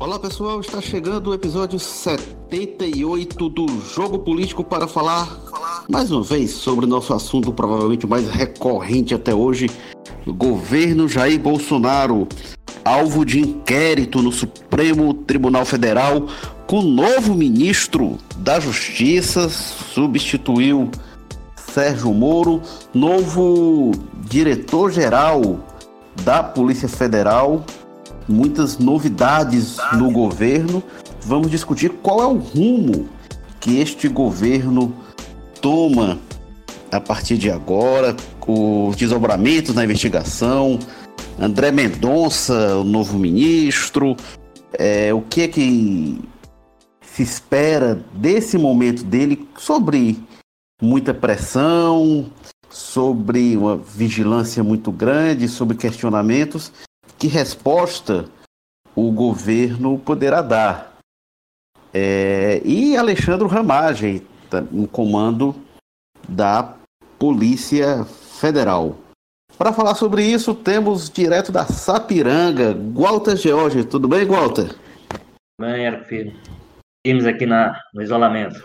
Olá 0.00 0.18
pessoal, 0.18 0.58
está 0.62 0.80
chegando 0.80 1.28
o 1.28 1.34
episódio 1.34 1.78
78 1.78 3.50
do 3.50 3.66
Jogo 3.94 4.20
Político 4.20 4.64
para 4.64 4.88
falar 4.88 5.28
mais 5.90 6.10
uma 6.10 6.22
vez 6.22 6.52
sobre 6.52 6.86
o 6.86 6.88
nosso 6.88 7.12
assunto 7.12 7.52
provavelmente 7.52 8.06
mais 8.06 8.26
recorrente 8.30 9.14
até 9.14 9.34
hoje, 9.34 9.66
governo 10.26 11.06
Jair 11.06 11.38
Bolsonaro, 11.38 12.26
alvo 12.82 13.26
de 13.26 13.40
inquérito 13.40 14.22
no 14.22 14.32
Supremo 14.32 15.12
Tribunal 15.12 15.66
Federal, 15.66 16.26
com 16.66 16.80
novo 16.80 17.34
ministro 17.34 18.16
da 18.38 18.58
Justiça, 18.58 19.50
substituiu 19.50 20.90
Sérgio 21.56 22.14
Moro, 22.14 22.62
novo 22.94 23.90
diretor-geral 24.30 25.60
da 26.24 26.42
Polícia 26.42 26.88
Federal, 26.88 27.66
muitas 28.30 28.78
novidades 28.78 29.76
no 29.98 30.10
governo. 30.10 30.82
Vamos 31.22 31.50
discutir 31.50 31.90
qual 32.02 32.22
é 32.22 32.26
o 32.26 32.38
rumo 32.38 33.08
que 33.58 33.78
este 33.78 34.08
governo 34.08 34.94
toma 35.60 36.18
a 36.90 37.00
partir 37.00 37.36
de 37.36 37.50
agora, 37.50 38.16
os 38.46 38.96
desdobramentos 38.96 39.74
na 39.74 39.84
investigação, 39.84 40.78
André 41.38 41.70
Mendonça, 41.70 42.76
o 42.76 42.84
novo 42.84 43.18
ministro, 43.18 44.16
é, 44.72 45.14
o 45.14 45.20
que 45.20 45.42
é 45.42 45.48
que 45.48 46.20
se 47.00 47.22
espera 47.22 48.02
desse 48.12 48.58
momento 48.58 49.04
dele 49.04 49.48
sobre 49.56 50.18
muita 50.82 51.14
pressão, 51.14 52.26
sobre 52.68 53.56
uma 53.56 53.76
vigilância 53.76 54.64
muito 54.64 54.90
grande, 54.90 55.48
sobre 55.48 55.76
questionamentos 55.76 56.72
que 57.20 57.28
resposta 57.28 58.24
o 58.96 59.12
governo 59.12 59.98
poderá 59.98 60.40
dar. 60.40 60.96
É, 61.92 62.62
e 62.64 62.96
Alexandre 62.96 63.46
Ramagem, 63.46 64.26
tá, 64.48 64.62
no 64.62 64.88
comando 64.88 65.54
da 66.26 66.74
Polícia 67.18 68.04
Federal. 68.06 68.96
Para 69.58 69.74
falar 69.74 69.94
sobre 69.96 70.24
isso, 70.24 70.54
temos 70.54 71.10
direto 71.10 71.52
da 71.52 71.66
Sapiranga, 71.66 72.74
Walter 72.94 73.36
George. 73.36 73.84
Tudo 73.84 74.08
bem, 74.08 74.24
Walter? 74.24 74.74
Bem, 75.60 75.84
Érico 75.84 76.04
Filho. 76.06 76.34
Seguimos 77.06 77.26
aqui 77.26 77.44
na, 77.44 77.78
no 77.92 78.02
isolamento. 78.02 78.58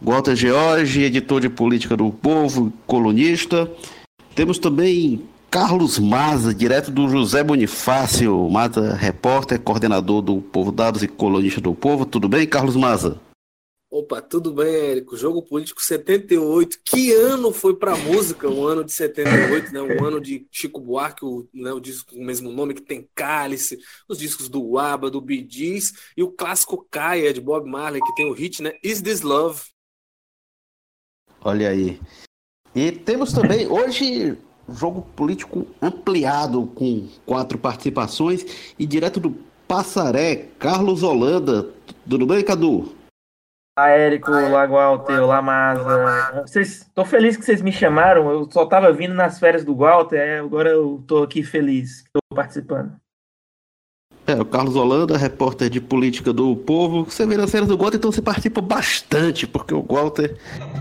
Walter 0.00 0.34
George, 0.34 1.02
editor 1.02 1.42
de 1.42 1.50
política 1.50 1.96
do 1.96 2.10
Povo, 2.10 2.72
colunista. 2.86 3.70
Temos 4.34 4.58
também 4.58 5.28
Carlos 5.58 5.98
Maza, 5.98 6.52
direto 6.54 6.90
do 6.90 7.08
José 7.08 7.42
Bonifácio, 7.42 8.46
Mata, 8.50 8.92
repórter, 8.92 9.58
coordenador 9.58 10.20
do 10.20 10.42
Povo 10.42 10.70
Dados 10.70 11.02
e 11.02 11.08
colunista 11.08 11.62
do 11.62 11.74
Povo. 11.74 12.04
Tudo 12.04 12.28
bem, 12.28 12.46
Carlos 12.46 12.76
Maza? 12.76 13.18
Opa, 13.90 14.20
tudo 14.20 14.52
bem, 14.52 14.66
Érico? 14.66 15.16
Jogo 15.16 15.40
Político 15.40 15.82
78. 15.82 16.78
Que 16.84 17.10
ano 17.10 17.52
foi 17.52 17.74
para 17.74 17.94
a 17.94 17.96
música? 17.96 18.46
O 18.50 18.66
ano 18.66 18.84
de 18.84 18.92
78, 18.92 19.72
né? 19.72 19.80
Um 19.80 20.04
ano 20.04 20.20
de 20.20 20.46
Chico 20.52 20.78
Buarque, 20.78 21.24
o, 21.24 21.48
né, 21.54 21.72
o 21.72 21.80
disco 21.80 22.12
com 22.12 22.20
o 22.20 22.24
mesmo 22.26 22.52
nome, 22.52 22.74
que 22.74 22.82
tem 22.82 23.08
Cálice, 23.14 23.78
os 24.06 24.18
discos 24.18 24.50
do 24.50 24.76
ABBA, 24.76 25.10
do 25.10 25.24
Gees, 25.26 25.90
e 26.14 26.22
o 26.22 26.30
clássico 26.30 26.86
Caia, 26.90 27.32
de 27.32 27.40
Bob 27.40 27.66
Marley, 27.66 28.02
que 28.02 28.14
tem 28.14 28.30
o 28.30 28.34
hit, 28.34 28.62
né? 28.62 28.74
Is 28.84 29.00
This 29.00 29.22
Love? 29.22 29.62
Olha 31.40 31.70
aí. 31.70 31.98
E 32.74 32.92
temos 32.92 33.32
também, 33.32 33.66
hoje, 33.66 34.36
jogo 34.68 35.02
político 35.14 35.66
ampliado 35.80 36.66
com 36.74 37.06
quatro 37.24 37.58
participações 37.58 38.74
e 38.78 38.86
direto 38.86 39.20
do 39.20 39.36
Passaré, 39.68 40.48
Carlos 40.58 41.02
Holanda. 41.02 41.68
Tudo 42.08 42.26
bem, 42.26 42.44
Cadu? 42.44 42.94
Olá, 43.78 43.90
Érico, 43.90 44.30
olá, 44.30 44.66
Walter, 44.66 45.20
olá, 45.20 45.42
Maza. 45.42 46.44
Estou 46.60 47.04
feliz 47.04 47.36
que 47.36 47.44
vocês 47.44 47.60
me 47.60 47.70
chamaram. 47.70 48.30
Eu 48.30 48.50
só 48.50 48.64
estava 48.64 48.92
vindo 48.92 49.14
nas 49.14 49.38
férias 49.38 49.64
do 49.64 49.74
Walter, 49.74 50.40
agora 50.40 50.70
eu 50.70 50.98
estou 51.00 51.22
aqui 51.24 51.42
feliz 51.42 51.98
estou 51.98 52.22
participando. 52.34 52.96
É, 54.26 54.34
o 54.34 54.44
Carlos 54.44 54.74
Holanda, 54.74 55.16
repórter 55.16 55.70
de 55.70 55.80
política 55.80 56.32
do 56.32 56.56
Povo. 56.56 57.04
Você 57.04 57.24
vê 57.24 57.36
nas 57.36 57.48
férias 57.48 57.68
do 57.68 57.78
Walter, 57.78 57.98
então 57.98 58.10
você 58.10 58.20
participa 58.20 58.60
bastante, 58.60 59.46
porque 59.46 59.72
o 59.72 59.82
Walter 59.82 60.36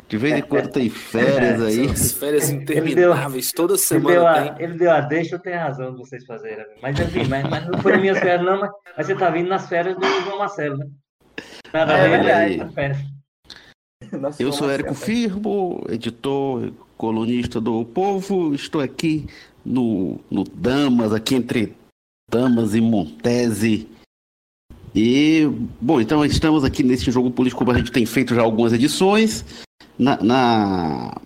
de 0.08 0.18
vez 0.18 0.40
em 0.40 0.42
quando 0.42 0.70
tem 0.70 0.90
férias 0.90 1.62
é, 1.62 1.66
aí. 1.68 1.86
As 1.86 2.12
férias 2.12 2.50
intermináveis, 2.50 3.52
toda 3.52 3.78
semana 3.78 4.10
ele 4.10 4.20
deu, 4.20 4.34
tem. 4.34 4.52
A, 4.52 4.70
ele 4.70 4.78
deu 4.80 4.92
a 4.92 5.02
deixa, 5.02 5.36
eu 5.36 5.40
tenho 5.40 5.58
razão 5.58 5.92
de 5.92 5.98
vocês 6.00 6.26
fazerem. 6.26 6.66
Mas 6.82 7.00
enfim, 7.00 7.28
mas, 7.28 7.48
mas 7.48 7.68
não 7.68 7.80
foi 7.80 7.98
minhas 7.98 8.18
férias, 8.18 8.44
não, 8.44 8.60
mas, 8.60 8.72
mas, 8.98 9.06
você 9.06 9.16
tá 9.16 9.30
vindo 9.30 9.48
nas 9.48 9.70
férias 9.70 9.96
do 9.96 10.06
João 10.24 10.40
Marcelo, 10.40 10.78
né? 10.78 10.88
Nada 11.72 11.94
é, 11.94 12.06
a 12.06 12.48
ver, 12.48 12.72
férias. 12.72 12.98
Eu 14.40 14.52
sou 14.52 14.72
Érico 14.72 14.96
Firmo, 14.96 15.84
editor, 15.90 16.72
colunista 16.98 17.62
do 17.62 17.86
Povo. 17.86 18.56
Estou 18.56 18.82
aqui 18.82 19.28
no, 19.64 20.20
no 20.30 20.44
Damas, 20.44 21.14
aqui 21.14 21.36
entre 21.36 21.76
Damas 22.30 22.76
e 22.76 22.82
Montese. 22.82 23.88
E, 24.94 25.48
bom, 25.82 26.00
então 26.00 26.24
estamos 26.26 26.64
aqui 26.64 26.82
nesse 26.82 27.12
jogo 27.12 27.30
político, 27.30 27.60
como 27.60 27.72
a 27.72 27.78
gente 27.78 27.92
tem 27.92 28.06
feito 28.06 28.34
já 28.34 28.42
algumas 28.42 28.72
edições, 28.72 29.44
na, 29.98 30.22
na 30.24 31.22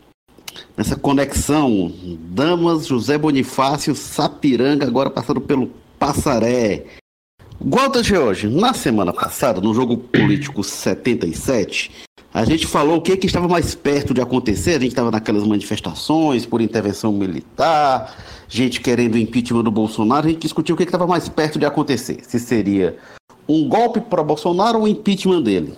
nessa 0.75 0.95
conexão 0.95 1.93
Damas, 2.31 2.87
José 2.87 3.17
Bonifácio, 3.17 3.95
Sapiranga, 3.95 4.87
agora 4.87 5.09
passando 5.09 5.41
pelo 5.41 5.67
Passaré. 5.99 6.85
Walter 7.61 8.03
George, 8.03 8.47
na 8.47 8.73
semana 8.73 9.11
passada, 9.11 9.59
no 9.59 9.73
jogo 9.73 9.97
político 9.97 10.63
77, 10.63 11.91
a 12.33 12.45
gente 12.45 12.67
falou 12.67 12.97
o 12.97 13.01
que, 13.01 13.17
que 13.17 13.25
estava 13.25 13.47
mais 13.47 13.73
perto 13.73 14.13
de 14.13 14.21
acontecer. 14.21 14.71
A 14.71 14.79
gente 14.79 14.89
estava 14.89 15.09
naquelas 15.09 15.43
manifestações 15.45 16.45
por 16.45 16.61
intervenção 16.61 17.11
militar, 17.11 18.15
gente 18.47 18.79
querendo 18.81 19.17
impeachment 19.17 19.63
do 19.63 19.71
Bolsonaro. 19.71 20.27
A 20.27 20.29
gente 20.29 20.41
discutiu 20.41 20.75
o 20.75 20.77
que 20.77 20.83
estava 20.83 21.07
mais 21.07 21.27
perto 21.27 21.57
de 21.57 21.65
acontecer. 21.65 22.19
Se 22.23 22.39
seria 22.39 22.97
um 23.47 23.67
golpe 23.67 23.99
para 23.99 24.21
Bolsonaro 24.21 24.77
ou 24.77 24.83
um 24.83 24.87
impeachment 24.87 25.41
dele. 25.41 25.73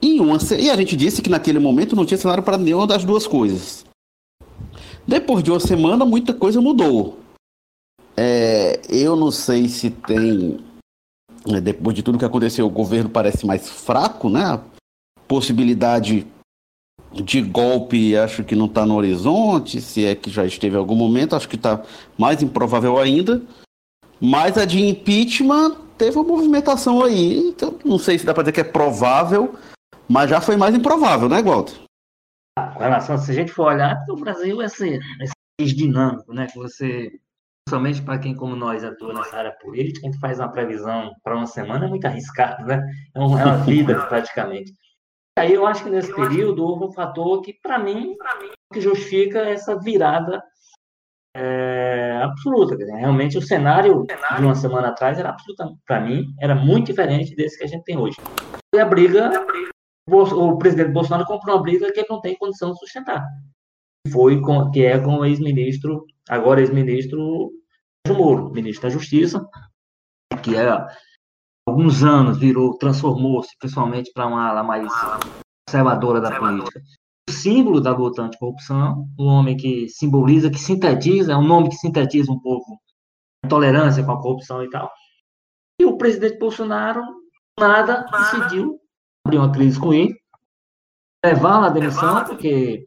E, 0.00 0.20
uma, 0.20 0.38
e 0.58 0.70
a 0.70 0.76
gente 0.76 0.96
disse 0.96 1.20
que 1.20 1.28
naquele 1.28 1.58
momento 1.58 1.94
não 1.94 2.06
tinha 2.06 2.16
cenário 2.16 2.42
para 2.42 2.56
nenhuma 2.56 2.86
das 2.86 3.04
duas 3.04 3.26
coisas. 3.26 3.84
Depois 5.06 5.42
de 5.42 5.50
uma 5.50 5.60
semana, 5.60 6.04
muita 6.04 6.32
coisa 6.32 6.60
mudou. 6.60 7.18
É, 8.16 8.80
eu 8.88 9.16
não 9.16 9.30
sei 9.30 9.68
se 9.68 9.90
tem. 9.90 10.60
Né, 11.46 11.60
depois 11.60 11.94
de 11.94 12.02
tudo 12.02 12.18
que 12.18 12.24
aconteceu, 12.24 12.66
o 12.66 12.70
governo 12.70 13.08
parece 13.10 13.46
mais 13.46 13.68
fraco, 13.68 14.28
né? 14.28 14.60
Possibilidade 15.28 16.26
de 17.12 17.40
golpe 17.40 18.16
acho 18.16 18.44
que 18.44 18.56
não 18.56 18.66
está 18.66 18.84
no 18.84 18.96
horizonte, 18.96 19.80
se 19.80 20.04
é 20.04 20.14
que 20.14 20.30
já 20.30 20.44
esteve 20.44 20.76
em 20.76 20.78
algum 20.78 20.94
momento, 20.94 21.36
acho 21.36 21.48
que 21.48 21.56
está 21.56 21.82
mais 22.18 22.42
improvável 22.42 22.98
ainda. 22.98 23.42
Mas 24.20 24.58
a 24.58 24.64
de 24.64 24.84
impeachment 24.84 25.76
teve 25.96 26.16
uma 26.16 26.24
movimentação 26.24 27.02
aí, 27.02 27.38
então 27.38 27.78
não 27.84 27.98
sei 27.98 28.18
se 28.18 28.26
dá 28.26 28.34
para 28.34 28.44
dizer 28.44 28.52
que 28.52 28.60
é 28.60 28.64
provável, 28.64 29.54
mas 30.08 30.30
já 30.30 30.40
foi 30.40 30.56
mais 30.56 30.74
improvável, 30.74 31.28
né, 31.28 31.42
Walter? 31.42 31.74
Com 32.74 32.80
relação, 32.80 33.16
se 33.16 33.30
a 33.30 33.34
gente 33.34 33.52
for 33.52 33.72
olhar, 33.72 33.96
o 34.08 34.16
Brasil 34.16 34.60
é 34.60 34.64
esse, 34.64 34.98
esse 35.60 35.76
dinâmico, 35.76 36.32
né, 36.32 36.46
que 36.46 36.58
você, 36.58 37.12
principalmente 37.64 38.02
para 38.02 38.18
quem 38.18 38.34
como 38.34 38.56
nós 38.56 38.82
atua 38.82 39.14
nessa 39.14 39.36
área 39.36 39.52
política, 39.52 40.06
a 40.06 40.10
gente 40.10 40.20
faz 40.20 40.40
uma 40.40 40.50
previsão 40.50 41.12
para 41.22 41.36
uma 41.36 41.46
semana 41.46 41.86
é 41.86 41.88
muito 41.88 42.04
arriscado, 42.04 42.64
né? 42.64 42.82
É 43.14 43.20
uma, 43.20 43.40
é 43.40 43.44
uma 43.44 43.58
vida 43.58 43.94
praticamente. 44.06 44.72
Aí 45.38 45.54
eu 45.54 45.66
acho 45.66 45.84
que 45.84 45.90
nesse 45.90 46.14
período 46.14 46.64
houve 46.64 46.84
um 46.84 46.92
fator 46.92 47.40
que, 47.40 47.52
para 47.62 47.78
mim, 47.78 48.16
que 48.72 48.80
justifica 48.80 49.40
essa 49.40 49.78
virada 49.78 50.42
é, 51.36 52.20
absoluta. 52.22 52.76
Realmente 52.76 53.38
o 53.38 53.42
cenário 53.42 54.04
de 54.04 54.44
uma 54.44 54.54
semana 54.54 54.88
atrás 54.88 55.18
era 55.18 55.30
absoluta, 55.30 55.70
para 55.86 56.00
mim, 56.00 56.26
era 56.40 56.54
muito 56.54 56.86
diferente 56.86 57.34
desse 57.34 57.58
que 57.58 57.64
a 57.64 57.68
gente 57.68 57.84
tem 57.84 57.96
hoje. 57.96 58.16
E 58.74 58.78
a 58.78 58.84
briga, 58.84 59.30
o 60.10 60.58
presidente 60.58 60.92
Bolsonaro 60.92 61.24
comprou 61.24 61.56
uma 61.56 61.62
briga 61.62 61.92
que 61.92 62.00
ele 62.00 62.08
não 62.10 62.20
tem 62.20 62.36
condição 62.36 62.72
de 62.72 62.78
sustentar. 62.78 63.24
Foi 64.12 64.40
com, 64.40 64.70
que 64.70 64.84
é 64.84 64.98
com 64.98 65.18
o 65.18 65.24
ex-ministro, 65.24 66.04
agora 66.28 66.60
ex-ministro 66.60 67.52
Moro, 68.08 68.50
ministro 68.50 68.88
da 68.88 68.94
Justiça, 68.94 69.46
que 70.42 70.56
é 70.56 70.66
alguns 71.68 72.02
anos 72.02 72.38
virou, 72.38 72.76
transformou-se 72.76 73.56
principalmente 73.58 74.10
para 74.12 74.26
uma 74.26 74.48
ala 74.48 74.62
mais 74.62 74.90
conservadora 75.68 76.20
da 76.20 76.38
política. 76.38 76.80
O 77.28 77.32
símbolo 77.32 77.80
da 77.80 77.94
luta 77.94 78.22
anticorrupção, 78.22 79.06
um 79.18 79.26
homem 79.26 79.56
que 79.56 79.88
simboliza, 79.88 80.50
que 80.50 80.58
sintetiza, 80.58 81.32
é 81.32 81.36
um 81.36 81.46
nome 81.46 81.68
que 81.68 81.76
sintetiza 81.76 82.32
um 82.32 82.40
pouco 82.40 82.78
a 83.44 83.48
tolerância 83.48 84.02
com 84.02 84.12
a 84.12 84.20
corrupção 84.20 84.64
e 84.64 84.70
tal. 84.70 84.90
E 85.80 85.84
o 85.84 85.96
presidente 85.96 86.38
Bolsonaro, 86.38 87.02
nada, 87.58 88.06
decidiu 88.10 88.80
abrir 89.26 89.38
uma 89.38 89.52
crise 89.52 89.78
com 89.78 89.92
ele, 89.92 90.14
levar 91.24 91.64
a 91.64 91.68
demissão, 91.68 92.24
porque 92.24 92.86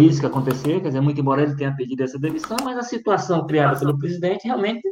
isso 0.00 0.20
que 0.20 0.26
aconteceu, 0.26 0.80
quer 0.80 0.88
dizer, 0.88 1.00
muito 1.00 1.20
embora 1.20 1.42
ele 1.42 1.56
tenha 1.56 1.74
pedido 1.74 2.02
essa 2.02 2.18
demissão, 2.18 2.56
mas 2.62 2.76
a 2.76 2.82
situação 2.82 3.46
criada 3.46 3.78
pelo 3.78 3.98
presidente 3.98 4.44
realmente 4.44 4.82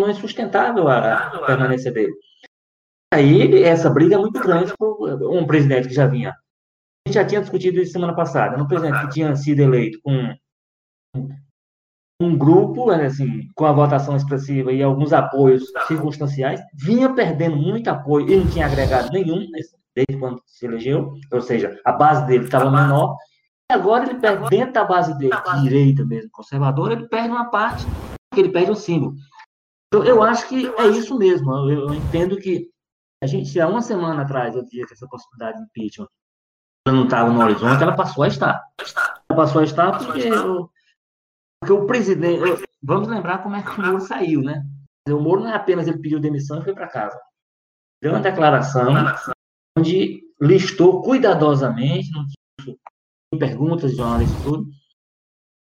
não 0.00 0.08
é 0.08 0.14
sustentável 0.14 0.88
a 0.88 1.30
permanência 1.46 1.92
dele. 1.92 2.14
Aí 3.12 3.62
essa 3.62 3.88
briga 3.88 4.16
é 4.16 4.18
muito 4.18 4.38
grande 4.40 4.72
por 4.78 4.98
um 5.32 5.46
presidente 5.46 5.88
que 5.88 5.94
já 5.94 6.06
vinha. 6.06 6.30
A 6.30 7.08
gente 7.08 7.14
já 7.14 7.24
tinha 7.24 7.40
discutido 7.40 7.80
isso 7.80 7.92
semana 7.92 8.14
passada. 8.14 8.62
Um 8.62 8.66
presidente 8.66 9.00
que 9.00 9.10
tinha 9.10 9.34
sido 9.34 9.60
eleito 9.60 9.98
com 10.02 10.34
um 12.20 12.36
grupo, 12.36 12.90
né, 12.90 13.06
assim, 13.06 13.48
com 13.54 13.64
a 13.64 13.72
votação 13.72 14.16
expressiva 14.16 14.72
e 14.72 14.82
alguns 14.82 15.12
apoios 15.12 15.64
circunstanciais, 15.86 16.60
vinha 16.74 17.14
perdendo 17.14 17.56
muito 17.56 17.88
apoio 17.88 18.28
e 18.28 18.36
não 18.36 18.46
tinha 18.48 18.66
agregado 18.66 19.10
nenhum 19.12 19.46
desde 19.94 20.18
quando 20.18 20.42
se 20.44 20.66
elegeu, 20.66 21.14
ou 21.32 21.40
seja, 21.40 21.80
a 21.84 21.92
base 21.92 22.26
dele 22.26 22.44
estava 22.44 22.70
menor. 22.70 23.16
E 23.70 23.74
agora 23.74 24.04
ele 24.04 24.18
perde 24.18 24.48
dentro 24.48 24.72
da 24.72 24.84
base 24.84 25.16
dele, 25.16 25.32
direita 25.62 26.04
mesmo, 26.04 26.30
conservadora, 26.30 26.94
ele 26.94 27.08
perde 27.08 27.28
uma 27.28 27.50
parte, 27.50 27.84
ele 28.36 28.50
perde 28.50 28.70
um 28.70 28.74
símbolo. 28.76 29.14
Então, 29.88 30.04
eu 30.04 30.22
acho 30.22 30.48
que 30.48 30.66
é 30.66 30.86
isso 30.88 31.16
mesmo. 31.16 31.50
Eu, 31.70 31.88
eu 31.88 31.94
entendo 31.94 32.36
que 32.36 32.70
a 33.22 33.26
gente, 33.26 33.58
há 33.58 33.66
uma 33.66 33.82
semana 33.82 34.22
atrás, 34.22 34.54
eu 34.54 34.62
dizia 34.62 34.86
que 34.86 34.92
essa 34.92 35.08
possibilidade 35.08 35.58
de 35.58 35.64
impeachment 35.64 36.08
não 36.86 37.04
estava 37.04 37.30
no 37.30 37.42
horizonte, 37.42 37.82
ela 37.82 37.96
passou 37.96 38.24
a 38.24 38.28
estar. 38.28 38.64
Ela 39.28 39.36
passou 39.36 39.60
a 39.60 39.64
estar 39.64 39.98
porque, 39.98 40.30
porque 41.60 41.72
o 41.72 41.86
presidente. 41.86 42.64
Vamos 42.82 43.08
lembrar 43.08 43.42
como 43.42 43.56
é 43.56 43.62
que 43.62 43.70
o 43.70 43.84
Moro 43.84 44.00
saiu, 44.00 44.40
né? 44.40 44.64
O 45.08 45.20
Moro 45.20 45.40
não 45.40 45.50
é 45.50 45.54
apenas 45.54 45.88
ele 45.88 45.98
pediu 45.98 46.20
demissão 46.20 46.60
e 46.60 46.64
foi 46.64 46.74
para 46.74 46.88
casa. 46.88 47.18
Deu 48.00 48.12
uma 48.12 48.20
declaração 48.20 48.94
onde 49.76 50.22
listou 50.40 51.02
cuidadosamente, 51.02 52.10
não 52.12 52.24
tinha 52.26 52.76
perguntas 53.38 53.90
de 53.90 53.96
jornalistas 53.96 54.42
tudo, 54.42 54.68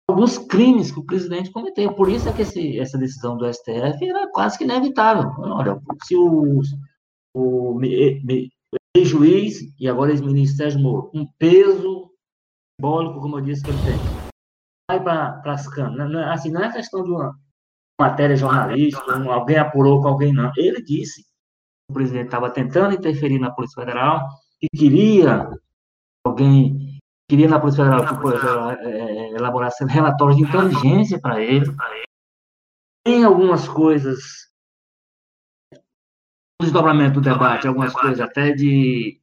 alguns 0.08 0.38
crimes 0.38 0.90
que 0.90 0.98
o 0.98 1.04
presidente 1.04 1.50
cometeu. 1.50 1.92
Por 1.94 2.08
isso 2.08 2.28
é 2.28 2.32
que 2.32 2.42
esse, 2.42 2.78
essa 2.78 2.96
decisão 2.96 3.36
do 3.36 3.52
STF 3.52 4.08
era 4.08 4.30
quase 4.30 4.56
que 4.56 4.64
inevitável. 4.64 5.30
Olha, 5.38 5.80
se 6.04 6.16
o, 6.16 6.60
o 7.34 7.80
ex-juiz 8.96 9.60
e 9.78 9.88
agora 9.88 10.10
ex-ministro 10.10 10.56
Sérgio 10.56 10.80
Moro, 10.80 11.10
um 11.14 11.26
peso 11.38 12.10
simbólico, 12.80 13.20
como 13.20 13.38
eu 13.38 13.42
disse, 13.42 13.62
que 13.62 13.70
ele 13.70 13.78
tem, 13.78 13.98
vai 14.90 15.02
para 15.02 15.52
as 15.52 15.68
câmeras. 15.68 16.12
É, 16.12 16.24
assim, 16.30 16.50
não 16.50 16.62
é 16.62 16.72
questão 16.72 17.02
de 17.02 17.10
uma 17.10 17.34
matéria 18.00 18.36
jornalística, 18.36 19.30
alguém 19.30 19.58
apurou 19.58 20.00
com 20.00 20.08
alguém, 20.08 20.32
não. 20.32 20.50
Ele 20.56 20.82
disse 20.82 21.22
que 21.22 21.28
o 21.90 21.94
presidente 21.94 22.26
estava 22.26 22.50
tentando 22.50 22.94
interferir 22.94 23.38
na 23.38 23.50
Polícia 23.50 23.82
Federal 23.82 24.26
e 24.62 24.76
queria 24.76 25.50
alguém 26.24 26.98
queria 27.28 27.48
na 27.48 27.60
Polícia 27.60 27.84
Federal 27.84 28.06
que 28.06 28.86
é, 28.86 29.17
elaborasse 29.38 29.84
relatórios 29.84 30.36
de 30.36 30.44
inteligência 30.44 31.20
para 31.20 31.40
ele. 31.40 31.66
Tem 33.04 33.24
algumas 33.24 33.68
coisas, 33.68 34.48
o 36.60 36.64
desdobramento 36.64 37.20
do 37.20 37.30
debate, 37.30 37.66
algumas 37.66 37.92
coisas 37.92 38.20
até 38.20 38.52
de. 38.52 39.20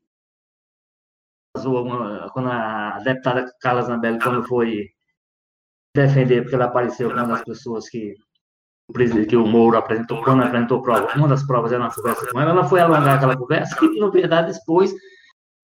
Quando 2.33 2.49
a 2.49 2.99
deputada 2.99 3.53
Carla 3.61 3.81
Zambelli, 3.83 4.19
quando 4.21 4.43
foi 4.43 4.89
defender, 5.95 6.41
porque 6.41 6.55
ela 6.55 6.65
apareceu 6.65 7.09
como 7.09 7.21
uma 7.21 7.35
das 7.35 7.43
pessoas 7.43 7.87
que 7.89 8.15
que 9.27 9.35
o 9.35 9.47
Moro 9.47 9.77
apresentou, 9.77 10.23
quando 10.23 10.43
apresentou 10.43 10.81
prova, 10.81 11.11
uma 11.15 11.27
das 11.27 11.43
provas 11.43 11.71
era 11.71 11.81
uma 11.81 11.93
conversa 11.93 12.31
com 12.31 12.39
ela, 12.39 12.51
ela 12.51 12.63
foi 12.65 12.79
alongar 12.79 13.15
aquela 13.15 13.35
conversa 13.35 13.83
e, 13.83 13.99
na 13.99 14.09
verdade, 14.09 14.51
e 14.51 15.14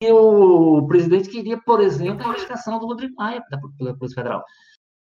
o 0.09 0.88
presidente 0.88 1.30
queria, 1.30 1.59
por 1.62 1.81
exemplo, 1.81 2.25
a 2.25 2.30
investigação 2.30 2.80
do 2.80 2.88
Rodrigo 2.88 3.13
Maia 3.15 3.44
pela 3.77 3.95
Polícia 3.95 4.15
Federal. 4.15 4.44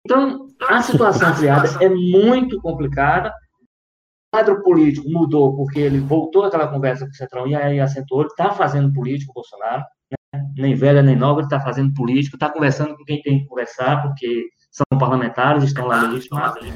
Então, 0.05 0.47
a 0.67 0.81
situação 0.81 1.35
criada 1.35 1.69
é 1.83 1.89
muito 1.89 2.59
complicada. 2.61 3.29
O 3.29 4.37
quadro 4.37 4.61
político 4.63 5.09
mudou 5.09 5.55
porque 5.55 5.79
ele 5.79 5.99
voltou 5.99 6.43
àquela 6.43 6.67
conversa 6.67 7.05
com 7.05 7.11
o 7.11 7.15
Centrão 7.15 7.47
e 7.47 7.55
aí 7.55 7.79
acentuou, 7.79 8.21
ele 8.21 8.29
está 8.29 8.51
fazendo 8.51 8.93
político, 8.93 9.31
o 9.31 9.35
Bolsonaro, 9.35 9.83
né? 10.11 10.43
nem 10.57 10.75
velha 10.75 11.01
nem 11.01 11.15
nova, 11.15 11.39
ele 11.39 11.47
está 11.47 11.59
fazendo 11.59 11.93
político, 11.93 12.35
está 12.35 12.49
conversando 12.49 12.95
com 12.95 13.03
quem 13.03 13.21
tem 13.21 13.39
que 13.39 13.47
conversar, 13.47 14.03
porque 14.03 14.49
são 14.71 14.99
parlamentares, 14.99 15.63
estão 15.63 15.87
lá 15.87 16.03
legitimados. 16.03 16.67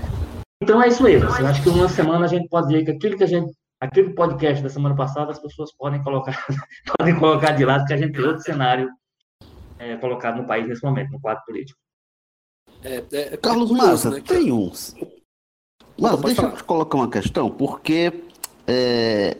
Então 0.61 0.81
é 0.81 0.87
isso 0.87 1.03
mesmo. 1.03 1.27
Assim, 1.29 1.41
eu 1.41 1.47
acho 1.47 1.61
que 1.61 1.69
uma 1.69 1.89
semana 1.89 2.25
a 2.25 2.27
gente 2.27 2.47
pode 2.47 2.67
dizer 2.67 2.85
que 2.85 2.91
aquilo 2.91 3.17
que 3.17 3.23
a 3.23 3.27
gente 3.27 3.51
aquele 3.83 4.13
podcast 4.13 4.63
da 4.63 4.69
semana 4.69 4.95
passada, 4.95 5.31
as 5.31 5.39
pessoas 5.39 5.73
podem 5.73 6.01
colocar, 6.01 6.33
podem 6.97 7.19
colocar 7.19 7.51
de 7.51 7.65
lado, 7.65 7.85
que 7.85 7.93
a 7.93 7.97
gente 7.97 8.13
tem 8.13 8.25
outro 8.25 8.41
cenário 8.41 8.89
é, 9.77 9.97
colocado 9.97 10.37
no 10.37 10.47
país 10.47 10.67
nesse 10.67 10.83
momento, 10.83 11.11
no 11.11 11.19
quadro 11.19 11.43
político. 11.45 11.77
É, 12.81 13.03
é, 13.11 13.33
é 13.33 13.37
Carlos 13.37 13.71
Maza, 13.71 14.09
né, 14.09 14.21
tem 14.21 14.51
uns. 14.51 14.95
Mas 15.99 16.19
deixa 16.21 16.41
falar. 16.41 16.53
eu 16.53 16.57
te 16.57 16.63
colocar 16.63 16.97
uma 16.97 17.09
questão, 17.09 17.51
porque 17.51 18.23
é, 18.65 19.37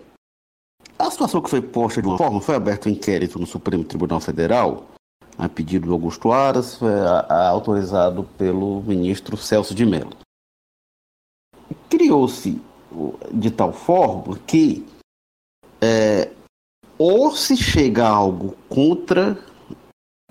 a 1.00 1.10
situação 1.10 1.42
que 1.42 1.50
foi 1.50 1.62
posta 1.62 2.02
de 2.02 2.08
uma 2.08 2.18
forma, 2.18 2.42
foi 2.42 2.56
aberto 2.56 2.88
um 2.88 2.92
inquérito 2.92 3.40
no 3.40 3.48
Supremo 3.48 3.86
Tribunal 3.86 4.20
Federal, 4.20 4.88
a 5.38 5.48
pedido 5.48 5.88
do 5.88 5.94
Augusto 5.94 6.34
Aras, 6.34 6.76
foi 6.76 6.94
a, 6.94 7.20
a, 7.30 7.48
autorizado 7.48 8.26
pelo 8.38 8.82
ministro 8.82 9.38
Celso 9.38 9.74
de 9.74 9.86
Mello. 9.86 10.16
Criou-se 11.90 12.62
de 13.32 13.52
tal 13.52 13.74
forma 13.74 14.40
que 14.46 14.86
é, 15.82 16.30
ou 16.98 17.36
se 17.36 17.58
chega 17.58 18.08
algo 18.08 18.56
contra 18.70 19.38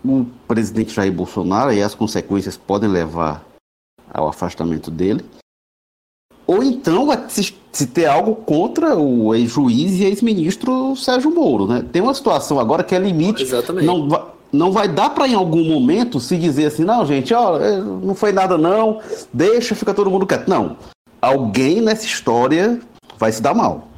o 0.05 0.25
presidente 0.49 0.95
Jair 0.95 1.13
Bolsonaro 1.13 1.73
e 1.73 1.83
as 1.83 1.95
consequências 1.95 2.57
podem 2.57 2.89
levar 2.89 3.45
ao 4.13 4.29
afastamento 4.29 4.91
dele, 4.91 5.25
ou 6.47 6.63
então 6.63 7.09
se, 7.29 7.55
se 7.71 7.87
ter 7.87 8.07
algo 8.07 8.35
contra 8.35 8.97
o 8.97 9.35
ex-juiz 9.35 9.93
e 9.93 10.05
ex-ministro 10.05 10.97
Sérgio 10.97 11.31
Moro, 11.31 11.67
né? 11.67 11.85
Tem 11.93 12.03
uma 12.03 12.15
situação 12.15 12.59
agora 12.59 12.83
que 12.83 12.95
é 12.95 12.99
limite, 12.99 13.43
Exatamente. 13.43 13.87
não 13.87 14.09
vai, 14.09 14.25
não 14.53 14.73
vai 14.73 14.89
dar 14.89 15.11
para 15.11 15.27
em 15.27 15.35
algum 15.35 15.65
momento 15.65 16.21
se 16.21 16.37
dizer 16.37 16.67
assim, 16.67 16.85
não, 16.85 17.07
gente, 17.07 17.33
ó, 17.33 17.59
é, 17.59 17.81
não 17.81 18.15
foi 18.15 18.33
nada 18.33 18.59
não, 18.59 19.01
deixa, 19.33 19.75
fica 19.75 19.95
todo 19.95 20.11
mundo 20.11 20.27
quieto. 20.27 20.49
Não, 20.49 20.77
alguém 21.23 21.81
nessa 21.81 22.05
história 22.05 22.81
vai 23.17 23.31
se 23.31 23.41
dar 23.41 23.55
mal. 23.55 23.89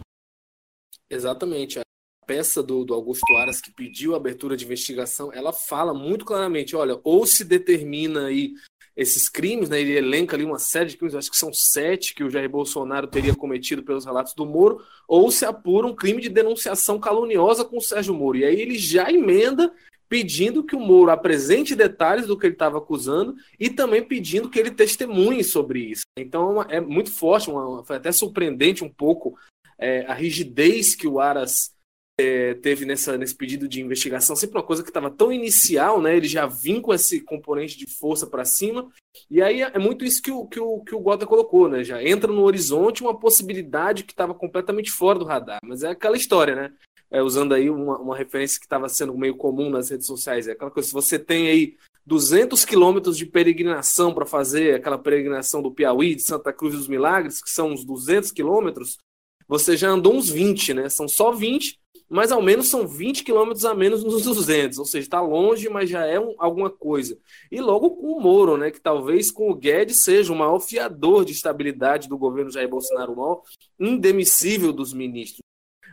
Exatamente. 1.08 1.78
A 1.78 1.82
peça 2.26 2.62
do, 2.62 2.84
do 2.84 2.92
Augusto 2.92 3.34
Aras 3.36 3.60
que 3.60 3.72
pediu 3.72 4.12
a 4.12 4.18
abertura 4.18 4.56
de 4.56 4.64
investigação, 4.64 5.32
ela 5.32 5.52
fala 5.52 5.94
muito 5.94 6.24
claramente, 6.24 6.76
olha, 6.76 7.00
ou 7.02 7.26
se 7.26 7.42
determina 7.44 8.26
aí 8.26 8.52
esses 8.96 9.28
crimes, 9.28 9.68
né? 9.68 9.80
Ele 9.80 9.96
elenca 9.96 10.36
ali 10.36 10.44
uma 10.44 10.58
série 10.58 10.90
de 10.90 10.96
crimes, 10.96 11.14
acho 11.14 11.30
que 11.30 11.36
são 11.36 11.52
sete 11.52 12.14
que 12.14 12.22
o 12.22 12.30
Jair 12.30 12.48
Bolsonaro 12.48 13.06
teria 13.06 13.34
cometido 13.34 13.82
pelos 13.82 14.04
relatos 14.04 14.34
do 14.34 14.46
Moro, 14.46 14.84
ou 15.08 15.30
se 15.30 15.44
apura 15.44 15.86
um 15.86 15.94
crime 15.94 16.22
de 16.22 16.28
denunciação 16.28 17.00
caluniosa 17.00 17.64
com 17.64 17.78
o 17.78 17.82
Sérgio 17.82 18.14
Moro. 18.14 18.38
E 18.38 18.44
aí 18.44 18.60
ele 18.60 18.78
já 18.78 19.10
emenda 19.10 19.72
pedindo 20.08 20.64
que 20.64 20.76
o 20.76 20.80
Moro 20.80 21.10
apresente 21.10 21.74
detalhes 21.74 22.26
do 22.26 22.38
que 22.38 22.46
ele 22.46 22.54
estava 22.54 22.78
acusando 22.78 23.34
e 23.58 23.70
também 23.70 24.02
pedindo 24.02 24.50
que 24.50 24.58
ele 24.58 24.70
testemunhe 24.70 25.42
sobre 25.42 25.80
isso. 25.80 26.02
Então 26.18 26.62
é 26.62 26.80
muito 26.80 27.10
forte, 27.10 27.50
uma, 27.50 27.84
foi 27.84 27.96
até 27.96 28.12
surpreendente 28.12 28.84
um 28.84 28.90
pouco 28.90 29.36
é, 29.78 30.04
a 30.06 30.14
rigidez 30.14 30.94
que 30.94 31.06
o 31.06 31.20
Aras 31.20 31.74
é, 32.18 32.54
teve 32.54 32.84
nessa, 32.84 33.18
nesse 33.18 33.34
pedido 33.34 33.66
de 33.66 33.80
investigação, 33.80 34.36
sempre 34.36 34.56
uma 34.56 34.64
coisa 34.64 34.82
que 34.82 34.90
estava 34.90 35.10
tão 35.10 35.32
inicial, 35.32 36.00
né? 36.00 36.16
Ele 36.16 36.28
já 36.28 36.46
vinha 36.46 36.80
com 36.80 36.94
esse 36.94 37.20
componente 37.20 37.76
de 37.76 37.86
força 37.86 38.26
para 38.26 38.44
cima, 38.44 38.88
e 39.30 39.42
aí 39.42 39.62
é 39.62 39.78
muito 39.78 40.04
isso 40.04 40.22
que 40.22 40.30
o, 40.30 40.46
que 40.46 40.60
o, 40.60 40.80
que 40.80 40.94
o 40.94 41.00
Gota 41.00 41.26
colocou, 41.26 41.68
né? 41.68 41.82
Já 41.82 42.02
entra 42.02 42.32
no 42.32 42.42
horizonte 42.42 43.02
uma 43.02 43.18
possibilidade 43.18 44.04
que 44.04 44.12
estava 44.12 44.34
completamente 44.34 44.90
fora 44.90 45.18
do 45.18 45.24
radar, 45.24 45.58
mas 45.64 45.82
é 45.82 45.88
aquela 45.88 46.16
história, 46.16 46.54
né? 46.54 46.72
É, 47.14 47.22
usando 47.22 47.54
aí 47.54 47.70
uma, 47.70 47.96
uma 47.96 48.16
referência 48.16 48.58
que 48.58 48.66
estava 48.66 48.88
sendo 48.88 49.16
meio 49.16 49.36
comum 49.36 49.70
nas 49.70 49.88
redes 49.88 50.04
sociais, 50.04 50.48
é 50.48 50.52
aquela 50.52 50.68
coisa, 50.68 50.88
se 50.88 50.92
você 50.92 51.16
tem 51.16 51.46
aí 51.46 51.76
200 52.04 52.64
quilômetros 52.64 53.16
de 53.16 53.24
peregrinação 53.24 54.12
para 54.12 54.26
fazer 54.26 54.74
aquela 54.74 54.98
peregrinação 54.98 55.62
do 55.62 55.70
Piauí, 55.70 56.16
de 56.16 56.22
Santa 56.22 56.52
Cruz 56.52 56.74
dos 56.74 56.88
Milagres, 56.88 57.40
que 57.40 57.48
são 57.48 57.70
uns 57.70 57.84
200 57.84 58.32
quilômetros, 58.32 58.98
você 59.46 59.76
já 59.76 59.90
andou 59.90 60.16
uns 60.16 60.28
20, 60.28 60.74
né? 60.74 60.88
São 60.88 61.06
só 61.06 61.30
20, 61.30 61.78
mas 62.10 62.32
ao 62.32 62.42
menos 62.42 62.66
são 62.66 62.84
20 62.84 63.22
quilômetros 63.22 63.64
a 63.64 63.74
menos 63.74 64.02
nos 64.02 64.24
200, 64.24 64.80
ou 64.80 64.84
seja, 64.84 65.06
está 65.06 65.20
longe, 65.20 65.68
mas 65.68 65.88
já 65.88 66.04
é 66.04 66.18
um, 66.18 66.34
alguma 66.36 66.68
coisa. 66.68 67.16
E 67.48 67.60
logo 67.60 67.90
com 67.92 68.08
o 68.08 68.20
Moro, 68.20 68.56
né, 68.56 68.72
que 68.72 68.80
talvez 68.80 69.30
com 69.30 69.48
o 69.48 69.54
Guedes 69.54 70.02
seja 70.02 70.32
o 70.32 70.36
maior 70.36 70.58
fiador 70.58 71.24
de 71.24 71.30
estabilidade 71.30 72.08
do 72.08 72.18
governo 72.18 72.50
Jair 72.50 72.68
Bolsonaro, 72.68 73.12
o 73.12 73.16
maior 73.16 73.42
indemissível 73.78 74.72
dos 74.72 74.92
ministros. 74.92 75.44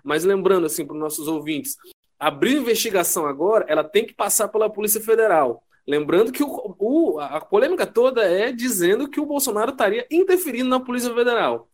Mas 0.04 0.24
lembrando, 0.24 0.66
assim, 0.66 0.86
para 0.86 0.96
os 0.96 1.00
nossos 1.00 1.28
ouvintes, 1.28 1.78
abrir 2.20 2.58
investigação 2.58 3.26
agora, 3.26 3.66
ela 3.68 3.84
tem 3.84 4.06
que 4.06 4.14
passar 4.14 4.48
pela 4.48 4.70
Polícia 4.70 5.02
Federal. 5.02 5.64
Lembrando 5.88 6.32
que 6.32 6.44
o, 6.44 6.76
o, 6.78 7.20
a 7.20 7.42
polêmica 7.42 7.88
toda 7.88 8.24
é 8.24 8.52
dizendo 8.52 9.08
que 9.08 9.20
o 9.20 9.26
Bolsonaro 9.26 9.72
estaria 9.72 10.06
interferindo 10.12 10.70
na 10.70 10.80
Polícia 10.80 11.14
Federal. 11.14 11.68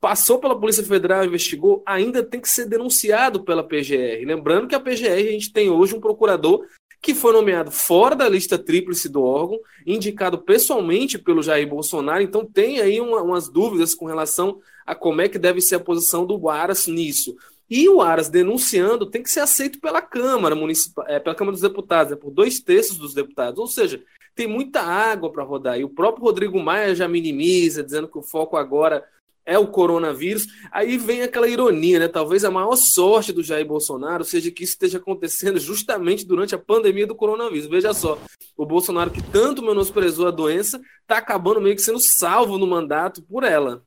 Passou 0.00 0.40
pela 0.40 0.58
Polícia 0.58 0.82
Federal, 0.82 1.24
investigou, 1.24 1.80
ainda 1.86 2.24
tem 2.24 2.40
que 2.40 2.48
ser 2.48 2.66
denunciado 2.66 3.44
pela 3.44 3.62
PGR. 3.62 4.24
Lembrando 4.26 4.66
que 4.66 4.74
a 4.74 4.80
PGR, 4.80 5.12
a 5.12 5.32
gente 5.32 5.52
tem 5.52 5.70
hoje 5.70 5.94
um 5.94 6.00
procurador 6.00 6.66
que 7.00 7.14
foi 7.14 7.32
nomeado 7.32 7.70
fora 7.72 8.14
da 8.14 8.28
lista 8.28 8.56
tríplice 8.56 9.08
do 9.08 9.22
órgão, 9.22 9.58
indicado 9.84 10.38
pessoalmente 10.38 11.18
pelo 11.18 11.42
Jair 11.42 11.68
Bolsonaro. 11.68 12.22
Então, 12.22 12.44
tem 12.46 12.80
aí 12.80 13.00
uma, 13.00 13.20
umas 13.20 13.48
dúvidas 13.48 13.92
com 13.92 14.06
relação 14.06 14.60
a 14.86 14.94
como 14.94 15.20
é 15.20 15.28
que 15.28 15.38
deve 15.38 15.60
ser 15.60 15.76
a 15.76 15.80
posição 15.80 16.24
do 16.24 16.48
Aras 16.48 16.86
nisso. 16.86 17.36
E 17.74 17.88
o 17.88 18.02
Aras 18.02 18.28
denunciando 18.28 19.06
tem 19.06 19.22
que 19.22 19.30
ser 19.30 19.40
aceito 19.40 19.80
pela 19.80 20.02
Câmara 20.02 20.54
Municipal, 20.54 21.06
é, 21.08 21.18
pela 21.18 21.34
Câmara 21.34 21.52
dos 21.52 21.62
Deputados, 21.62 22.12
é 22.12 22.16
por 22.16 22.30
dois 22.30 22.60
terços 22.60 22.98
dos 22.98 23.14
deputados. 23.14 23.58
Ou 23.58 23.66
seja, 23.66 24.04
tem 24.34 24.46
muita 24.46 24.82
água 24.82 25.32
para 25.32 25.42
rodar. 25.42 25.80
E 25.80 25.82
o 25.82 25.88
próprio 25.88 26.22
Rodrigo 26.22 26.62
Maia 26.62 26.94
já 26.94 27.08
minimiza, 27.08 27.82
dizendo 27.82 28.08
que 28.08 28.18
o 28.18 28.22
foco 28.22 28.58
agora 28.58 29.02
é 29.46 29.58
o 29.58 29.66
coronavírus. 29.66 30.48
Aí 30.70 30.98
vem 30.98 31.22
aquela 31.22 31.48
ironia, 31.48 31.98
né? 31.98 32.08
Talvez 32.08 32.44
a 32.44 32.50
maior 32.50 32.76
sorte 32.76 33.32
do 33.32 33.42
Jair 33.42 33.66
Bolsonaro 33.66 34.22
seja 34.22 34.50
que 34.50 34.64
isso 34.64 34.74
esteja 34.74 34.98
acontecendo 34.98 35.58
justamente 35.58 36.26
durante 36.26 36.54
a 36.54 36.58
pandemia 36.58 37.06
do 37.06 37.14
coronavírus. 37.14 37.70
Veja 37.70 37.94
só, 37.94 38.18
o 38.54 38.66
Bolsonaro 38.66 39.10
que 39.10 39.22
tanto 39.22 39.62
menosprezou 39.62 40.28
a 40.28 40.30
doença 40.30 40.78
está 41.00 41.16
acabando 41.16 41.58
meio 41.58 41.74
que 41.74 41.80
sendo 41.80 42.00
salvo 42.00 42.58
no 42.58 42.66
mandato 42.66 43.22
por 43.22 43.44
ela. 43.44 43.82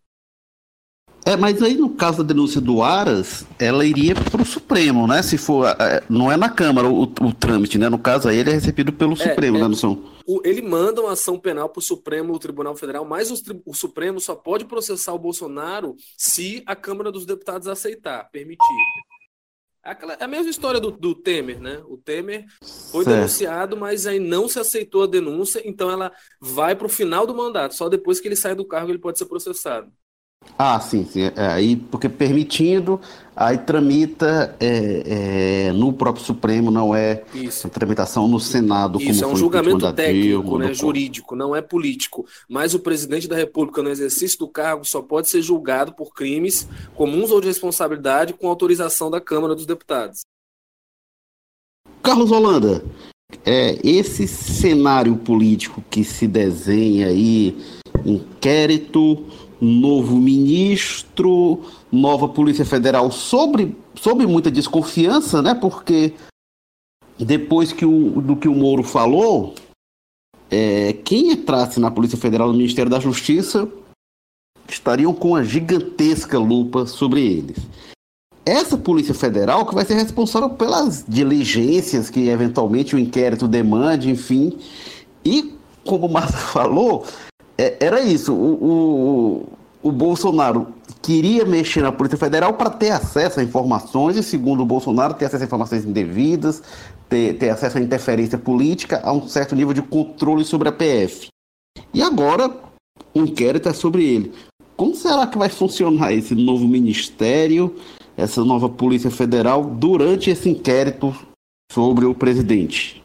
É, 1.28 1.36
mas 1.36 1.60
aí 1.64 1.76
no 1.76 1.90
caso 1.90 2.20
da 2.20 2.34
denúncia 2.34 2.62
do 2.62 2.84
Aras, 2.84 3.48
ela 3.58 3.84
iria 3.84 4.14
para 4.14 4.44
o 4.44 4.46
Supremo, 4.46 5.08
né? 5.08 5.24
Se 5.24 5.40
for, 5.40 5.66
é, 5.68 6.04
não 6.08 6.32
é 6.32 6.38
na 6.38 6.50
Câmara 6.50 6.88
o, 6.88 7.02
o, 7.02 7.34
trâmite, 7.34 7.80
né? 7.80 7.90
No 7.90 7.98
caso 7.98 8.30
aí 8.30 8.38
ele 8.38 8.52
é 8.52 8.54
recebido 8.54 8.94
pelo 8.94 9.14
é, 9.14 9.16
Supremo, 9.16 9.58
é, 9.58 9.68
né? 9.68 9.76
O, 10.28 10.42
ele 10.46 10.62
manda 10.62 11.02
uma 11.02 11.14
ação 11.14 11.40
penal 11.40 11.68
para 11.68 11.80
o 11.80 11.84
Supremo, 11.84 12.32
o 12.32 12.38
Tribunal 12.38 12.76
Federal, 12.76 13.04
mas 13.06 13.32
o, 13.32 13.62
o, 13.66 13.74
Supremo 13.74 14.20
só 14.20 14.36
pode 14.36 14.66
processar 14.66 15.14
o 15.14 15.20
Bolsonaro 15.20 15.96
se 16.16 16.62
a 16.64 16.76
Câmara 16.76 17.12
dos 17.12 17.26
Deputados 17.26 17.68
aceitar, 17.68 18.30
permitir. 18.30 18.62
É, 19.84 19.90
aquela, 19.90 20.14
é 20.14 20.24
a 20.24 20.28
mesma 20.28 20.52
história 20.52 20.80
do, 20.80 20.92
do 20.92 21.16
Temer, 21.16 21.60
né? 21.60 21.82
O 21.88 21.98
Temer 21.98 22.46
foi 22.92 23.04
certo. 23.04 23.16
denunciado, 23.16 23.76
mas 23.76 24.06
aí 24.06 24.20
não 24.20 24.48
se 24.48 24.60
aceitou 24.60 25.02
a 25.02 25.08
denúncia, 25.08 25.60
então 25.66 25.90
ela 25.90 26.12
vai 26.40 26.76
para 26.76 26.86
o 26.86 26.90
final 26.90 27.26
do 27.26 27.34
mandato. 27.34 27.74
Só 27.74 27.90
depois 27.90 28.20
que 28.20 28.28
ele 28.28 28.36
sai 28.36 28.54
do 28.54 28.64
cargo 28.64 28.92
ele 28.92 29.00
pode 29.00 29.18
ser 29.18 29.26
processado. 29.26 29.92
Ah, 30.58 30.80
sim, 30.80 31.06
sim. 31.06 31.24
É, 31.36 31.48
aí, 31.48 31.76
porque 31.76 32.08
permitindo, 32.08 33.00
aí 33.36 33.58
tramita 33.58 34.56
é, 34.60 35.68
é, 35.68 35.74
no 35.74 35.92
próprio 35.92 36.24
Supremo, 36.24 36.72
não 36.72 36.96
é 36.96 37.24
Isso. 37.34 37.68
tramitação 37.68 38.28
no 38.28 38.40
Senado. 38.40 39.02
Isso, 39.02 39.24
é 39.24 39.28
um 39.28 39.36
julgamento 39.36 39.92
técnico, 39.92 40.58
né, 40.58 40.74
jurídico, 40.74 41.36
não 41.36 41.54
é 41.54 41.62
político. 41.62 42.26
Mas 42.48 42.74
o 42.74 42.80
presidente 42.80 43.28
da 43.28 43.36
República, 43.36 43.84
no 43.84 43.90
exercício 43.90 44.40
do 44.40 44.48
cargo, 44.48 44.86
só 44.86 45.02
pode 45.02 45.30
ser 45.30 45.42
julgado 45.42 45.92
por 45.94 46.14
crimes 46.14 46.68
comuns 46.96 47.32
ou 47.32 47.42
de 47.42 47.48
responsabilidade 47.48 48.34
com 48.34 48.48
autorização 48.48 49.12
da 49.12 49.20
Câmara 49.20 49.56
dos 49.56 49.66
Deputados. 49.66 50.22
Carlos 52.02 52.32
Holanda, 52.32 52.84
é, 53.44 53.78
esse 53.84 54.28
cenário 54.28 55.18
político 55.18 55.84
que 55.90 56.04
se 56.04 56.28
desenha 56.28 57.08
aí, 57.08 57.58
inquérito 58.06 59.26
novo 59.60 60.18
ministro, 60.18 61.62
nova 61.92 62.28
Polícia 62.28 62.66
Federal, 62.66 63.12
sobre, 63.12 63.76
sobre 63.96 64.28
muita 64.28 64.52
desconfiança, 64.52 65.42
né? 65.42 65.54
Porque 65.54 66.14
depois 67.18 67.72
que 67.72 67.86
o, 67.86 68.22
do 68.22 68.36
que 68.36 68.48
o 68.48 68.56
Moro 68.56 68.84
falou, 68.84 69.56
é, 70.50 70.94
quem 70.94 71.32
entrasse 71.32 71.80
na 71.80 71.90
Polícia 71.90 72.18
Federal 72.18 72.50
no 72.50 72.58
Ministério 72.58 72.92
da 72.92 73.00
Justiça 73.00 73.68
estariam 74.68 75.14
com 75.14 75.30
uma 75.30 75.44
gigantesca 75.44 76.38
lupa 76.38 76.86
sobre 76.86 77.22
eles. 77.22 77.58
Essa 78.46 78.78
Polícia 78.78 79.14
Federal 79.14 79.66
que 79.66 79.74
vai 79.74 79.86
ser 79.86 79.96
responsável 79.96 80.52
pelas 80.52 81.04
diligências 81.08 82.10
que 82.10 82.30
eventualmente 82.30 82.96
o 82.96 83.00
inquérito 83.00 83.48
demande, 83.48 84.10
enfim. 84.10 84.58
E, 85.24 85.56
como 85.84 86.06
o 86.06 86.12
Marta 86.12 86.38
falou, 86.38 87.06
é, 87.58 87.78
era 87.80 88.02
isso. 88.02 88.34
O, 88.34 89.46
o, 89.84 89.90
o 89.90 89.92
Bolsonaro 89.92 90.74
queria 91.02 91.46
mexer 91.46 91.82
na 91.82 91.92
Polícia 91.92 92.18
Federal 92.18 92.54
para 92.54 92.70
ter 92.70 92.92
acesso 92.92 93.40
a 93.40 93.44
informações, 93.44 94.18
e 94.18 94.24
segundo 94.24 94.64
o 94.64 94.66
Bolsonaro, 94.66 95.14
ter 95.14 95.26
acesso 95.26 95.44
a 95.44 95.48
informações 95.48 95.86
indevidas, 95.86 96.64
ter, 97.08 97.38
ter 97.38 97.50
acesso 97.50 97.78
a 97.78 97.82
interferência 97.82 98.38
política, 98.38 99.02
a 99.04 99.14
um 99.14 99.28
certo 99.28 99.56
nível 99.56 99.74
de 99.74 99.82
controle 99.82 100.44
sobre 100.44 100.70
a 100.70 100.72
PF. 100.72 101.28
E 101.94 102.02
agora 102.02 102.52
o 103.14 103.20
inquérito 103.20 103.70
é 103.70 103.74
sobre 103.74 104.04
ele. 104.04 104.34
Como 104.76 104.96
será 104.96 105.26
que 105.28 105.38
vai 105.38 105.48
funcionar 105.48 106.12
esse 106.14 106.36
novo 106.36 106.68
ministério, 106.68 107.76
essa 108.18 108.44
nova 108.44 108.68
Polícia 108.68 109.10
Federal, 109.10 109.64
durante 109.64 110.30
esse 110.30 110.50
inquérito 110.50 111.16
sobre 111.72 112.06
o 112.06 112.14
presidente? 112.14 113.02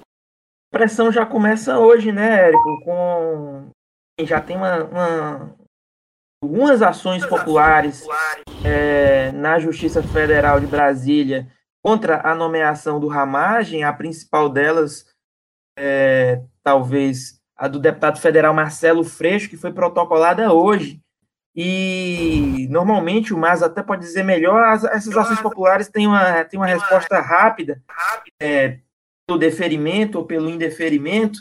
A 0.72 0.78
pressão 0.78 1.12
já 1.12 1.26
começa 1.26 1.78
hoje, 1.78 2.10
né, 2.10 2.48
Érico? 2.48 2.80
Com 2.84 3.64
já 4.26 4.40
tem 4.40 4.56
uma, 4.56 4.84
uma 4.84 5.56
algumas 6.42 6.80
ações 6.82 7.24
populares 7.26 8.06
é, 8.64 9.30
na 9.32 9.58
Justiça 9.58 10.02
Federal 10.02 10.58
de 10.58 10.66
Brasília 10.66 11.48
contra 11.82 12.20
a 12.26 12.34
nomeação 12.34 12.98
do 12.98 13.08
Ramagem, 13.08 13.84
a 13.84 13.92
principal 13.92 14.48
delas, 14.48 15.06
é, 15.78 16.42
talvez 16.62 17.40
a 17.56 17.68
do 17.68 17.78
deputado 17.78 18.18
federal 18.18 18.54
Marcelo 18.54 19.04
Freixo, 19.04 19.50
que 19.50 19.56
foi 19.56 19.72
protocolada 19.72 20.52
hoje. 20.52 21.00
E 21.54 22.66
normalmente 22.70 23.34
o 23.34 23.38
MAS 23.38 23.62
até 23.62 23.82
pode 23.82 24.02
dizer 24.02 24.22
melhor, 24.22 24.62
as, 24.64 24.84
essas 24.84 25.16
ações 25.16 25.40
populares 25.40 25.88
têm 25.88 26.06
uma, 26.06 26.44
têm 26.44 26.58
uma 26.58 26.66
resposta 26.66 27.20
rápida 27.20 27.82
é, 28.40 28.78
pelo 29.26 29.38
deferimento 29.38 30.18
ou 30.18 30.24
pelo 30.24 30.48
indeferimento, 30.48 31.40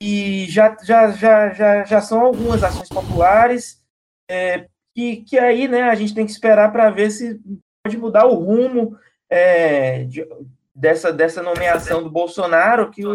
e 0.00 0.46
já, 0.48 0.76
já, 0.82 1.10
já, 1.10 1.52
já, 1.52 1.84
já 1.84 2.00
são 2.00 2.20
algumas 2.20 2.62
ações 2.62 2.88
populares 2.88 3.82
é, 4.30 4.66
que, 4.94 5.18
que 5.18 5.38
aí 5.38 5.68
né, 5.68 5.82
a 5.82 5.94
gente 5.94 6.14
tem 6.14 6.24
que 6.24 6.32
esperar 6.32 6.72
para 6.72 6.90
ver 6.90 7.10
se 7.10 7.40
pode 7.84 7.98
mudar 7.98 8.26
o 8.26 8.34
rumo 8.34 8.96
é, 9.28 10.04
de, 10.04 10.26
dessa, 10.74 11.12
dessa 11.12 11.42
nomeação 11.42 12.02
do 12.02 12.10
Bolsonaro, 12.10 12.90
que 12.90 13.06
o, 13.06 13.14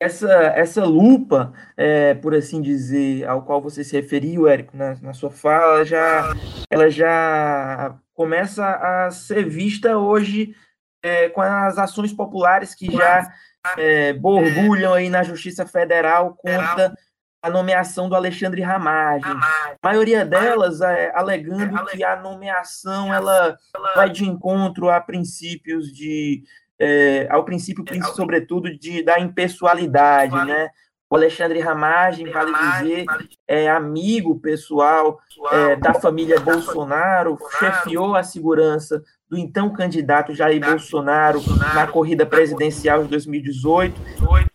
essa, 0.00 0.32
essa 0.32 0.84
lupa, 0.84 1.52
é, 1.76 2.14
por 2.14 2.34
assim 2.34 2.60
dizer, 2.60 3.26
ao 3.26 3.42
qual 3.42 3.60
você 3.60 3.84
se 3.84 3.94
referiu, 3.96 4.46
Érico, 4.46 4.76
na, 4.76 4.94
na 4.96 5.12
sua 5.12 5.30
fala, 5.30 5.84
já, 5.84 6.34
ela 6.70 6.90
já 6.90 7.96
começa 8.14 8.66
a 8.66 9.10
ser 9.10 9.48
vista 9.48 9.96
hoje 9.96 10.54
é, 11.02 11.28
com 11.28 11.40
as 11.40 11.78
ações 11.78 12.12
populares 12.12 12.74
que 12.74 12.90
já 12.90 13.32
é, 13.76 14.12
borbulham 14.12 14.94
aí 14.94 15.08
na 15.08 15.22
Justiça 15.22 15.66
Federal 15.66 16.34
contra 16.34 16.94
a 17.42 17.50
nomeação 17.50 18.08
do 18.08 18.14
Alexandre 18.14 18.62
Ramagem. 18.62 19.30
A 19.30 19.76
maioria 19.82 20.24
delas 20.24 20.80
é, 20.80 21.12
alegando 21.14 21.84
que 21.86 22.02
a 22.02 22.16
nomeação 22.16 23.12
ela 23.12 23.56
vai 23.94 24.08
de 24.08 24.24
encontro 24.24 24.88
a 24.88 24.98
princípios 25.00 25.92
de 25.92 26.42
é, 26.78 27.28
ao 27.30 27.44
princípio, 27.44 27.84
sobretudo, 28.14 28.76
de, 28.76 29.02
da 29.02 29.20
impessoalidade, 29.20 30.34
né? 30.44 30.70
O 31.08 31.16
Alexandre 31.16 31.60
Ramagem, 31.60 32.30
vale 32.30 32.52
dizer, 32.52 33.04
é 33.46 33.68
amigo 33.68 34.40
pessoal 34.40 35.20
é, 35.52 35.76
da 35.76 35.94
família 35.94 36.40
Bolsonaro, 36.40 37.38
chefiou 37.58 38.16
a 38.16 38.22
segurança 38.22 39.02
do 39.28 39.38
então 39.38 39.72
candidato 39.72 40.34
Jair 40.34 40.60
Bolsonaro 40.60 41.40
na 41.74 41.86
corrida 41.86 42.26
presidencial 42.26 43.02
de 43.02 43.08
2018. 43.10 44.00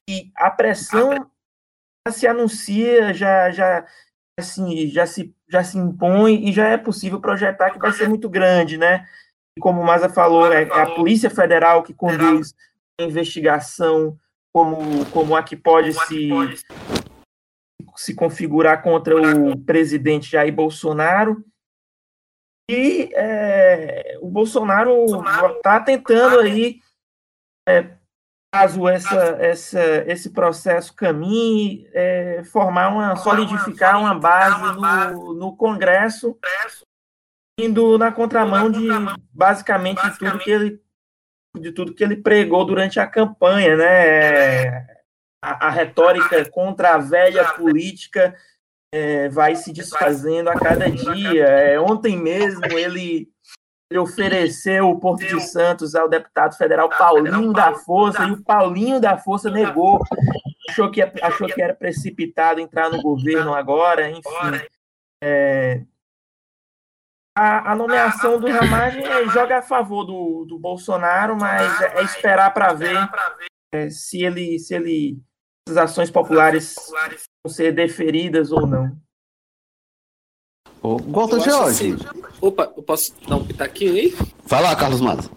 E 0.08 0.32
a 0.36 0.50
pressão 0.50 1.30
já 2.08 2.14
se 2.14 2.28
anuncia, 2.28 3.14
já, 3.14 3.52
já, 3.52 3.86
assim, 4.40 4.88
já, 4.88 5.06
se, 5.06 5.34
já 5.48 5.64
se 5.64 5.78
impõe 5.78 6.48
e 6.48 6.52
já 6.52 6.68
é 6.68 6.78
possível 6.78 7.20
projetar 7.20 7.72
que 7.72 7.80
vai 7.80 7.92
ser 7.92 8.08
muito 8.08 8.30
grande, 8.30 8.78
né? 8.78 9.06
E 9.58 9.62
como 9.62 9.82
o 9.82 9.86
Maza 9.86 10.10
falou, 10.10 10.52
é, 10.52 10.64
é 10.64 10.82
a 10.82 10.96
Polícia 10.96 11.30
Federal 11.30 11.84
que 11.84 11.94
conduz 11.94 12.54
a 13.00 13.04
investigação 13.04 14.18
como, 14.54 15.06
como 15.08 15.36
a 15.36 15.44
que 15.44 15.56
pode 15.56 15.94
se, 15.94 16.30
se 17.96 18.16
configurar 18.16 18.82
contra 18.82 19.16
o 19.16 19.58
presidente 19.60 20.32
Jair 20.32 20.54
Bolsonaro. 20.54 21.44
E 22.70 23.10
é, 23.16 24.20
o 24.22 24.30
Bolsonaro 24.30 25.08
está 25.56 25.80
tentando 25.80 26.40
aí, 26.40 26.80
é, 27.68 27.98
caso 28.54 28.88
essa, 28.88 29.20
essa, 29.40 29.82
esse 30.06 30.30
processo 30.30 30.94
caminhe, 30.94 31.90
é, 31.94 32.44
formar 32.44 32.90
uma, 32.90 33.16
solidificar 33.16 34.00
uma 34.00 34.14
base 34.14 34.62
no, 35.14 35.34
no 35.34 35.58
Congresso, 35.58 36.38
indo 37.60 37.98
na 37.98 38.12
contramão 38.12 38.70
de 38.70 38.88
basicamente 39.34 40.02
tudo 40.20 40.38
que 40.38 40.52
ele 40.52 40.80
de 41.60 41.72
tudo 41.72 41.96
que 41.96 42.04
ele 42.04 42.18
pregou 42.18 42.64
durante 42.64 43.00
a 43.00 43.08
campanha, 43.08 43.76
né? 43.76 44.86
A, 45.44 45.68
a 45.68 45.70
retórica 45.72 46.48
contra 46.52 46.94
a 46.94 46.98
velha 47.00 47.52
política 47.54 48.36
é, 48.92 49.30
vai 49.30 49.56
se 49.56 49.72
desfazendo 49.72 50.50
a 50.50 50.56
cada 50.56 50.90
dia. 50.90 51.46
É, 51.46 51.80
ontem 51.80 52.18
mesmo 52.18 52.66
ele 52.66 53.30
ele 53.92 54.00
ofereceu 54.00 54.88
o 54.88 55.00
Porto 55.00 55.26
de 55.26 55.42
Santos 55.42 55.96
ao 55.96 56.08
deputado 56.08 56.56
federal 56.56 56.88
Paulinho 56.90 57.52
da 57.52 57.74
Força 57.74 58.24
e 58.24 58.32
o 58.32 58.44
Paulinho 58.44 59.02
da 59.02 59.18
Força 59.18 59.50
negou, 59.50 60.00
achou 60.70 60.92
que, 60.92 61.02
achou 61.02 61.48
que 61.48 61.60
era 61.60 61.74
precipitado 61.74 62.60
entrar 62.60 62.92
no 62.92 63.02
governo 63.02 63.52
agora, 63.52 64.08
enfim. 64.12 64.22
É, 65.24 65.84
a, 67.36 67.72
a, 67.72 67.76
nomeação 67.76 68.40
do 68.40 68.48
Ramagem 68.48 69.04
joga 69.32 69.58
a 69.58 69.62
favor 69.64 70.06
do, 70.06 70.46
do 70.46 70.60
Bolsonaro, 70.60 71.36
mas 71.36 71.82
é, 71.82 72.00
é 72.00 72.04
esperar 72.04 72.54
para 72.54 72.74
ver 72.74 73.10
é, 73.74 73.90
se 73.90 74.24
ele 74.24 74.60
se 74.60 74.76
ele 74.76 75.20
as 75.68 75.78
ações 75.78 76.12
populares 76.12 76.76
ser 77.48 77.74
deferidas 77.74 78.52
ou 78.52 78.68
não. 78.68 78.98
Walter 80.82 81.40
Jorge. 81.40 81.94
Assim, 81.94 81.98
opa, 82.42 82.74
eu 82.76 82.84
posso 82.84 83.14
dar 83.28 83.38
um 83.38 83.46
pitaquinho 83.46 83.94
aí? 83.94 84.14
Vai 84.46 84.62
lá, 84.62 84.76
Carlos 84.76 85.02
Matos. 85.02 85.30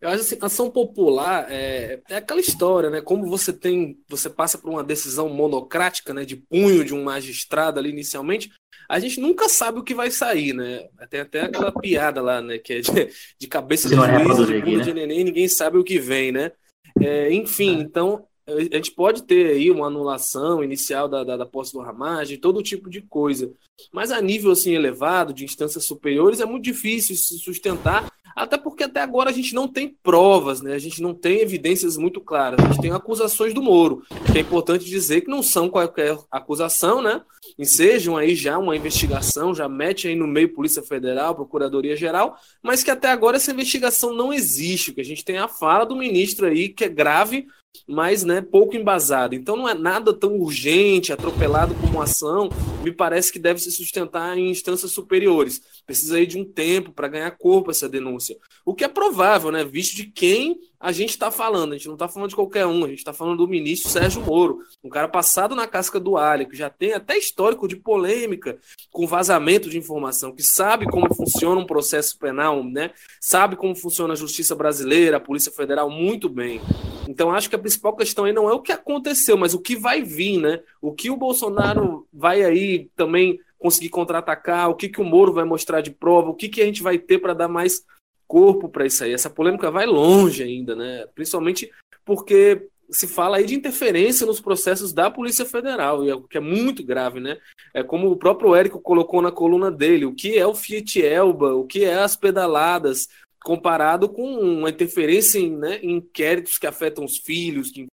Eu 0.00 0.08
acho 0.08 0.22
assim, 0.22 0.38
ação 0.40 0.70
popular 0.70 1.46
é, 1.50 2.00
é 2.08 2.16
aquela 2.16 2.40
história, 2.40 2.88
né? 2.88 3.02
Como 3.02 3.26
você 3.26 3.52
tem, 3.52 3.98
você 4.08 4.30
passa 4.30 4.56
por 4.56 4.70
uma 4.70 4.82
decisão 4.82 5.28
monocrática, 5.28 6.14
né, 6.14 6.24
de 6.24 6.36
punho 6.36 6.82
de 6.82 6.94
um 6.94 7.04
magistrado 7.04 7.78
ali 7.78 7.90
inicialmente, 7.90 8.50
a 8.88 8.98
gente 8.98 9.20
nunca 9.20 9.46
sabe 9.46 9.78
o 9.78 9.84
que 9.84 9.94
vai 9.94 10.10
sair, 10.10 10.54
né? 10.54 10.88
Tem 11.10 11.20
até 11.20 11.42
aquela 11.42 11.70
piada 11.70 12.22
lá, 12.22 12.40
né, 12.40 12.56
que 12.56 12.72
é 12.72 12.80
de, 12.80 12.90
de 13.38 13.46
cabeça 13.46 13.90
de 13.90 13.94
juiz, 13.94 14.10
de 14.46 14.60
bunda 14.62 14.78
né? 14.78 14.82
de 14.84 14.94
neném, 14.94 15.22
ninguém 15.22 15.48
sabe 15.48 15.76
o 15.76 15.84
que 15.84 15.98
vem, 15.98 16.32
né? 16.32 16.50
É, 16.98 17.30
enfim, 17.32 17.76
é. 17.76 17.80
então 17.82 18.26
a 18.52 18.76
gente 18.76 18.90
pode 18.92 19.22
ter 19.22 19.52
aí 19.52 19.70
uma 19.70 19.86
anulação 19.86 20.62
inicial 20.62 21.08
da, 21.08 21.24
da, 21.24 21.36
da 21.36 21.46
posse 21.46 21.72
do 21.72 21.80
ramagem, 21.80 22.38
todo 22.38 22.62
tipo 22.62 22.90
de 22.90 23.00
coisa. 23.00 23.52
Mas 23.92 24.10
a 24.10 24.20
nível 24.20 24.50
assim 24.50 24.74
elevado, 24.74 25.32
de 25.32 25.44
instâncias 25.44 25.84
superiores, 25.84 26.40
é 26.40 26.44
muito 26.44 26.64
difícil 26.64 27.16
se 27.16 27.38
sustentar, 27.38 28.10
até 28.36 28.56
porque 28.56 28.84
até 28.84 29.00
agora 29.00 29.30
a 29.30 29.32
gente 29.32 29.54
não 29.54 29.66
tem 29.66 29.88
provas, 30.02 30.60
né? 30.60 30.74
A 30.74 30.78
gente 30.78 31.02
não 31.02 31.14
tem 31.14 31.40
evidências 31.40 31.96
muito 31.96 32.20
claras. 32.20 32.60
A 32.64 32.68
gente 32.68 32.80
tem 32.80 32.92
acusações 32.92 33.52
do 33.52 33.62
Moro, 33.62 34.02
que 34.30 34.38
é 34.38 34.40
importante 34.40 34.84
dizer 34.84 35.22
que 35.22 35.30
não 35.30 35.42
são 35.42 35.68
qualquer 35.68 36.16
acusação, 36.30 37.02
né? 37.02 37.22
Ensejam 37.58 38.16
aí 38.16 38.34
já 38.34 38.58
uma 38.58 38.76
investigação, 38.76 39.54
já 39.54 39.68
mete 39.68 40.08
aí 40.08 40.14
no 40.14 40.26
meio 40.26 40.52
Polícia 40.52 40.82
Federal, 40.82 41.34
Procuradoria 41.34 41.96
Geral, 41.96 42.36
mas 42.62 42.82
que 42.82 42.90
até 42.90 43.08
agora 43.08 43.36
essa 43.36 43.50
investigação 43.50 44.14
não 44.14 44.32
existe, 44.32 44.92
que 44.92 45.00
a 45.00 45.04
gente 45.04 45.24
tem 45.24 45.38
a 45.38 45.48
fala 45.48 45.84
do 45.84 45.96
ministro 45.96 46.46
aí 46.46 46.68
que 46.68 46.84
é 46.84 46.88
grave 46.88 47.46
mas 47.86 48.24
né, 48.24 48.40
pouco 48.40 48.76
embasado. 48.76 49.34
Então 49.34 49.56
não 49.56 49.68
é 49.68 49.74
nada 49.74 50.12
tão 50.12 50.38
urgente, 50.38 51.12
atropelado 51.12 51.74
como 51.74 52.00
ação, 52.00 52.48
me 52.82 52.92
parece 52.92 53.32
que 53.32 53.38
deve 53.38 53.60
se 53.60 53.70
sustentar 53.70 54.36
em 54.38 54.50
instâncias 54.50 54.92
superiores. 54.92 55.60
Precisa 55.86 56.16
aí 56.16 56.26
de 56.26 56.38
um 56.38 56.44
tempo 56.44 56.92
para 56.92 57.08
ganhar 57.08 57.30
corpo 57.32 57.70
essa 57.70 57.88
denúncia. 57.88 58.36
O 58.64 58.74
que 58.74 58.84
é 58.84 58.88
provável, 58.88 59.50
né, 59.50 59.64
visto 59.64 59.96
de 59.96 60.06
quem 60.06 60.58
a 60.80 60.92
gente 60.92 61.10
está 61.10 61.30
falando. 61.30 61.72
A 61.72 61.76
gente 61.76 61.86
não 61.86 61.94
está 61.94 62.08
falando 62.08 62.30
de 62.30 62.34
qualquer 62.34 62.66
um, 62.66 62.84
a 62.84 62.88
gente 62.88 62.98
está 62.98 63.12
falando 63.12 63.36
do 63.38 63.48
ministro 63.48 63.90
Sérgio 63.90 64.22
Moro, 64.22 64.60
um 64.82 64.88
cara 64.88 65.06
passado 65.06 65.54
na 65.54 65.66
casca 65.66 66.00
do 66.00 66.16
alho, 66.16 66.48
que 66.48 66.56
já 66.56 66.70
tem 66.70 66.94
até 66.94 67.18
histórico 67.18 67.68
de 67.68 67.76
polêmica 67.76 68.58
com 68.90 69.06
vazamento 69.06 69.68
de 69.68 69.76
informação, 69.76 70.32
que 70.32 70.42
sabe 70.42 70.86
como 70.86 71.14
funciona 71.14 71.60
um 71.60 71.66
processo 71.66 72.18
penal, 72.18 72.64
né? 72.64 72.92
sabe 73.20 73.56
como 73.56 73.74
funciona 73.74 74.14
a 74.14 74.16
justiça 74.16 74.54
brasileira, 74.54 75.18
a 75.18 75.20
Polícia 75.20 75.52
Federal 75.52 75.90
muito 75.90 76.28
bem. 76.28 76.60
Então 77.06 77.30
acho 77.30 77.50
que 77.50 77.56
a 77.56 77.58
principal 77.58 77.94
questão 77.94 78.24
aí 78.24 78.32
não 78.32 78.48
é 78.48 78.52
o 78.54 78.62
que 78.62 78.72
aconteceu, 78.72 79.36
mas 79.36 79.52
o 79.52 79.60
que 79.60 79.76
vai 79.76 80.02
vir, 80.02 80.38
né? 80.40 80.60
O 80.80 80.92
que 80.92 81.10
o 81.10 81.16
Bolsonaro 81.16 82.06
vai 82.12 82.42
aí 82.42 82.88
também 82.96 83.38
conseguir 83.58 83.90
contra-atacar, 83.90 84.70
o 84.70 84.74
que, 84.74 84.88
que 84.88 85.00
o 85.00 85.04
Moro 85.04 85.32
vai 85.32 85.44
mostrar 85.44 85.82
de 85.82 85.90
prova, 85.90 86.30
o 86.30 86.34
que, 86.34 86.48
que 86.48 86.62
a 86.62 86.64
gente 86.64 86.82
vai 86.82 86.98
ter 86.98 87.18
para 87.18 87.34
dar 87.34 87.48
mais 87.48 87.84
corpo 88.30 88.68
para 88.68 88.86
isso 88.86 89.02
aí. 89.02 89.12
Essa 89.12 89.28
polêmica 89.28 89.72
vai 89.72 89.86
longe 89.86 90.44
ainda, 90.44 90.76
né? 90.76 91.04
Principalmente 91.16 91.68
porque 92.04 92.68
se 92.88 93.08
fala 93.08 93.38
aí 93.38 93.44
de 93.44 93.56
interferência 93.56 94.24
nos 94.24 94.40
processos 94.40 94.92
da 94.92 95.10
Polícia 95.10 95.44
Federal, 95.44 96.04
e 96.04 96.10
é, 96.10 96.20
que 96.30 96.38
é 96.38 96.40
muito 96.40 96.84
grave, 96.84 97.18
né? 97.18 97.38
É 97.74 97.82
como 97.82 98.08
o 98.08 98.16
próprio 98.16 98.54
Érico 98.54 98.80
colocou 98.80 99.20
na 99.20 99.32
coluna 99.32 99.68
dele, 99.68 100.04
o 100.04 100.14
que 100.14 100.38
é 100.38 100.46
o 100.46 100.54
Fiat 100.54 101.02
Elba, 101.04 101.54
o 101.54 101.66
que 101.66 101.84
é 101.84 101.94
as 101.94 102.16
pedaladas, 102.16 103.08
comparado 103.42 104.08
com 104.08 104.22
uma 104.22 104.70
interferência 104.70 105.38
em, 105.38 105.56
né, 105.56 105.80
em 105.82 105.96
inquéritos 105.96 106.56
que 106.56 106.66
afetam 106.66 107.04
os 107.04 107.18
filhos, 107.18 107.70
que, 107.70 107.86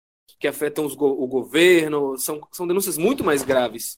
que 0.40 0.48
afetam 0.48 0.84
os, 0.84 0.94
o 0.94 1.26
governo, 1.26 2.18
são, 2.18 2.40
são 2.50 2.66
denúncias 2.66 2.98
muito 2.98 3.22
mais 3.22 3.42
graves. 3.42 3.96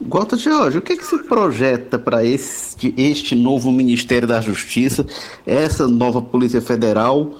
Gota 0.00 0.36
George, 0.36 0.78
o 0.78 0.82
que, 0.82 0.92
é 0.92 0.96
que 0.96 1.04
se 1.04 1.18
projeta 1.24 1.98
para 1.98 2.24
este, 2.24 2.94
este 2.96 3.34
novo 3.34 3.72
Ministério 3.72 4.28
da 4.28 4.40
Justiça, 4.40 5.04
essa 5.44 5.88
nova 5.88 6.22
Polícia 6.22 6.60
Federal, 6.60 7.32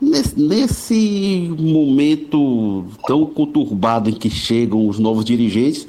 nesse, 0.00 0.40
nesse 0.40 1.54
momento 1.58 2.86
tão 3.06 3.26
conturbado 3.26 4.08
em 4.08 4.14
que 4.14 4.30
chegam 4.30 4.86
os 4.86 4.98
novos 4.98 5.24
dirigentes? 5.24 5.88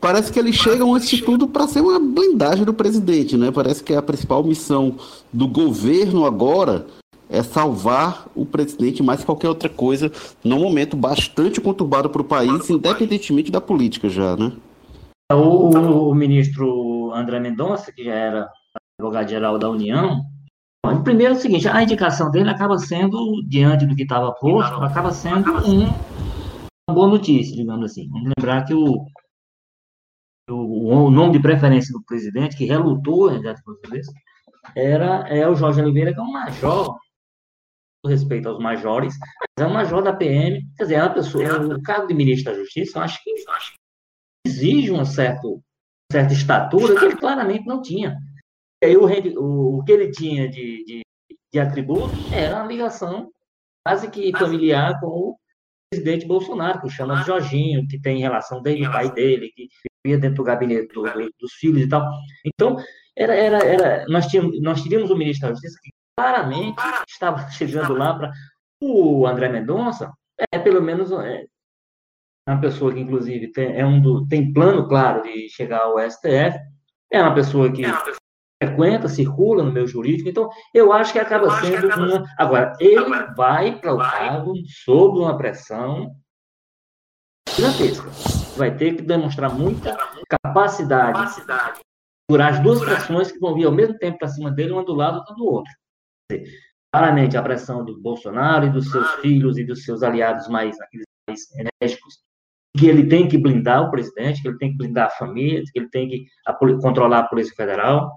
Parece 0.00 0.32
que 0.32 0.38
eles 0.38 0.56
chegam, 0.56 0.94
antes 0.94 1.10
de 1.10 1.22
tudo, 1.22 1.46
para 1.46 1.68
ser 1.68 1.82
uma 1.82 2.00
blindagem 2.00 2.64
do 2.64 2.72
presidente, 2.72 3.36
né? 3.36 3.50
Parece 3.50 3.84
que 3.84 3.92
a 3.92 4.00
principal 4.00 4.42
missão 4.42 4.96
do 5.30 5.46
governo 5.46 6.24
agora 6.24 6.86
é 7.28 7.42
salvar 7.42 8.26
o 8.34 8.46
presidente 8.46 9.02
mais 9.02 9.20
que 9.20 9.26
qualquer 9.26 9.50
outra 9.50 9.68
coisa, 9.68 10.10
num 10.42 10.58
momento 10.58 10.96
bastante 10.96 11.60
conturbado 11.60 12.08
para 12.08 12.22
o 12.22 12.24
país, 12.24 12.70
independentemente 12.70 13.52
da 13.52 13.60
política 13.60 14.08
já, 14.08 14.34
né? 14.38 14.52
O, 15.32 16.10
o 16.10 16.14
ministro 16.14 17.12
André 17.14 17.38
Mendonça, 17.38 17.92
que 17.92 18.04
já 18.04 18.14
era 18.14 18.50
advogado-geral 18.98 19.58
da 19.58 19.70
União, 19.70 20.24
primeiro 21.04 21.34
é 21.34 21.36
o 21.36 21.40
seguinte, 21.40 21.68
a 21.68 21.82
indicação 21.82 22.30
dele 22.30 22.50
acaba 22.50 22.78
sendo, 22.78 23.42
diante 23.46 23.86
do 23.86 23.94
que 23.94 24.02
estava 24.02 24.32
posto, 24.34 24.74
acaba 24.82 25.12
sendo 25.12 25.52
um, 25.66 25.84
uma 26.88 26.94
boa 26.94 27.08
notícia, 27.08 27.54
digamos 27.54 27.90
assim. 27.90 28.08
Vamos 28.08 28.32
lembrar 28.36 28.64
que 28.64 28.74
o, 28.74 29.06
o, 30.50 31.06
o 31.06 31.10
nome 31.10 31.34
de 31.34 31.42
preferência 31.42 31.92
do 31.92 32.04
presidente, 32.04 32.56
que 32.56 32.64
relutou 32.64 33.32
em 33.32 33.40
era 34.76 35.28
é 35.28 35.48
o 35.48 35.54
Jorge 35.54 35.80
Oliveira, 35.80 36.12
que 36.12 36.20
é 36.20 36.22
um 36.22 36.32
major, 36.32 36.98
com 38.02 38.10
respeito 38.10 38.48
aos 38.48 38.58
majores, 38.58 39.14
mas 39.58 39.66
é 39.66 39.68
um 39.68 39.74
major 39.74 40.02
da 40.02 40.12
PM, 40.12 40.60
quer 40.76 40.84
dizer, 40.84 40.94
é 40.96 41.02
uma 41.02 41.14
pessoa, 41.14 41.76
o 41.76 41.82
cargo 41.82 42.08
de 42.08 42.14
ministro 42.14 42.52
da 42.52 42.58
Justiça, 42.58 42.98
eu 42.98 43.02
acho 43.02 43.22
que, 43.22 43.30
acho 43.48 43.72
que 43.72 43.79
exige 44.46 44.90
uma 44.90 45.04
certo, 45.04 45.62
certa 46.10 46.32
estatura 46.32 46.98
que 46.98 47.04
ele 47.04 47.16
claramente 47.16 47.66
não 47.66 47.82
tinha. 47.82 48.16
E 48.82 48.86
aí 48.86 48.96
o, 48.96 49.06
o, 49.40 49.78
o 49.78 49.84
que 49.84 49.92
ele 49.92 50.10
tinha 50.10 50.48
de, 50.48 50.84
de, 50.84 51.00
de 51.52 51.60
atributo 51.60 52.14
era 52.32 52.56
uma 52.56 52.66
ligação 52.66 53.30
quase 53.86 54.10
que 54.10 54.32
familiar 54.32 54.98
com 55.00 55.06
o 55.06 55.36
presidente 55.90 56.26
Bolsonaro, 56.26 56.80
que 56.80 56.90
chama 56.90 57.16
de 57.16 57.26
Jorginho, 57.26 57.86
que 57.88 58.00
tem 58.00 58.20
relação 58.20 58.62
desde 58.62 58.86
o 58.86 58.92
pai 58.92 59.12
dele, 59.12 59.50
que 59.54 59.68
vivia 60.04 60.20
dentro 60.20 60.36
do 60.36 60.44
gabinete 60.44 60.92
do, 60.94 61.02
do, 61.02 61.30
dos 61.38 61.52
filhos 61.54 61.82
e 61.82 61.88
tal. 61.88 62.08
Então, 62.46 62.76
era, 63.16 63.34
era, 63.34 63.58
era, 63.58 64.04
nós, 64.08 64.26
tínhamos, 64.26 64.60
nós 64.62 64.82
teríamos 64.82 65.10
o 65.10 65.16
ministro 65.16 65.48
da 65.48 65.54
Justiça 65.54 65.78
que 65.82 65.90
claramente 66.16 66.80
estava 67.08 67.50
chegando 67.50 67.94
lá 67.94 68.14
para. 68.14 68.32
O 68.82 69.26
André 69.26 69.50
Mendonça 69.50 70.10
é, 70.52 70.58
pelo 70.58 70.80
menos, 70.80 71.12
é, 71.12 71.44
é 72.50 72.54
uma 72.54 72.60
pessoa 72.60 72.92
que, 72.92 72.98
inclusive, 72.98 73.52
tem, 73.52 73.78
é 73.78 73.86
um 73.86 74.00
do, 74.00 74.26
tem 74.26 74.52
plano 74.52 74.88
claro 74.88 75.22
de 75.22 75.48
chegar 75.48 75.82
ao 75.82 75.98
STF, 75.98 76.58
é 77.10 77.22
uma 77.22 77.32
pessoa 77.32 77.70
que 77.70 77.82
frequenta, 78.60 79.08
circula 79.08 79.62
no 79.62 79.72
meio 79.72 79.86
jurídico, 79.86 80.28
então 80.28 80.50
eu 80.74 80.92
acho 80.92 81.12
que 81.12 81.18
acaba 81.20 81.48
sendo 81.60 81.86
uma. 81.86 82.24
Agora, 82.36 82.72
ele 82.80 83.34
vai 83.36 83.78
para 83.78 83.94
o 83.94 83.98
cargo 83.98 84.54
sob 84.84 85.20
uma 85.20 85.36
pressão 85.36 86.10
gigantesca. 87.48 88.10
Vai 88.56 88.76
ter 88.76 88.96
que 88.96 89.02
demonstrar 89.02 89.54
muita 89.54 89.96
capacidade 90.28 91.42
por 92.28 92.40
as 92.42 92.60
duas 92.60 92.80
pressões 92.80 93.30
que 93.30 93.38
vão 93.38 93.54
vir 93.54 93.66
ao 93.66 93.72
mesmo 93.72 93.96
tempo 93.96 94.18
para 94.18 94.28
cima 94.28 94.50
dele, 94.50 94.72
uma 94.72 94.84
do 94.84 94.94
lado 94.94 95.24
e 95.30 95.34
do 95.36 95.44
outro. 95.44 95.72
Claramente, 96.92 97.36
a 97.36 97.42
pressão 97.42 97.84
do 97.84 98.00
Bolsonaro 98.00 98.66
e 98.66 98.70
dos 98.70 98.90
seus 98.90 99.08
filhos 99.20 99.56
e 99.56 99.64
dos 99.64 99.84
seus 99.84 100.02
aliados 100.02 100.48
mais, 100.48 100.76
mais 101.28 101.46
enérgicos 101.52 102.18
que 102.76 102.86
ele 102.86 103.08
tem 103.08 103.28
que 103.28 103.36
blindar 103.36 103.82
o 103.82 103.90
presidente, 103.90 104.40
que 104.40 104.48
ele 104.48 104.58
tem 104.58 104.70
que 104.70 104.76
blindar 104.76 105.06
a 105.06 105.10
família, 105.10 105.62
que 105.72 105.78
ele 105.78 105.88
tem 105.88 106.08
que 106.08 106.26
a, 106.46 106.52
controlar 106.54 107.20
a 107.20 107.28
Polícia 107.28 107.54
Federal. 107.54 108.10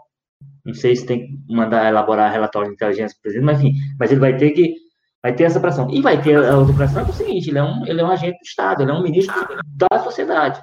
Não 0.65 0.73
sei 0.73 0.95
se 0.95 1.05
tem 1.05 1.27
que 1.27 1.53
mandar 1.53 1.87
elaborar 1.87 2.31
relatório 2.31 2.69
de 2.69 2.75
inteligência 2.75 3.17
do 3.17 3.21
presidente, 3.21 3.45
mas 3.45 3.59
enfim, 3.59 3.73
mas 3.99 4.11
ele 4.11 4.19
vai 4.19 4.37
ter 4.37 4.51
que 4.51 4.75
vai 5.21 5.33
ter 5.33 5.45
essa 5.45 5.59
pressão. 5.59 5.89
E 5.89 6.01
vai 6.01 6.21
ter 6.21 6.35
a 6.43 6.57
outra 6.57 6.75
pressão 6.75 7.05
é 7.05 7.09
o 7.09 7.13
seguinte, 7.13 7.49
ele 7.49 7.57
é 7.57 7.63
um, 7.63 7.85
ele 7.87 8.01
é 8.01 8.03
um 8.03 8.11
agente 8.11 8.37
do 8.37 8.45
Estado, 8.45 8.83
ele 8.83 8.91
é 8.91 8.93
um 8.93 9.01
ministro 9.01 9.35
da 9.65 9.99
sociedade, 10.03 10.61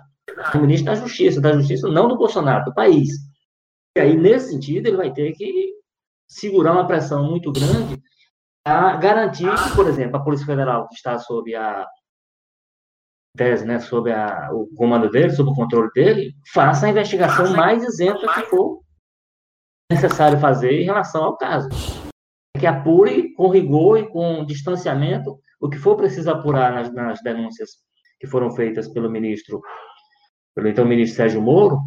um 0.54 0.60
ministro 0.60 0.86
da 0.86 0.94
Justiça, 0.94 1.40
da 1.40 1.52
Justiça 1.54 1.88
não 1.88 2.08
do 2.08 2.16
Bolsonaro, 2.16 2.66
do 2.66 2.74
país. 2.74 3.08
E 3.96 4.00
aí, 4.00 4.16
nesse 4.16 4.50
sentido, 4.50 4.86
ele 4.86 4.96
vai 4.96 5.12
ter 5.12 5.32
que 5.32 5.72
segurar 6.28 6.72
uma 6.72 6.86
pressão 6.86 7.28
muito 7.28 7.50
grande 7.50 8.00
a 8.64 8.96
garantir 8.96 9.50
que, 9.50 9.74
por 9.74 9.88
exemplo, 9.88 10.16
a 10.16 10.22
Polícia 10.22 10.46
Federal, 10.46 10.86
que 10.88 10.94
está 10.94 11.18
sob 11.18 11.54
a 11.54 11.86
tese, 13.36 13.64
né, 13.64 13.78
sob 13.78 14.12
a, 14.12 14.50
o 14.52 14.66
comando 14.76 15.10
dele, 15.10 15.30
sob 15.30 15.50
o 15.50 15.54
controle 15.54 15.90
dele, 15.94 16.34
faça 16.52 16.86
a 16.86 16.90
investigação 16.90 17.54
mais 17.56 17.82
isenta 17.82 18.26
que 18.34 18.42
for 18.42 18.80
necessário 19.90 20.38
fazer 20.38 20.80
em 20.80 20.84
relação 20.84 21.24
ao 21.24 21.36
caso. 21.36 21.68
Que 22.58 22.66
apure 22.66 23.32
com 23.34 23.48
rigor 23.48 23.98
e 23.98 24.08
com 24.08 24.44
distanciamento 24.44 25.38
o 25.60 25.68
que 25.68 25.78
for 25.78 25.96
preciso 25.96 26.30
apurar 26.30 26.72
nas, 26.72 26.92
nas 26.92 27.22
denúncias 27.22 27.70
que 28.18 28.26
foram 28.26 28.50
feitas 28.50 28.88
pelo 28.88 29.10
ministro, 29.10 29.60
pelo 30.54 30.68
então 30.68 30.84
ministro 30.84 31.16
Sérgio 31.16 31.40
Moro. 31.40 31.78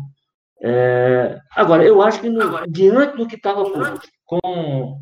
É, 0.62 1.38
agora, 1.52 1.84
eu 1.84 2.02
acho 2.02 2.22
que 2.22 2.30
no, 2.30 2.66
diante 2.68 3.18
do 3.18 3.28
que 3.28 3.36
estava 3.36 3.64
com 4.26 5.00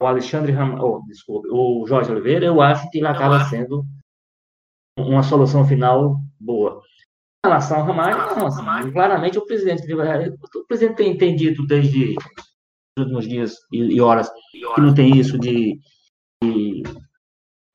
o 0.00 0.06
Alexandre 0.06 0.52
Ram... 0.52 0.78
oh, 0.80 1.02
desculpe, 1.06 1.48
o 1.50 1.86
Jorge 1.86 2.10
Oliveira, 2.10 2.46
eu 2.46 2.60
acho 2.60 2.88
que 2.90 2.98
ele 2.98 3.06
acaba 3.06 3.44
sendo 3.44 3.84
uma 4.98 5.22
solução 5.22 5.66
final 5.66 6.20
boa. 6.38 6.82
Em 7.44 7.48
relação 7.48 7.78
ao 7.78 7.86
Ramalho, 7.86 8.16
não, 8.16 8.46
assim, 8.46 8.92
claramente 8.92 9.38
o 9.38 9.44
presidente, 9.44 9.82
o 9.92 10.66
presidente 10.66 10.96
tem 10.96 11.12
entendido 11.12 11.66
desde 11.66 12.14
os 12.16 13.02
últimos 13.04 13.28
dias 13.28 13.56
e, 13.72 14.00
horas 14.00 14.30
que 14.50 14.80
não 14.80 14.94
tem 14.94 15.18
isso 15.18 15.38
de, 15.38 15.78
de 16.42 16.82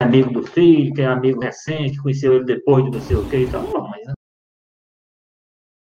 amigo 0.02 0.32
do 0.32 0.42
filho, 0.42 0.92
que 0.92 1.02
é 1.02 1.06
amigo 1.06 1.40
recente, 1.40 2.02
conheceu 2.02 2.34
ele 2.34 2.44
depois 2.44 2.84
de 2.84 2.90
não 2.90 3.00
sei 3.00 3.16
o 3.16 3.28
que, 3.28 3.44
então, 3.44 3.62
não, 3.62 3.88
mas 3.88 4.08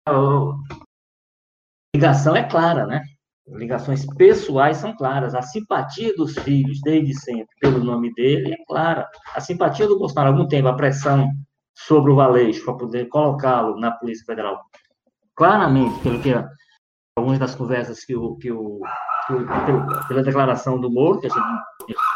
a 0.09 0.59
ligação 1.95 2.35
é 2.35 2.49
clara, 2.49 2.87
né? 2.87 3.03
Ligações 3.48 4.07
pessoais 4.16 4.78
são 4.78 4.94
claras. 4.96 5.35
A 5.35 5.42
simpatia 5.42 6.14
dos 6.14 6.35
filhos, 6.38 6.81
desde 6.83 7.14
sempre, 7.14 7.48
pelo 7.61 7.83
nome 7.83 8.12
dele, 8.14 8.52
é 8.52 8.64
clara. 8.66 9.09
A 9.35 9.40
simpatia 9.40 9.87
do 9.87 9.98
Bolsonaro, 9.98 10.28
há 10.28 10.33
algum 10.33 10.48
tempo, 10.48 10.68
a 10.68 10.74
pressão 10.74 11.28
sobre 11.74 12.12
o 12.12 12.16
Valeixo 12.16 12.64
para 12.64 12.74
poder 12.74 13.09
colocá-lo 13.09 13.78
na 13.78 13.90
Polícia 13.90 14.24
Federal, 14.26 14.61
claramente, 15.35 15.98
pelo 16.00 16.20
que 16.20 16.33
algumas 17.16 17.38
das 17.38 17.55
conversas 17.55 18.05
que 18.05 18.14
o, 18.14 18.37
que 18.37 18.50
o, 18.50 18.81
pela 20.09 20.22
declaração 20.22 20.81
do 20.81 20.90
Moro, 20.90 21.20
que 21.20 21.26
a 21.26 21.31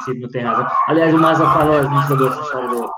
gente 0.07 0.21
não 0.21 0.29
tem 0.29 0.43
razão. 0.43 0.67
Aliás, 0.89 1.15
o 1.15 1.19
Maza 1.19 1.45
falou, 1.45 1.79
a 1.79 1.83
gente 1.83 2.27
essa 2.27 2.41
história 2.41 2.69
do, 2.69 2.91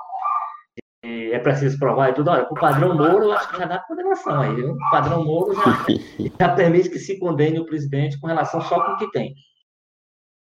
é 1.02 1.38
preciso 1.38 1.78
provar 1.78 2.10
e 2.10 2.14
tudo. 2.14 2.30
Olha, 2.30 2.46
o 2.50 2.54
padrão 2.54 2.94
Moro, 2.94 3.24
eu 3.24 3.32
acho 3.32 3.50
que 3.50 3.58
já 3.58 3.66
dá 3.66 3.78
condenação 3.78 4.40
aí. 4.40 4.54
Viu? 4.54 4.72
O 4.72 4.90
padrão 4.90 5.24
Moro 5.24 5.54
já, 5.54 5.86
já 6.40 6.54
permite 6.54 6.90
que 6.90 6.98
se 6.98 7.18
condene 7.18 7.60
o 7.60 7.66
presidente 7.66 8.18
com 8.20 8.26
relação 8.26 8.60
só 8.62 8.84
com 8.84 8.92
o 8.92 8.96
que 8.96 9.10
tem. 9.10 9.34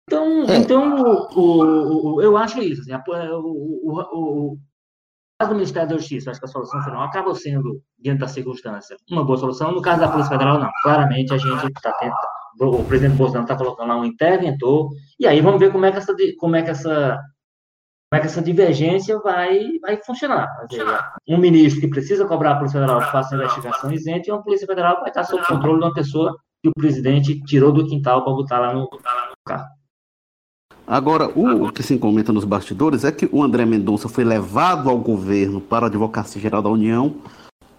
Então, 0.06 0.44
é. 0.44 0.56
então 0.56 1.02
o, 1.02 1.28
o, 1.34 2.14
o, 2.14 2.22
eu 2.22 2.36
acho 2.36 2.60
isso. 2.60 2.82
Assim, 2.82 2.92
o, 2.92 4.52
o, 4.52 4.58
caso 5.38 5.52
do 5.52 5.56
Ministério 5.56 5.88
da 5.88 5.96
Justiça, 5.96 6.30
acho 6.30 6.40
que 6.40 6.46
a 6.46 6.48
solução 6.48 6.82
final 6.82 7.02
acaba 7.02 7.34
sendo, 7.34 7.82
diante 7.98 8.20
da 8.20 8.28
circunstância, 8.28 8.96
uma 9.10 9.24
boa 9.24 9.38
solução. 9.38 9.72
No 9.72 9.80
caso 9.80 10.00
da 10.00 10.08
Polícia 10.08 10.32
Federal, 10.32 10.58
não. 10.58 10.70
Claramente 10.82 11.32
a 11.32 11.38
gente 11.38 11.66
está 11.66 11.92
tentando. 11.92 12.42
O 12.60 12.84
presidente 12.84 13.16
Bolsonaro 13.16 13.44
está 13.44 13.56
colocando 13.56 13.88
lá 13.88 13.96
um 13.96 14.04
interventor, 14.04 14.90
e 15.18 15.26
aí 15.26 15.40
vamos 15.40 15.58
ver 15.58 15.72
como 15.72 15.86
é 15.86 15.90
que 15.90 15.96
essa, 15.96 16.14
como 16.38 16.54
é 16.54 16.62
que 16.62 16.70
essa 16.70 17.18
como 18.12 18.18
é 18.18 18.20
que 18.20 18.26
essa 18.26 18.42
divergência 18.42 19.18
vai, 19.20 19.78
vai 19.80 19.96
funcionar. 20.02 20.46
um 21.26 21.38
ministro 21.38 21.80
que 21.80 21.88
precisa 21.88 22.26
cobrar 22.26 22.52
a 22.52 22.56
Polícia 22.56 22.78
Federal 22.78 23.00
que 23.00 23.10
faça 23.10 23.34
investigação 23.34 23.90
isenta 23.90 24.28
e 24.28 24.30
uma 24.30 24.42
Polícia 24.42 24.66
Federal 24.66 25.00
vai 25.00 25.08
estar 25.08 25.24
sob 25.24 25.42
controle 25.46 25.78
de 25.78 25.86
uma 25.86 25.94
pessoa 25.94 26.36
que 26.62 26.68
o 26.68 26.72
presidente 26.74 27.42
tirou 27.44 27.72
do 27.72 27.86
quintal 27.86 28.22
para 28.22 28.34
botar 28.34 28.58
lá 28.58 28.74
no, 28.74 28.86
carro. 29.46 29.66
Agora, 30.86 31.26
o 31.34 31.72
que 31.72 31.82
se 31.82 31.96
comenta 31.96 32.34
nos 32.34 32.44
bastidores 32.44 33.02
é 33.02 33.10
que 33.10 33.26
o 33.32 33.42
André 33.42 33.64
Mendonça 33.64 34.10
foi 34.10 34.24
levado 34.24 34.90
ao 34.90 34.98
governo 34.98 35.58
para 35.58 35.86
a 35.86 35.88
Advocacia 35.88 36.42
Geral 36.42 36.60
da 36.60 36.68
União 36.68 37.16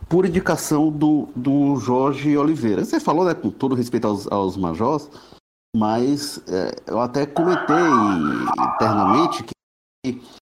por 0.10 0.26
indicação 0.26 0.90
do, 0.90 1.30
do 1.36 1.76
Jorge 1.76 2.36
Oliveira. 2.36 2.84
Você 2.84 3.00
falou, 3.00 3.24
né, 3.24 3.36
com 3.36 3.52
todo 3.52 3.76
respeito 3.76 4.08
aos, 4.08 4.26
aos 4.32 4.58
majors, 4.58 5.12
mas 5.78 6.42
é, 6.48 6.76
eu 6.88 7.00
até 7.00 7.24
comentei 7.28 7.76
internamente 8.58 9.44
que 9.44 9.54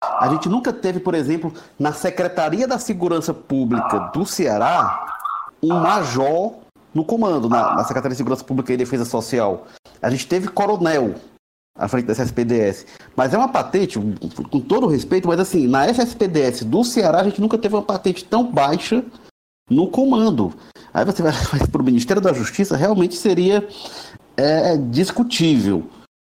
a 0.02 0.30
gente 0.30 0.48
nunca 0.48 0.72
teve, 0.72 1.00
por 1.00 1.16
exemplo, 1.16 1.52
na 1.80 1.92
Secretaria 1.92 2.68
da 2.68 2.78
Segurança 2.78 3.34
Pública 3.34 4.12
do 4.14 4.24
Ceará, 4.24 5.18
um 5.64 5.74
major 5.80 6.56
no 6.94 7.04
comando, 7.04 7.50
na, 7.50 7.76
na 7.76 7.84
Secretaria 7.84 8.12
de 8.12 8.18
Segurança 8.18 8.44
Pública 8.44 8.72
e 8.72 8.78
Defesa 8.78 9.04
Social. 9.04 9.66
A 10.00 10.12
gente 10.12 10.28
teve 10.28 10.48
coronel 10.48 11.16
à 11.76 11.88
frente 11.88 12.06
da 12.06 12.14
SSPDS. 12.14 12.86
Mas 13.16 13.34
é 13.34 13.38
uma 13.38 13.50
patente, 13.50 14.00
com 14.52 14.60
todo 14.60 14.88
respeito, 14.88 15.28
mas 15.28 15.40
assim, 15.40 15.68
na 15.68 15.88
SSPDS 15.88 16.64
do 16.64 16.84
Ceará, 16.84 17.22
a 17.22 17.24
gente 17.24 17.42
nunca 17.42 17.58
teve 17.58 17.76
uma 17.76 17.84
patente 17.84 18.26
tão 18.26 18.52
baixa 18.52 19.04
no 19.70 19.88
comando. 19.90 20.54
Aí 20.94 21.04
você 21.04 21.24
vai, 21.24 21.34
para 21.72 21.82
o 21.82 21.86
Ministério 21.86 22.22
da 22.22 22.34
Justiça, 22.34 22.78
realmente 22.78 23.16
seria 23.16 23.68
é, 24.36 24.78
discutível. 24.78 25.88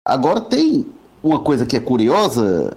Agora 0.06 0.40
tem 0.40 0.86
uma 1.22 1.40
coisa 1.40 1.66
que 1.66 1.76
é 1.76 1.80
curiosa, 1.80 2.76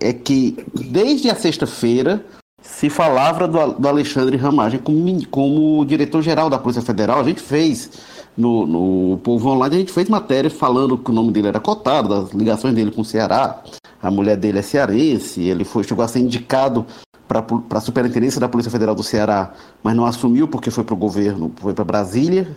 é, 0.00 0.12
que 0.12 0.56
desde 0.74 1.30
a 1.30 1.34
sexta-feira 1.34 2.24
se 2.60 2.90
falava 2.90 3.46
do, 3.46 3.72
do 3.74 3.88
Alexandre 3.88 4.36
Ramagem 4.36 4.80
como, 4.80 5.26
como 5.28 5.84
diretor-geral 5.84 6.50
da 6.50 6.58
Polícia 6.58 6.82
Federal. 6.82 7.20
A 7.20 7.24
gente 7.24 7.40
fez 7.40 7.90
no, 8.36 8.66
no 8.66 9.18
Povo 9.18 9.50
Online, 9.50 9.76
a 9.76 9.78
gente 9.80 9.92
fez 9.92 10.08
matéria 10.08 10.50
falando 10.50 10.98
que 10.98 11.10
o 11.10 11.14
nome 11.14 11.32
dele 11.32 11.48
era 11.48 11.60
cotado, 11.60 12.08
das 12.08 12.32
ligações 12.32 12.74
dele 12.74 12.90
com 12.90 13.02
o 13.02 13.04
Ceará. 13.04 13.62
A 14.00 14.10
mulher 14.10 14.36
dele 14.36 14.60
é 14.60 14.62
cearense, 14.62 15.42
ele 15.42 15.64
foi, 15.64 15.82
chegou 15.82 16.04
a 16.04 16.08
ser 16.08 16.20
indicado 16.20 16.86
para 17.26 17.44
a 17.70 17.80
superintendência 17.80 18.40
da 18.40 18.48
Polícia 18.48 18.70
Federal 18.70 18.94
do 18.94 19.02
Ceará, 19.02 19.52
mas 19.82 19.94
não 19.94 20.06
assumiu 20.06 20.48
porque 20.48 20.70
foi 20.70 20.84
para 20.84 20.94
o 20.94 20.98
governo, 20.98 21.52
foi 21.56 21.74
para 21.74 21.84
Brasília, 21.84 22.48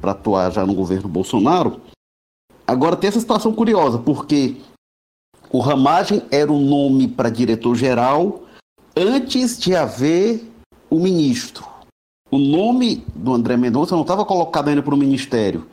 para 0.00 0.12
atuar 0.12 0.52
já 0.52 0.64
no 0.64 0.74
governo 0.74 1.08
Bolsonaro. 1.08 1.80
Agora 2.66 2.94
tem 2.94 3.08
essa 3.08 3.18
situação 3.18 3.52
curiosa, 3.52 3.98
porque 3.98 4.56
o 5.52 5.58
Ramagem 5.58 6.22
era 6.30 6.50
o 6.50 6.58
nome 6.58 7.06
para 7.06 7.28
diretor-geral 7.28 8.44
antes 8.96 9.58
de 9.58 9.76
haver 9.76 10.42
o 10.88 10.98
ministro. 10.98 11.64
O 12.30 12.38
nome 12.38 13.04
do 13.14 13.34
André 13.34 13.58
Mendonça 13.58 13.94
não 13.94 14.02
estava 14.02 14.24
colocado 14.24 14.68
ainda 14.68 14.82
para 14.82 14.94
o 14.94 14.98
ministério. 14.98 15.68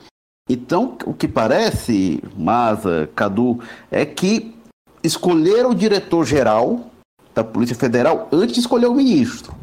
Então, 0.49 0.97
o 1.05 1.13
que 1.13 1.27
parece, 1.27 2.21
Maza, 2.35 3.09
Cadu, 3.15 3.61
é 3.89 4.05
que 4.05 4.53
escolheram 5.01 5.69
o 5.69 5.75
diretor-geral 5.75 6.91
da 7.33 7.43
Polícia 7.43 7.75
Federal 7.75 8.27
antes 8.33 8.55
de 8.55 8.59
escolher 8.59 8.87
o 8.87 8.95
ministro. 8.95 9.55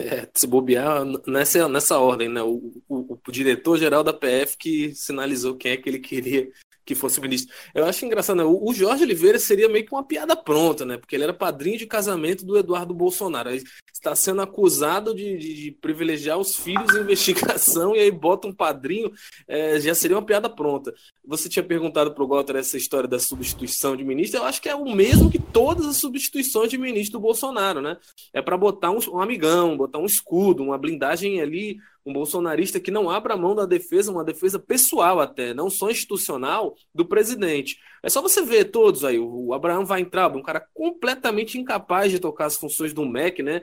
É, 0.00 0.28
se 0.34 0.46
bobear 0.46 1.04
nessa, 1.26 1.68
nessa 1.68 1.98
ordem, 1.98 2.28
né? 2.28 2.42
O, 2.42 2.80
o, 2.88 3.18
o 3.26 3.32
diretor-geral 3.32 4.04
da 4.04 4.12
PF 4.12 4.56
que 4.56 4.94
sinalizou 4.94 5.56
quem 5.56 5.72
é 5.72 5.76
que 5.76 5.88
ele 5.88 5.98
queria 5.98 6.48
que 6.84 6.94
fosse 6.94 7.20
ministro. 7.20 7.54
Eu 7.74 7.86
acho 7.86 8.04
engraçado, 8.04 8.36
né? 8.36 8.44
O 8.44 8.72
Jorge 8.72 9.04
Oliveira 9.04 9.38
seria 9.38 9.68
meio 9.68 9.86
que 9.86 9.92
uma 9.92 10.04
piada 10.04 10.36
pronta, 10.36 10.84
né? 10.84 10.98
Porque 10.98 11.16
ele 11.16 11.24
era 11.24 11.32
padrinho 11.32 11.78
de 11.78 11.86
casamento 11.86 12.44
do 12.44 12.58
Eduardo 12.58 12.92
Bolsonaro. 12.92 13.50
Ele 13.50 13.64
está 13.92 14.14
sendo 14.14 14.42
acusado 14.42 15.14
de, 15.14 15.38
de, 15.38 15.54
de, 15.54 15.72
privilegiar 15.72 16.38
os 16.38 16.56
filhos 16.56 16.94
em 16.94 17.00
investigação 17.00 17.96
e 17.96 18.00
aí 18.00 18.10
bota 18.10 18.46
um 18.46 18.52
padrinho, 18.52 19.10
é, 19.48 19.80
já 19.80 19.94
seria 19.94 20.16
uma 20.16 20.26
piada 20.26 20.48
pronta. 20.50 20.92
Você 21.26 21.48
tinha 21.48 21.62
perguntado 21.62 22.12
para 22.12 22.22
o 22.22 22.28
Walter 22.28 22.56
essa 22.56 22.76
história 22.76 23.08
da 23.08 23.18
substituição 23.18 23.96
de 23.96 24.04
ministro, 24.04 24.40
eu 24.40 24.44
acho 24.44 24.60
que 24.60 24.68
é 24.68 24.74
o 24.74 24.94
mesmo 24.94 25.30
que 25.30 25.38
todas 25.38 25.86
as 25.86 25.96
substituições 25.96 26.68
de 26.68 26.76
ministro 26.76 27.18
do 27.18 27.22
Bolsonaro, 27.22 27.80
né? 27.80 27.96
É 28.32 28.42
para 28.42 28.58
botar 28.58 28.90
um, 28.90 28.98
um 29.10 29.20
amigão, 29.20 29.76
botar 29.76 29.98
um 29.98 30.06
escudo, 30.06 30.62
uma 30.62 30.76
blindagem 30.76 31.40
ali 31.40 31.78
um 32.04 32.12
bolsonarista 32.12 32.78
que 32.78 32.90
não 32.90 33.08
abra 33.08 33.36
mão 33.36 33.54
da 33.54 33.64
defesa, 33.64 34.12
uma 34.12 34.24
defesa 34.24 34.58
pessoal 34.58 35.20
até, 35.20 35.54
não 35.54 35.70
só 35.70 35.90
institucional, 35.90 36.74
do 36.94 37.06
presidente. 37.06 37.78
É 38.02 38.08
só 38.08 38.20
você 38.20 38.42
ver 38.42 38.66
todos 38.66 39.04
aí, 39.04 39.18
o 39.18 39.54
Abraão 39.54 39.86
vai 39.86 40.00
entrar, 40.00 40.34
um 40.34 40.42
cara 40.42 40.66
completamente 40.74 41.58
incapaz 41.58 42.10
de 42.10 42.18
tocar 42.18 42.46
as 42.46 42.56
funções 42.56 42.92
do 42.92 43.04
MEC, 43.04 43.42
né? 43.42 43.62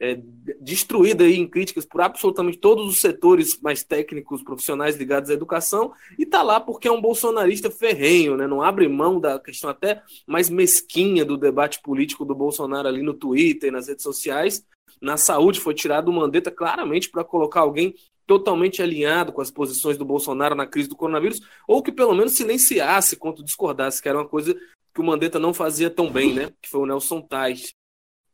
É, 0.00 0.20
destruída 0.60 1.22
aí 1.22 1.36
em 1.36 1.46
críticas 1.46 1.86
por 1.86 2.00
absolutamente 2.00 2.58
todos 2.58 2.88
os 2.88 3.00
setores 3.00 3.60
mais 3.60 3.84
técnicos, 3.84 4.42
profissionais 4.42 4.96
ligados 4.96 5.30
à 5.30 5.32
educação, 5.32 5.92
e 6.18 6.26
tá 6.26 6.42
lá 6.42 6.58
porque 6.58 6.88
é 6.88 6.90
um 6.90 7.00
bolsonarista 7.00 7.70
ferrenho, 7.70 8.36
né? 8.36 8.48
Não 8.48 8.62
abre 8.62 8.88
mão 8.88 9.20
da 9.20 9.38
questão 9.38 9.70
até 9.70 10.02
mais 10.26 10.50
mesquinha 10.50 11.24
do 11.24 11.36
debate 11.36 11.80
político 11.82 12.24
do 12.24 12.34
Bolsonaro 12.34 12.88
ali 12.88 13.00
no 13.00 13.14
Twitter, 13.14 13.70
nas 13.70 13.86
redes 13.86 14.02
sociais, 14.02 14.66
na 15.02 15.16
saúde 15.16 15.60
foi 15.60 15.74
tirado 15.74 16.08
o 16.08 16.12
Mandetta 16.12 16.50
claramente 16.50 17.10
para 17.10 17.24
colocar 17.24 17.60
alguém 17.60 17.94
totalmente 18.26 18.80
alinhado 18.80 19.32
com 19.32 19.40
as 19.40 19.50
posições 19.50 19.98
do 19.98 20.04
Bolsonaro 20.04 20.54
na 20.54 20.66
crise 20.66 20.88
do 20.88 20.96
coronavírus, 20.96 21.40
ou 21.66 21.82
que 21.82 21.90
pelo 21.90 22.14
menos 22.14 22.36
silenciasse 22.36 23.16
quanto 23.16 23.42
discordasse, 23.42 24.00
que 24.00 24.08
era 24.08 24.18
uma 24.18 24.28
coisa 24.28 24.54
que 24.94 25.00
o 25.00 25.04
Mandetta 25.04 25.38
não 25.38 25.52
fazia 25.52 25.90
tão 25.90 26.10
bem, 26.10 26.32
né? 26.32 26.52
Que 26.62 26.68
foi 26.68 26.80
o 26.80 26.86
Nelson 26.86 27.20
Tais. 27.20 27.74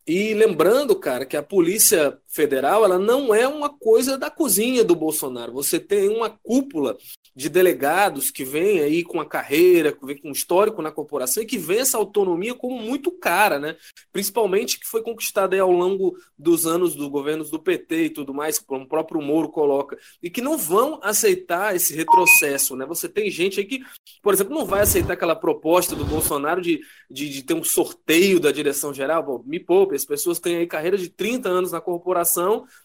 E 0.07 0.35
lembrando, 0.35 0.97
cara, 0.97 1.27
que 1.27 1.37
a 1.37 1.43
Polícia 1.43 2.19
Federal, 2.39 2.85
ela 2.85 3.01
não 3.01 3.35
é 3.35 3.49
uma 3.49 3.69
coisa 3.69 4.17
da 4.17 4.31
cozinha 4.31 4.85
do 4.85 4.95
Bolsonaro. 4.95 5.53
Você 5.55 5.81
tem 5.81 6.09
uma 6.09 6.31
cúpula 6.31 6.97
de 7.35 7.49
delegados 7.49 8.31
que 8.31 8.45
vem 8.45 8.79
aí 8.79 9.03
com 9.03 9.21
a 9.21 9.27
carreira, 9.27 9.93
que 9.93 10.07
vem 10.07 10.17
com 10.17 10.29
um 10.29 10.33
histórico 10.33 10.81
na 10.81 10.93
corporação 10.93 11.43
e 11.43 11.47
que 11.47 11.59
vê 11.59 11.79
essa 11.79 11.99
autonomia 11.99 12.55
como 12.55 12.81
muito 12.81 13.11
cara, 13.11 13.59
né? 13.59 13.77
Principalmente 14.13 14.79
que 14.79 14.87
foi 14.87 15.03
conquistada 15.03 15.61
ao 15.61 15.73
longo 15.73 16.17
dos 16.39 16.65
anos 16.65 16.95
do 16.95 17.11
governos 17.11 17.51
do 17.51 17.59
PT 17.59 18.05
e 18.05 18.11
tudo 18.11 18.33
mais, 18.33 18.61
como 18.61 18.85
o 18.85 18.89
próprio 18.89 19.21
Moro 19.21 19.49
coloca, 19.49 19.99
e 20.23 20.31
que 20.31 20.41
não 20.41 20.57
vão 20.57 21.01
aceitar 21.03 21.75
esse 21.75 21.93
retrocesso, 21.93 22.77
né? 22.77 22.87
Você 22.87 23.09
tem 23.09 23.29
gente 23.31 23.59
aí 23.59 23.67
que, 23.67 23.83
por 24.23 24.33
exemplo, 24.33 24.55
não 24.55 24.65
vai 24.65 24.83
aceitar 24.83 25.15
aquela 25.15 25.35
proposta 25.35 25.97
do 25.97 26.05
Bolsonaro 26.05 26.61
de, 26.61 26.81
de, 27.11 27.29
de 27.29 27.43
ter 27.43 27.55
um 27.55 27.65
sorteio 27.65 28.39
da 28.39 28.53
direção 28.53 28.95
geral. 28.95 29.25
Bom, 29.25 29.43
me 29.45 29.59
poupe, 29.59 29.97
as 29.97 30.05
pessoas 30.05 30.39
têm 30.39 30.57
aí 30.57 30.67
carreira 30.69 30.97
de 30.97 31.09
30 31.09 31.49
anos 31.49 31.73
na 31.73 31.81
corporação, 31.81 32.28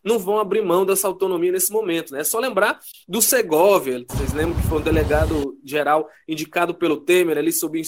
não 0.03 0.19
vão 0.19 0.39
abrir 0.39 0.61
mão 0.61 0.85
dessa 0.85 1.07
autonomia 1.07 1.51
nesse 1.51 1.71
momento, 1.71 2.13
né? 2.13 2.21
É 2.21 2.23
só 2.23 2.39
lembrar 2.39 2.79
do 3.07 3.21
Segovia, 3.21 4.03
vocês 4.07 4.33
lembram? 4.33 4.53
que 4.61 4.67
foi 4.67 4.79
um 4.79 4.81
delegado 4.81 5.57
geral 5.63 6.07
indicado 6.27 6.73
pelo 6.73 6.97
Temer, 6.97 7.37
ali 7.37 7.51
sob 7.51 7.81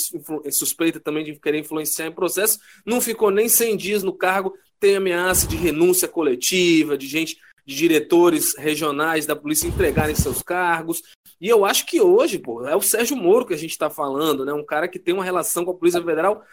suspeita 0.51 0.99
também 0.99 1.23
de 1.23 1.39
querer 1.39 1.59
influenciar 1.59 2.07
em 2.07 2.11
processo, 2.11 2.59
não 2.85 2.99
ficou 2.99 3.29
nem 3.31 3.47
100 3.47 3.77
dias 3.77 4.03
no 4.03 4.13
cargo, 4.13 4.53
tem 4.79 4.95
ameaça 4.95 5.47
de 5.47 5.55
renúncia 5.55 6.07
coletiva, 6.07 6.97
de 6.97 7.07
gente, 7.07 7.37
de 7.65 7.75
diretores 7.75 8.57
regionais 8.57 9.25
da 9.25 9.35
polícia 9.35 9.67
entregarem 9.67 10.15
seus 10.15 10.41
cargos. 10.41 11.01
E 11.39 11.49
eu 11.49 11.65
acho 11.65 11.85
que 11.85 11.99
hoje, 11.99 12.39
pô, 12.39 12.65
é 12.65 12.75
o 12.75 12.81
Sérgio 12.81 13.17
Moro 13.17 13.45
que 13.45 13.53
a 13.53 13.57
gente 13.57 13.71
está 13.71 13.89
falando, 13.89 14.45
né? 14.45 14.53
Um 14.53 14.65
cara 14.65 14.87
que 14.87 14.99
tem 14.99 15.13
uma 15.13 15.23
relação 15.23 15.65
com 15.65 15.71
a 15.71 15.75
Polícia 15.75 16.01
Federal 16.01 16.43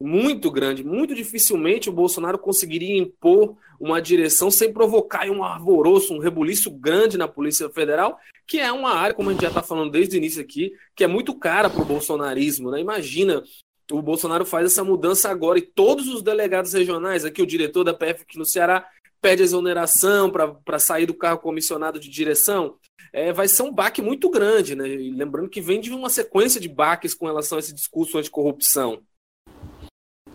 muito 0.00 0.50
grande. 0.50 0.82
Muito 0.82 1.14
dificilmente 1.14 1.90
o 1.90 1.92
Bolsonaro 1.92 2.38
conseguiria 2.38 2.96
impor 2.96 3.56
uma 3.78 4.00
direção 4.00 4.50
sem 4.50 4.72
provocar 4.72 5.28
um 5.30 5.44
alvoroço, 5.44 6.14
um 6.14 6.18
rebuliço 6.18 6.70
grande 6.70 7.18
na 7.18 7.28
Polícia 7.28 7.68
Federal, 7.68 8.18
que 8.46 8.58
é 8.58 8.72
uma 8.72 8.90
área, 8.90 9.14
como 9.14 9.28
a 9.28 9.32
gente 9.32 9.42
já 9.42 9.48
está 9.48 9.62
falando 9.62 9.90
desde 9.90 10.16
o 10.16 10.18
início 10.18 10.40
aqui, 10.40 10.72
que 10.96 11.04
é 11.04 11.06
muito 11.06 11.34
cara 11.34 11.68
para 11.68 11.82
o 11.82 11.84
bolsonarismo. 11.84 12.70
Né? 12.70 12.80
Imagina, 12.80 13.42
o 13.90 14.00
Bolsonaro 14.00 14.44
faz 14.46 14.66
essa 14.66 14.84
mudança 14.84 15.30
agora 15.30 15.58
e 15.58 15.62
todos 15.62 16.08
os 16.08 16.22
delegados 16.22 16.72
regionais, 16.72 17.24
aqui 17.24 17.42
o 17.42 17.46
diretor 17.46 17.84
da 17.84 17.94
PF 17.94 18.22
aqui 18.22 18.38
no 18.38 18.46
Ceará, 18.46 18.86
pede 19.20 19.42
exoneração 19.42 20.30
para 20.30 20.78
sair 20.78 21.06
do 21.06 21.14
cargo 21.14 21.42
comissionado 21.42 22.00
de 22.00 22.08
direção. 22.08 22.76
É, 23.12 23.32
vai 23.32 23.48
ser 23.48 23.62
um 23.62 23.72
baque 23.72 24.00
muito 24.00 24.30
grande, 24.30 24.74
né? 24.74 24.84
Lembrando 24.86 25.48
que 25.48 25.60
vem 25.60 25.80
de 25.80 25.90
uma 25.90 26.08
sequência 26.08 26.60
de 26.60 26.68
baques 26.68 27.12
com 27.12 27.26
relação 27.26 27.58
a 27.58 27.58
esse 27.58 27.74
discurso 27.74 28.16
anticorrupção. 28.16 29.02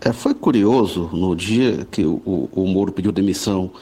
É, 0.06 0.12
foi 0.12 0.34
curioso 0.34 1.10
no 1.12 1.34
dia 1.34 1.84
que 1.90 2.04
o, 2.04 2.48
o 2.52 2.64
Moro 2.68 2.92
pediu 2.92 3.10
demissão 3.10 3.72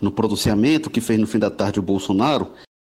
no 0.00 0.10
pronunciamento 0.10 0.88
que 0.88 0.98
fez 0.98 1.20
no 1.20 1.26
fim 1.26 1.38
da 1.38 1.50
tarde 1.50 1.78
o 1.78 1.82
Bolsonaro. 1.82 2.48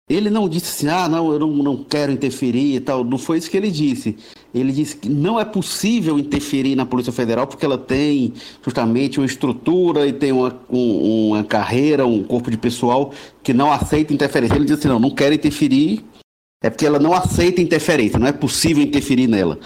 Ele 0.09 0.29
não 0.29 0.49
disse 0.49 0.65
assim, 0.71 0.93
ah, 0.93 1.07
não, 1.07 1.31
eu 1.31 1.39
não, 1.39 1.47
não 1.51 1.85
quero 1.85 2.11
interferir 2.11 2.75
e 2.75 2.79
tal. 2.81 3.05
Não 3.05 3.17
foi 3.17 3.37
isso 3.37 3.49
que 3.49 3.55
ele 3.55 3.71
disse. 3.71 4.17
Ele 4.53 4.73
disse 4.73 4.97
que 4.97 5.07
não 5.07 5.39
é 5.39 5.45
possível 5.45 6.19
interferir 6.19 6.75
na 6.75 6.85
Polícia 6.85 7.13
Federal 7.13 7.47
porque 7.47 7.63
ela 7.63 7.77
tem 7.77 8.33
justamente 8.61 9.21
uma 9.21 9.25
estrutura 9.25 10.05
e 10.05 10.11
tem 10.11 10.33
uma, 10.33 10.53
um, 10.69 11.29
uma 11.29 11.45
carreira, 11.45 12.05
um 12.05 12.21
corpo 12.21 12.51
de 12.51 12.57
pessoal 12.57 13.13
que 13.41 13.53
não 13.53 13.71
aceita 13.71 14.13
interferência. 14.13 14.55
Ele 14.55 14.65
disse 14.65 14.79
assim, 14.79 14.89
não, 14.89 14.99
não 14.99 15.11
quero 15.11 15.33
interferir, 15.33 16.03
é 16.61 16.69
porque 16.69 16.85
ela 16.85 16.99
não 16.99 17.13
aceita 17.13 17.61
interferência, 17.61 18.19
não 18.19 18.27
é 18.27 18.33
possível 18.33 18.83
interferir 18.83 19.27
nela. 19.27 19.57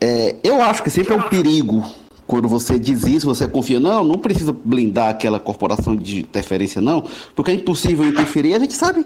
É, 0.00 0.36
eu 0.42 0.62
acho 0.62 0.82
que 0.82 0.88
sempre 0.88 1.12
é 1.12 1.16
um 1.16 1.28
perigo 1.28 1.84
quando 2.26 2.48
você 2.48 2.78
diz 2.78 3.04
isso, 3.04 3.26
você 3.26 3.46
confia, 3.46 3.78
não, 3.78 4.02
não 4.02 4.18
precisa 4.18 4.52
blindar 4.52 5.10
aquela 5.10 5.38
corporação 5.38 5.94
de 5.94 6.20
interferência, 6.20 6.80
não, 6.80 7.04
porque 7.34 7.50
é 7.50 7.54
impossível 7.54 8.06
interferir. 8.06 8.54
A 8.54 8.58
gente 8.58 8.74
sabe 8.74 9.04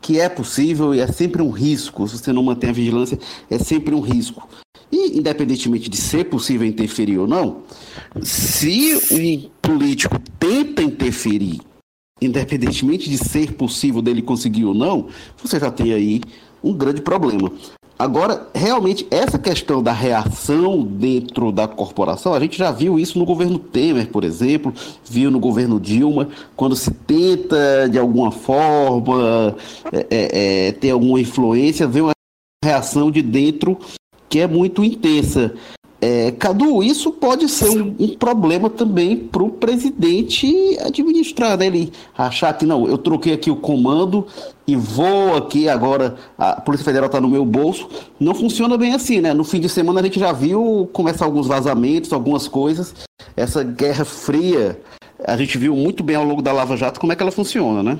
que 0.00 0.20
é 0.20 0.28
possível 0.28 0.94
e 0.94 1.00
é 1.00 1.06
sempre 1.06 1.42
um 1.42 1.50
risco. 1.50 2.06
Se 2.08 2.18
você 2.18 2.32
não 2.32 2.42
mantém 2.42 2.70
a 2.70 2.72
vigilância, 2.72 3.18
é 3.50 3.58
sempre 3.58 3.94
um 3.94 4.00
risco. 4.00 4.48
E, 4.90 5.18
independentemente 5.18 5.90
de 5.90 5.96
ser 5.96 6.24
possível 6.24 6.66
interferir 6.66 7.18
ou 7.18 7.26
não, 7.26 7.62
se 8.22 8.94
um 9.10 9.50
político 9.60 10.16
tenta 10.38 10.82
interferir, 10.82 11.60
independentemente 12.20 13.10
de 13.10 13.18
ser 13.18 13.52
possível 13.54 14.00
dele 14.00 14.22
conseguir 14.22 14.64
ou 14.64 14.74
não, 14.74 15.08
você 15.42 15.58
já 15.58 15.70
tem 15.70 15.92
aí 15.92 16.20
um 16.62 16.72
grande 16.72 17.00
problema. 17.02 17.50
Agora, 17.98 18.46
realmente, 18.54 19.06
essa 19.10 19.38
questão 19.38 19.82
da 19.82 19.92
reação 19.92 20.82
dentro 20.82 21.50
da 21.50 21.66
corporação, 21.66 22.34
a 22.34 22.40
gente 22.40 22.58
já 22.58 22.70
viu 22.70 22.98
isso 22.98 23.18
no 23.18 23.24
governo 23.24 23.58
Temer, 23.58 24.10
por 24.10 24.22
exemplo, 24.22 24.72
viu 25.02 25.30
no 25.30 25.40
governo 25.40 25.80
Dilma, 25.80 26.28
quando 26.54 26.76
se 26.76 26.90
tenta, 26.90 27.88
de 27.90 27.98
alguma 27.98 28.30
forma, 28.30 29.56
é, 29.90 30.06
é, 30.10 30.66
é 30.68 30.72
ter 30.72 30.90
alguma 30.90 31.18
influência, 31.18 31.86
vê 31.86 32.02
uma 32.02 32.12
reação 32.62 33.10
de 33.10 33.22
dentro 33.22 33.78
que 34.28 34.40
é 34.40 34.46
muito 34.46 34.84
intensa. 34.84 35.54
É, 36.00 36.30
Cadu, 36.32 36.82
isso 36.82 37.10
pode 37.10 37.48
ser 37.48 37.70
um, 37.70 37.94
um 37.98 38.08
problema 38.16 38.68
também 38.68 39.16
para 39.16 39.42
o 39.42 39.50
presidente 39.50 40.78
administrar, 40.80 41.56
né? 41.56 41.66
Ele 41.66 41.92
achar 42.16 42.52
que 42.52 42.66
não, 42.66 42.86
eu 42.86 42.98
troquei 42.98 43.32
aqui 43.32 43.50
o 43.50 43.56
comando 43.56 44.26
e 44.66 44.76
vou 44.76 45.36
aqui 45.36 45.68
agora, 45.68 46.16
a 46.36 46.60
Polícia 46.60 46.84
Federal 46.84 47.06
está 47.06 47.20
no 47.20 47.28
meu 47.28 47.44
bolso. 47.44 47.88
Não 48.20 48.34
funciona 48.34 48.76
bem 48.76 48.94
assim, 48.94 49.20
né? 49.20 49.32
No 49.32 49.44
fim 49.44 49.58
de 49.58 49.68
semana 49.68 50.00
a 50.00 50.02
gente 50.02 50.20
já 50.20 50.32
viu 50.32 50.88
começar 50.92 51.24
alguns 51.24 51.46
vazamentos, 51.46 52.12
algumas 52.12 52.46
coisas. 52.46 52.94
Essa 53.34 53.64
guerra 53.64 54.04
fria, 54.04 54.78
a 55.24 55.36
gente 55.36 55.56
viu 55.56 55.74
muito 55.74 56.02
bem 56.02 56.16
ao 56.16 56.24
longo 56.24 56.42
da 56.42 56.52
Lava 56.52 56.76
Jato 56.76 57.00
como 57.00 57.12
é 57.12 57.16
que 57.16 57.22
ela 57.22 57.32
funciona, 57.32 57.82
né? 57.82 57.98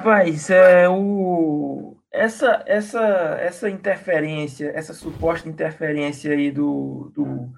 Rapaz, 0.00 0.50
é 0.50 0.88
o 0.88 1.85
essa, 2.16 2.62
essa, 2.66 3.04
essa 3.40 3.70
interferência, 3.70 4.72
essa 4.74 4.94
suposta 4.94 5.48
interferência 5.48 6.32
aí 6.32 6.50
do, 6.50 7.12
do, 7.14 7.52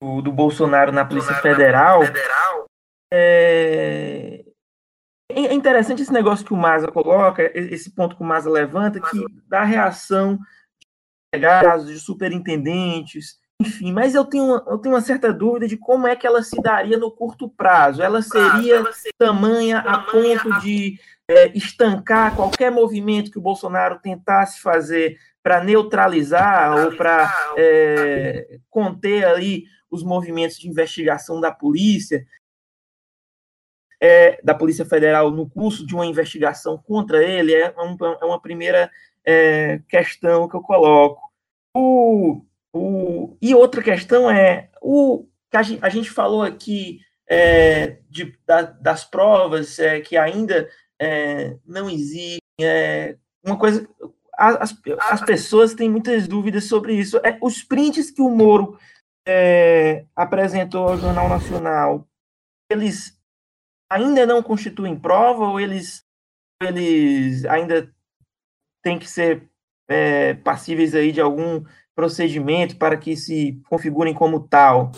do, 0.00 0.22
do 0.22 0.32
Bolsonaro 0.32 0.92
na 0.92 1.04
Polícia 1.04 1.34
Federal, 1.34 2.02
é, 3.12 4.44
é 5.28 5.52
interessante 5.52 6.02
esse 6.02 6.12
negócio 6.12 6.46
que 6.46 6.54
o 6.54 6.56
Maza 6.56 6.86
coloca, 6.88 7.42
esse 7.54 7.90
ponto 7.94 8.16
que 8.16 8.22
o 8.22 8.26
Maza 8.26 8.48
levanta, 8.48 9.00
que 9.00 9.26
da 9.46 9.64
reação 9.64 10.36
de 10.36 11.40
delegados, 11.40 11.86
de 11.86 11.98
superintendentes, 11.98 13.38
enfim, 13.60 13.90
mas 13.92 14.14
eu 14.14 14.24
tenho, 14.24 14.44
uma, 14.44 14.64
eu 14.68 14.78
tenho 14.78 14.94
uma 14.94 15.00
certa 15.00 15.32
dúvida 15.32 15.66
de 15.66 15.76
como 15.76 16.06
é 16.06 16.14
que 16.14 16.26
ela 16.26 16.42
se 16.42 16.60
daria 16.60 16.98
no 16.98 17.10
curto 17.10 17.48
prazo. 17.48 18.02
Ela 18.02 18.20
seria 18.20 18.84
tamanha 19.18 19.78
a 19.78 19.98
ponto 19.98 20.60
de 20.60 21.00
é, 21.28 21.48
estancar 21.56 22.36
qualquer 22.36 22.70
movimento 22.70 23.30
que 23.30 23.38
o 23.38 23.42
Bolsonaro 23.42 23.98
tentasse 23.98 24.60
fazer 24.60 25.18
para 25.42 25.62
neutralizar 25.62 26.86
ou 26.86 26.96
para 26.96 27.54
é, 27.56 28.58
conter 28.70 29.24
ali 29.24 29.64
os 29.90 30.02
movimentos 30.02 30.58
de 30.58 30.68
investigação 30.68 31.40
da 31.40 31.52
polícia, 31.52 32.26
é, 34.00 34.40
da 34.42 34.54
Polícia 34.54 34.84
Federal 34.84 35.30
no 35.30 35.48
curso 35.48 35.86
de 35.86 35.94
uma 35.94 36.06
investigação 36.06 36.76
contra 36.76 37.22
ele, 37.24 37.54
é, 37.54 37.74
um, 37.78 37.96
é 38.20 38.24
uma 38.24 38.40
primeira 38.40 38.90
é, 39.24 39.80
questão 39.88 40.48
que 40.48 40.56
eu 40.56 40.60
coloco. 40.60 41.22
O, 41.74 42.42
o, 42.72 43.36
e 43.40 43.54
outra 43.54 43.82
questão 43.82 44.30
é 44.30 44.68
o 44.82 45.26
que 45.50 45.56
a 45.56 45.88
gente, 45.88 46.10
falou 46.10 46.42
aqui 46.42 47.00
é, 47.28 47.98
de, 48.10 48.36
da, 48.46 48.62
das 48.62 49.04
provas 49.04 49.78
é, 49.78 50.00
que 50.00 50.16
ainda 50.16 50.68
é, 51.00 51.56
não 51.64 51.88
existe. 51.88 52.42
É, 52.60 53.16
uma 53.44 53.58
coisa. 53.58 53.88
As, 54.38 54.76
as 55.10 55.20
pessoas 55.22 55.74
têm 55.74 55.90
muitas 55.90 56.28
dúvidas 56.28 56.64
sobre 56.64 56.94
isso. 56.94 57.18
É, 57.18 57.38
os 57.40 57.62
prints 57.62 58.10
que 58.10 58.20
o 58.20 58.30
Moro 58.30 58.78
é, 59.26 60.04
apresentou 60.14 60.88
ao 60.88 60.98
Jornal 60.98 61.28
Nacional, 61.28 62.06
eles 62.70 63.18
ainda 63.90 64.26
não 64.26 64.42
constituem 64.42 64.98
prova 64.98 65.44
ou 65.44 65.60
eles, 65.60 66.04
eles 66.62 67.44
ainda 67.46 67.92
têm 68.82 68.98
que 68.98 69.08
ser 69.08 69.48
é, 69.88 70.34
passíveis 70.34 70.94
aí 70.94 71.12
de 71.12 71.20
algum 71.20 71.64
procedimento 71.94 72.76
para 72.76 72.96
que 72.96 73.16
se 73.16 73.60
configurem 73.68 74.12
como 74.12 74.46
tal? 74.46 74.92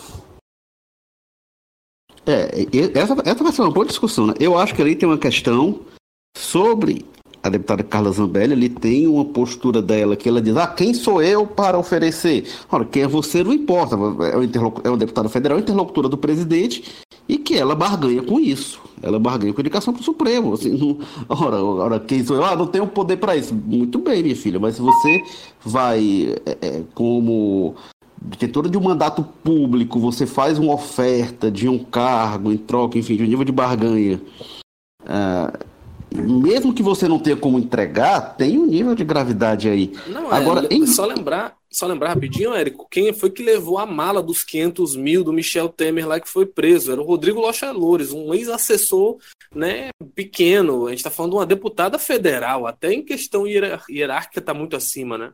É, 2.28 2.66
essa, 2.94 3.16
essa 3.24 3.42
vai 3.42 3.52
ser 3.52 3.62
uma 3.62 3.70
boa 3.70 3.86
discussão. 3.86 4.26
Né? 4.26 4.34
Eu 4.38 4.58
acho 4.58 4.74
que 4.74 4.82
ali 4.82 4.94
tem 4.94 5.08
uma 5.08 5.16
questão 5.16 5.80
sobre 6.36 7.06
a 7.42 7.48
deputada 7.48 7.82
Carla 7.82 8.12
Zambelli, 8.12 8.52
ele 8.52 8.68
tem 8.68 9.06
uma 9.06 9.24
postura 9.24 9.80
dela 9.80 10.14
que 10.14 10.28
ela 10.28 10.42
diz: 10.42 10.54
ah, 10.56 10.66
quem 10.66 10.92
sou 10.92 11.22
eu 11.22 11.46
para 11.46 11.78
oferecer? 11.78 12.46
Ora, 12.70 12.84
quem 12.84 13.02
é 13.04 13.08
você 13.08 13.42
não 13.42 13.52
importa. 13.52 13.94
É, 13.94 14.36
um 14.36 14.72
é 14.84 14.88
uma 14.88 14.98
deputada 14.98 15.28
federal, 15.30 15.58
interlocutora 15.58 16.08
do 16.08 16.18
presidente, 16.18 16.84
e 17.26 17.38
que 17.38 17.56
ela 17.56 17.74
barganha 17.74 18.22
com 18.22 18.38
isso. 18.38 18.78
Ela 19.00 19.18
barganha 19.18 19.54
com 19.54 19.60
indicação 19.62 19.94
para 19.94 20.02
o 20.02 20.04
Supremo. 20.04 20.52
Assim, 20.52 20.76
não, 20.76 20.98
ora, 21.28 21.62
ora, 21.62 22.00
quem 22.00 22.22
sou 22.22 22.36
eu? 22.36 22.44
Ah, 22.44 22.54
não 22.54 22.66
tenho 22.66 22.86
poder 22.86 23.16
para 23.16 23.36
isso. 23.36 23.54
Muito 23.54 23.98
bem, 23.98 24.22
minha 24.22 24.36
filha, 24.36 24.60
mas 24.60 24.74
se 24.74 24.82
você 24.82 25.22
vai 25.64 26.36
é, 26.44 26.58
é, 26.60 26.82
como 26.94 27.74
detentora 28.20 28.68
de 28.68 28.76
um 28.76 28.82
mandato 28.82 29.22
público, 29.22 29.98
você 29.98 30.26
faz 30.26 30.58
uma 30.58 30.74
oferta 30.74 31.50
de 31.50 31.68
um 31.68 31.78
cargo 31.78 32.52
em 32.52 32.56
troca, 32.56 32.98
enfim, 32.98 33.16
de 33.16 33.22
um 33.22 33.26
nível 33.26 33.44
de 33.44 33.52
barganha 33.52 34.20
Uh, 35.08 35.66
mesmo 36.14 36.74
que 36.74 36.82
você 36.82 37.08
não 37.08 37.18
tenha 37.18 37.36
como 37.36 37.58
entregar, 37.58 38.36
tem 38.36 38.58
um 38.58 38.66
nível 38.66 38.94
de 38.94 39.04
gravidade 39.04 39.68
aí. 39.68 39.92
Não, 40.06 40.30
Agora, 40.32 40.66
é, 40.70 40.74
em... 40.74 40.86
só 40.86 41.04
lembrar, 41.04 41.56
só 41.70 41.86
lembrar 41.86 42.10
rapidinho, 42.10 42.54
Érico, 42.54 42.86
quem 42.90 43.12
foi 43.12 43.30
que 43.30 43.42
levou 43.42 43.78
a 43.78 43.86
mala 43.86 44.22
dos 44.22 44.42
500 44.42 44.96
mil 44.96 45.22
do 45.22 45.32
Michel 45.32 45.68
Temer 45.68 46.06
lá 46.06 46.18
que 46.18 46.28
foi 46.28 46.46
preso? 46.46 46.92
Era 46.92 47.00
o 47.00 47.04
Rodrigo 47.04 47.40
Locha 47.40 47.70
Loures, 47.70 48.12
um 48.12 48.32
ex-assessor 48.32 49.18
né, 49.54 49.90
pequeno. 50.14 50.86
A 50.86 50.90
gente 50.90 51.00
está 51.00 51.10
falando 51.10 51.32
de 51.32 51.38
uma 51.38 51.46
deputada 51.46 51.98
federal, 51.98 52.66
até 52.66 52.92
em 52.92 53.04
questão 53.04 53.46
hierárquica 53.46 54.40
está 54.40 54.54
muito 54.54 54.76
acima, 54.76 55.18
né? 55.18 55.32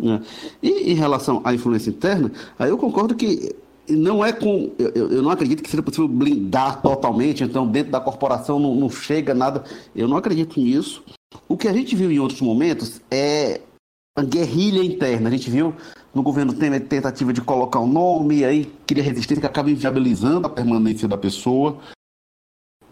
É. 0.00 0.20
E 0.62 0.92
em 0.92 0.94
relação 0.94 1.40
à 1.44 1.52
influência 1.52 1.90
interna, 1.90 2.30
aí 2.58 2.70
eu 2.70 2.78
concordo 2.78 3.14
que 3.14 3.54
não 3.88 4.24
é 4.24 4.32
com. 4.32 4.72
Eu, 4.78 5.10
eu, 5.10 5.22
não 5.22 5.30
acredito 5.30 5.62
que 5.62 5.70
seja 5.70 5.82
possível 5.82 6.08
blindar 6.08 6.80
totalmente, 6.82 7.42
então 7.42 7.66
dentro 7.66 7.90
da 7.90 8.00
corporação 8.00 8.58
não, 8.58 8.74
não, 8.74 8.90
chega 8.90 9.34
nada. 9.34 9.64
Eu 9.94 10.06
não 10.06 10.16
acredito 10.16 10.60
nisso. 10.60 11.02
O 11.48 11.56
que 11.56 11.68
a 11.68 11.72
gente 11.72 11.96
viu 11.96 12.10
em 12.10 12.18
outros 12.18 12.40
momentos 12.40 13.00
é 13.10 13.60
a 14.16 14.22
guerrilha 14.22 14.82
interna. 14.82 15.28
A 15.28 15.32
gente 15.32 15.50
viu 15.50 15.74
no 16.14 16.22
governo 16.22 16.52
Temer 16.52 16.86
tentativa 16.86 17.32
de 17.32 17.40
colocar 17.40 17.80
um 17.80 17.86
nome, 17.86 18.44
aí 18.44 18.70
cria 18.86 19.02
resistência 19.02 19.40
que 19.40 19.46
acaba 19.46 19.70
inviabilizando 19.70 20.46
a 20.46 20.50
permanência 20.50 21.08
da 21.08 21.16
pessoa. 21.16 21.78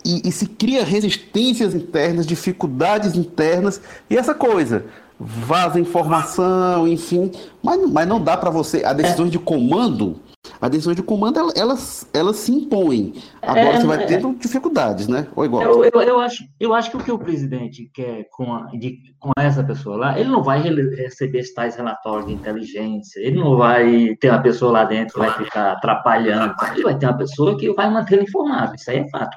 E, 0.05 0.29
e 0.29 0.33
se 0.33 0.47
cria 0.47 0.85
resistências 0.85 1.75
internas, 1.75 2.27
dificuldades 2.27 3.17
internas, 3.17 3.81
e 4.09 4.17
essa 4.17 4.35
coisa 4.35 4.87
vaza 5.19 5.81
informação, 5.81 6.87
enfim, 6.87 7.31
mas, 7.63 7.91
mas 7.91 8.07
não 8.07 8.21
dá 8.21 8.37
para 8.37 8.51
você. 8.51 8.85
A 8.85 8.93
decisão 8.93 9.29
de 9.29 9.39
comando 9.39 10.21
a 10.61 10.69
decisão 10.69 10.95
de 10.95 11.03
comando, 11.03 11.53
elas, 11.55 12.09
elas 12.13 12.37
se 12.37 12.53
impõem. 12.53 13.15
Agora 13.43 13.61
é, 13.61 13.81
você 13.81 13.87
vai 13.87 14.03
é, 14.03 14.07
tendo 14.07 14.35
dificuldades, 14.35 15.09
né? 15.09 15.27
Ou 15.35 15.45
igual. 15.45 15.63
Eu, 15.63 15.85
eu, 15.85 16.03
eu, 16.03 16.21
acho, 16.21 16.45
eu 16.59 16.75
acho 16.75 16.91
que 16.91 16.97
o 16.97 17.05
que 17.05 17.13
o 17.13 17.19
presidente 17.19 17.91
quer 17.93 18.27
com, 18.31 18.55
a, 18.55 18.67
de, 18.73 18.99
com 19.19 19.31
essa 19.39 19.63
pessoa 19.63 19.97
lá, 19.97 20.19
ele 20.19 20.31
não 20.31 20.43
vai 20.43 20.61
receber 20.61 21.43
tais 21.55 21.77
relatórios 21.77 22.29
de 22.29 22.35
inteligência, 22.35 23.21
ele 23.21 23.39
não 23.39 23.57
vai 23.57 24.17
ter 24.21 24.31
uma 24.31 24.43
pessoa 24.43 24.73
lá 24.73 24.85
dentro 24.85 25.15
que 25.15 25.21
vai 25.21 25.33
ficar 25.33 25.73
atrapalhando, 25.73 26.55
ele 26.73 26.83
vai 26.83 26.99
ter 26.99 27.07
uma 27.07 27.19
pessoa 27.19 27.57
que 27.57 27.73
vai 27.73 27.91
manter 27.91 28.23
informado, 28.23 28.75
isso 28.75 28.91
aí 28.91 28.99
é 28.99 29.09
fato. 29.09 29.37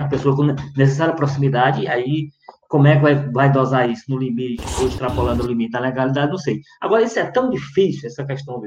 A 0.00 0.08
pessoa 0.08 0.34
com 0.34 0.44
necessária 0.76 1.14
proximidade, 1.14 1.86
aí 1.86 2.30
como 2.70 2.86
é 2.86 2.94
que 2.94 3.02
vai, 3.02 3.16
vai 3.32 3.52
dosar 3.52 3.90
isso 3.90 4.04
no 4.08 4.16
limite, 4.16 4.62
ou 4.78 4.86
extrapolando 4.86 5.42
o 5.42 5.46
limite 5.46 5.72
da 5.72 5.80
legalidade, 5.80 6.30
não 6.30 6.38
sei. 6.38 6.60
Agora, 6.80 7.02
isso 7.02 7.18
é 7.18 7.28
tão 7.28 7.50
difícil, 7.50 8.06
essa 8.06 8.24
questão 8.24 8.62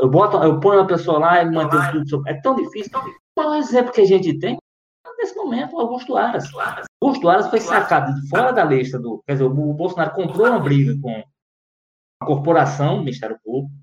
eu, 0.00 0.08
boto, 0.08 0.36
eu 0.38 0.60
ponho 0.60 0.80
a 0.80 0.86
pessoa 0.86 1.18
lá 1.18 1.42
e 1.42 1.50
mantenho 1.50 1.92
tudo 1.92 2.08
sobre. 2.08 2.32
É 2.32 2.40
tão 2.40 2.54
difícil. 2.54 2.92
Qual 3.34 3.54
é 3.54 3.56
o 3.56 3.60
exemplo 3.60 3.92
que 3.92 4.00
a 4.00 4.06
gente 4.06 4.38
tem? 4.38 4.56
Nesse 5.18 5.34
momento, 5.36 5.74
o 5.74 5.80
Augusto 5.80 6.16
Aras. 6.16 6.48
Augusto 7.02 7.28
Aras 7.28 7.48
foi 7.48 7.60
sacado 7.60 8.14
de 8.14 8.28
fora 8.28 8.52
da 8.52 8.64
lista 8.64 8.98
do. 8.98 9.22
Quer 9.26 9.34
dizer, 9.34 9.44
o 9.44 9.72
Bolsonaro 9.72 10.14
comprou 10.14 10.46
uma 10.46 10.58
briga 10.58 10.94
com 11.00 11.22
a 12.20 12.26
corporação 12.26 12.96
do 12.96 13.00
Ministério 13.00 13.38
Público. 13.42 13.74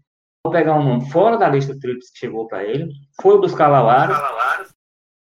Vou 0.45 0.51
pegar 0.53 0.75
um 0.75 0.83
nome 0.83 1.09
fora 1.09 1.37
da 1.37 1.49
lista 1.49 1.77
tríplice 1.79 2.11
que 2.13 2.19
chegou 2.19 2.47
para 2.47 2.63
ele. 2.63 2.91
Foi 3.21 3.39
buscar 3.39 3.67
lá 3.67 3.83
o 3.83 3.89
Aras. 3.89 4.70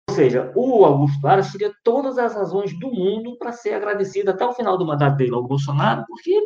Ou 0.09 0.15
seja, 0.15 0.51
o 0.55 0.85
Augusto 0.85 1.27
Aras 1.27 1.51
teria 1.51 1.73
todas 1.83 2.17
as 2.17 2.33
razões 2.33 2.77
do 2.79 2.89
mundo 2.89 3.37
para 3.37 3.51
ser 3.51 3.73
agradecido 3.73 4.31
até 4.31 4.45
o 4.45 4.53
final 4.53 4.77
do 4.77 4.85
mandato 4.85 5.17
dele 5.17 5.35
ao 5.35 5.43
Bolsonaro, 5.43 6.05
porque 6.07 6.39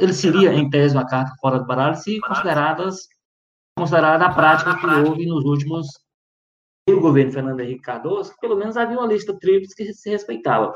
ele 0.00 0.12
seria, 0.12 0.52
em 0.52 0.68
tese, 0.68 0.94
uma 0.94 1.06
carta 1.06 1.32
fora 1.40 1.58
do 1.58 1.66
baralho 1.66 1.96
se 1.96 2.20
consideradas 2.20 3.08
considerada 3.76 4.26
a 4.26 4.32
prática 4.32 4.76
que 4.76 4.86
houve 4.86 5.26
nos 5.26 5.44
últimos 5.44 5.86
no 6.88 7.00
governo 7.00 7.32
Fernando 7.32 7.60
Henrique 7.60 7.82
Cardoso, 7.82 8.34
pelo 8.40 8.56
menos 8.56 8.76
havia 8.76 8.98
uma 8.98 9.06
lista 9.06 9.36
tríplice 9.38 9.74
que 9.74 9.92
se 9.92 10.10
respeitava. 10.10 10.74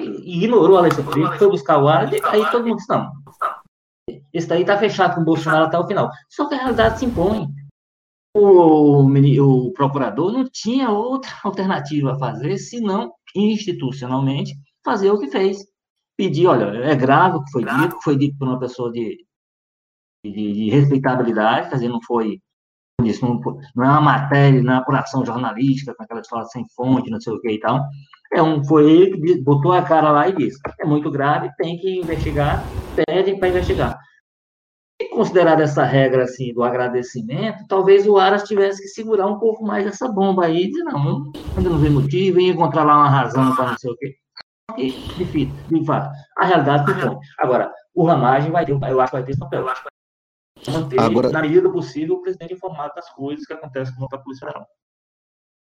E 0.00 0.38
ignorou 0.38 0.78
a 0.78 0.82
lista 0.82 1.02
tríplice, 1.02 1.38
foi 1.38 1.50
buscar 1.50 1.78
o 1.78 1.88
ar, 1.88 2.10
e 2.12 2.20
aí 2.24 2.50
todo 2.50 2.66
mundo 2.66 2.78
disse, 2.78 2.88
não, 2.88 3.12
esse 4.32 4.48
daí 4.48 4.62
está 4.62 4.78
fechado 4.78 5.14
com 5.14 5.20
o 5.20 5.24
Bolsonaro 5.24 5.66
até 5.66 5.78
o 5.78 5.86
final. 5.86 6.10
Só 6.28 6.48
que 6.48 6.54
a 6.54 6.58
realidade 6.58 6.98
se 6.98 7.04
impõe. 7.04 7.46
O, 8.34 9.02
o 9.02 9.72
procurador 9.72 10.32
não 10.32 10.48
tinha 10.48 10.90
outra 10.90 11.30
alternativa 11.42 12.12
a 12.12 12.18
fazer, 12.18 12.56
senão, 12.58 13.12
institucionalmente, 13.34 14.54
fazer 14.84 15.10
o 15.10 15.18
que 15.18 15.28
fez. 15.28 15.58
Pedir, 16.16 16.46
olha, 16.46 16.64
é 16.84 16.94
grave 16.94 17.38
o 17.38 17.44
que 17.44 17.50
foi 17.50 17.64
dito, 17.64 18.02
foi 18.02 18.16
dito 18.16 18.38
por 18.38 18.48
uma 18.48 18.60
pessoa 18.60 18.92
de, 18.92 19.24
de, 20.24 20.52
de 20.52 20.70
respeitabilidade, 20.70 21.68
quer 21.68 21.76
dizer, 21.76 21.88
não 21.88 22.02
foi 22.02 22.40
isso, 23.06 23.24
não, 23.24 23.40
não, 23.74 23.84
é 23.84 23.88
uma 23.88 24.00
matéria, 24.00 24.62
não 24.62 24.72
é 24.72 24.76
uma 24.76 24.82
apuração 24.82 25.24
jornalística, 25.24 25.94
com 25.94 26.02
aquela 26.02 26.20
história 26.20 26.46
sem 26.46 26.66
fonte, 26.76 27.10
não 27.10 27.20
sei 27.20 27.32
o 27.32 27.40
que 27.40 27.50
e 27.50 27.60
tal. 27.60 27.86
É 28.32 28.42
um, 28.42 28.62
foi 28.64 28.90
ele 28.90 29.20
que 29.20 29.40
botou 29.42 29.72
a 29.72 29.82
cara 29.82 30.10
lá 30.10 30.28
e 30.28 30.36
disse: 30.36 30.60
é 30.78 30.84
muito 30.84 31.10
grave, 31.10 31.50
tem 31.56 31.78
que 31.78 31.98
investigar, 31.98 32.64
pedem 32.94 33.38
para 33.38 33.48
investigar. 33.48 33.98
Considerada 35.10 35.62
essa 35.62 35.84
regra 35.84 36.24
assim 36.24 36.52
do 36.54 36.62
agradecimento, 36.62 37.66
talvez 37.66 38.06
o 38.06 38.16
Aras 38.16 38.44
tivesse 38.44 38.82
que 38.82 38.88
segurar 38.88 39.26
um 39.26 39.38
pouco 39.38 39.64
mais 39.64 39.86
essa 39.86 40.08
bomba 40.08 40.46
aí, 40.46 40.68
dizer: 40.68 40.84
não, 40.84 41.32
ainda 41.56 41.70
não 41.70 41.78
vê 41.78 41.90
motivo, 41.90 42.40
e 42.40 42.48
encontrar 42.48 42.84
lá 42.84 42.96
uma 42.96 43.08
razão 43.08 43.54
para 43.54 43.70
não 43.70 43.78
sei 43.78 43.90
o 43.90 43.96
quê. 43.96 44.14
E, 44.78 44.90
de, 44.92 45.46
de 45.46 45.84
fato, 45.84 46.10
a 46.38 46.46
realidade 46.46 46.84
que 46.84 47.00
foi. 47.00 47.16
Agora, 47.38 47.72
o 47.94 48.04
Ramagem 48.04 48.52
vai 48.52 48.64
ter, 48.64 48.72
eu 48.72 49.00
acho 49.00 49.10
que 49.10 49.16
vai 49.16 49.24
ter 49.24 49.32
esse 49.32 49.40
papel. 49.40 49.62
Eu 49.62 49.68
acho 49.68 49.82
que 49.82 50.96
vai 50.96 51.04
Agora... 51.04 51.30
na 51.30 51.42
medida 51.42 51.62
do 51.62 51.72
possível, 51.72 52.16
o 52.16 52.22
presidente 52.22 52.54
informado 52.54 52.94
das 52.94 53.10
coisas 53.10 53.44
que 53.44 53.52
acontecem 53.52 53.94
com 53.94 54.04
a 54.04 54.18
Polícia 54.18 54.46
Federal. 54.46 54.66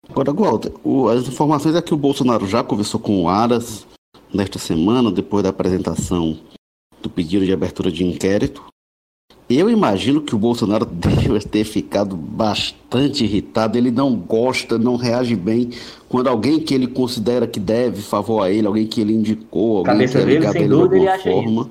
Agora, 0.08 0.32
Walter, 0.32 0.72
o, 0.84 1.08
as 1.08 1.26
informações 1.26 1.74
é 1.74 1.82
que 1.82 1.94
o 1.94 1.98
Bolsonaro 1.98 2.46
já 2.46 2.62
conversou 2.62 3.00
com 3.00 3.22
o 3.22 3.28
Aras 3.28 3.86
nesta 4.32 4.58
semana, 4.58 5.10
depois 5.10 5.42
da 5.42 5.48
apresentação 5.48 6.38
do 7.02 7.08
pedido 7.08 7.44
de 7.44 7.52
abertura 7.52 7.90
de 7.90 8.04
inquérito. 8.04 8.64
Eu 9.48 9.68
imagino 9.68 10.22
que 10.22 10.34
o 10.34 10.38
Bolsonaro 10.38 10.86
deve 10.90 11.40
ter 11.40 11.64
ficado 11.64 12.16
bastante 12.16 13.24
irritado. 13.24 13.76
Ele 13.76 13.90
não 13.90 14.14
gosta, 14.16 14.78
não 14.78 14.96
reage 14.96 15.36
bem 15.36 15.70
quando 16.08 16.28
alguém 16.28 16.60
que 16.60 16.74
ele 16.74 16.86
considera 16.86 17.46
que 17.46 17.60
deve 17.60 18.00
favor 18.00 18.42
a 18.42 18.50
ele, 18.50 18.66
alguém 18.66 18.86
que 18.86 19.00
ele 19.00 19.12
indicou, 19.12 19.78
alguém 19.78 19.92
Cabeça 19.94 20.18
que 20.18 20.24
é 20.24 20.26
ligado 20.26 20.52
dele, 20.52 20.64
a 20.64 20.66
ele 20.66 20.76
de 20.76 20.82
alguma 20.82 21.18
forma. 21.18 21.62
Isso. 21.62 21.70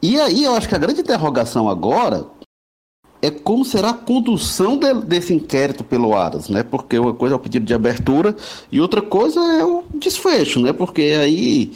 E 0.00 0.20
aí 0.20 0.44
eu 0.44 0.54
acho 0.54 0.68
que 0.68 0.74
a 0.74 0.78
grande 0.78 1.00
interrogação 1.00 1.68
agora 1.68 2.26
é 3.20 3.30
como 3.30 3.64
será 3.64 3.90
a 3.90 3.94
condução 3.94 4.76
de, 4.76 4.94
desse 4.94 5.34
inquérito 5.34 5.82
pelo 5.82 6.14
Aras, 6.14 6.48
né? 6.48 6.62
Porque 6.62 6.98
uma 6.98 7.12
coisa 7.12 7.34
é 7.34 7.36
o 7.36 7.40
pedido 7.40 7.66
de 7.66 7.74
abertura 7.74 8.36
e 8.70 8.80
outra 8.80 9.02
coisa 9.02 9.40
é 9.40 9.64
o 9.64 9.84
desfecho, 9.94 10.60
né? 10.60 10.72
Porque 10.72 11.02
aí 11.02 11.72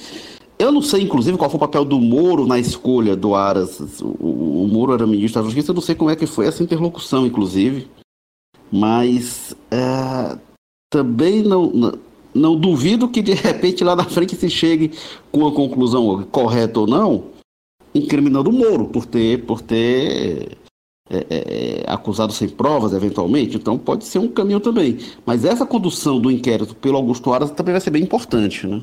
eu 0.63 0.73
não 0.73 0.83
sei, 0.83 1.03
inclusive, 1.03 1.37
qual 1.37 1.51
foi 1.51 1.57
o 1.57 1.61
papel 1.61 1.85
do 1.85 2.01
Moro 2.01 2.47
na 2.47 2.59
escolha 2.59 3.17
do 3.17 3.35
Aras. 3.35 3.81
O, 4.01 4.65
o 4.65 4.69
Moro 4.69 4.93
era 4.93 5.07
ministro 5.07 5.41
da 5.41 5.47
Justiça, 5.47 5.71
eu 5.71 5.75
não 5.75 5.83
sei 5.83 5.95
como 5.95 6.11
é 6.11 6.17
que 6.17 6.27
foi 6.27 6.47
essa 6.47 6.63
interlocução, 6.63 7.27
inclusive. 7.27 7.89
Mas 8.71 9.55
é, 9.71 10.39
também 10.91 11.43
não, 11.43 11.71
não, 11.71 11.99
não 12.35 12.57
duvido 12.57 13.09
que 13.09 13.21
de 13.21 13.35
repente 13.35 13.85
lá 13.85 13.95
na 13.95 14.05
frente 14.05 14.37
se 14.37 14.49
chegue 14.49 14.93
com 15.31 15.47
a 15.47 15.53
conclusão 15.53 16.23
correta 16.25 16.81
ou 16.81 16.87
não, 16.87 17.25
incriminando 17.95 18.51
o 18.51 18.53
Moro 18.53 18.87
por 18.87 19.05
ter, 19.05 19.45
por 19.45 19.61
ter 19.61 20.57
é, 21.11 21.27
é, 21.29 21.85
acusado 21.87 22.33
sem 22.33 22.49
provas, 22.49 22.93
eventualmente. 22.93 23.57
Então 23.57 23.77
pode 23.77 24.05
ser 24.05 24.19
um 24.19 24.29
caminho 24.29 24.61
também. 24.61 24.99
Mas 25.27 25.45
essa 25.45 25.67
condução 25.67 26.19
do 26.19 26.31
inquérito 26.31 26.75
pelo 26.75 26.97
Augusto 26.97 27.33
Aras 27.33 27.51
também 27.51 27.73
vai 27.73 27.81
ser 27.81 27.91
bem 27.91 28.03
importante, 28.03 28.67
né? 28.67 28.83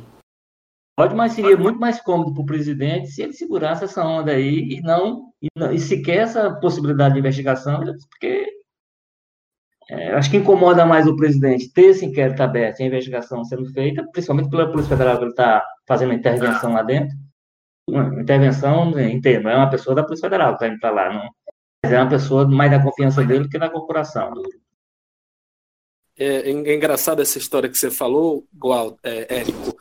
Pode, 0.99 1.15
mas 1.15 1.31
seria 1.31 1.55
muito 1.55 1.79
mais 1.79 2.01
cômodo 2.01 2.33
para 2.33 2.43
o 2.43 2.45
presidente 2.45 3.07
se 3.07 3.21
ele 3.21 3.31
segurasse 3.31 3.85
essa 3.85 4.05
onda 4.05 4.33
aí 4.33 4.73
e 4.73 4.81
não, 4.81 5.31
e, 5.41 5.47
não, 5.55 5.71
e 5.71 5.79
sequer 5.79 6.17
essa 6.17 6.53
possibilidade 6.59 7.13
de 7.13 7.21
investigação, 7.21 7.79
porque 8.09 8.45
é, 9.89 10.11
acho 10.11 10.29
que 10.29 10.35
incomoda 10.35 10.85
mais 10.85 11.07
o 11.07 11.15
presidente 11.15 11.71
ter 11.71 11.91
esse 11.91 12.05
inquérito 12.05 12.43
aberto 12.43 12.81
e 12.81 12.83
a 12.83 12.87
investigação 12.87 13.45
sendo 13.45 13.71
feita, 13.71 14.05
principalmente 14.11 14.49
pela 14.49 14.69
Polícia 14.69 14.89
Federal 14.89 15.15
que 15.15 15.23
ele 15.23 15.29
está 15.29 15.65
fazendo 15.87 16.11
a 16.11 16.15
intervenção 16.15 16.73
lá 16.73 16.83
dentro, 16.83 17.15
uma 17.87 18.21
intervenção 18.21 18.99
inteira, 18.99 19.41
não 19.41 19.51
é 19.51 19.55
uma 19.55 19.69
pessoa 19.69 19.95
da 19.95 20.03
Polícia 20.03 20.29
Federal 20.29 20.57
que 20.57 20.65
entrar 20.65 20.91
lá, 20.91 21.13
não. 21.13 21.29
Mas 21.81 21.93
é 21.93 22.01
uma 22.01 22.09
pessoa 22.09 22.45
mais 22.45 22.71
da 22.71 22.83
confiança 22.83 23.23
dele 23.23 23.43
do 23.43 23.49
que 23.49 23.57
da 23.57 23.69
corporação. 23.69 24.33
É, 26.17 26.49
é 26.49 26.75
engraçado 26.75 27.21
essa 27.21 27.37
história 27.37 27.69
que 27.69 27.77
você 27.77 27.89
falou, 27.89 28.45
igual, 28.53 28.99
é, 29.01 29.39
Érico, 29.39 29.77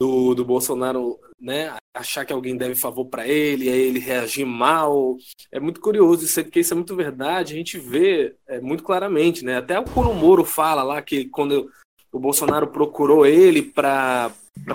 do, 0.00 0.34
do 0.34 0.44
Bolsonaro, 0.44 1.18
né, 1.40 1.76
achar 1.94 2.24
que 2.24 2.32
alguém 2.32 2.56
deve 2.56 2.74
favor 2.74 3.06
para 3.06 3.26
ele, 3.26 3.68
aí 3.68 3.80
ele 3.80 3.98
reagir 3.98 4.44
mal. 4.44 5.16
É 5.50 5.60
muito 5.60 5.80
curioso 5.80 6.24
isso, 6.24 6.42
porque 6.42 6.60
isso 6.60 6.72
é 6.72 6.76
muito 6.76 6.96
verdade. 6.96 7.52
A 7.52 7.56
gente 7.56 7.78
vê 7.78 8.34
é, 8.46 8.60
muito 8.60 8.82
claramente, 8.82 9.44
né? 9.44 9.58
Até 9.58 9.78
o 9.78 9.84
Coro 9.84 10.14
Moro 10.14 10.44
fala 10.44 10.82
lá 10.82 11.02
que 11.02 11.26
quando 11.26 11.70
o 12.10 12.18
Bolsonaro 12.18 12.68
procurou 12.68 13.26
ele 13.26 13.62
para 13.62 14.32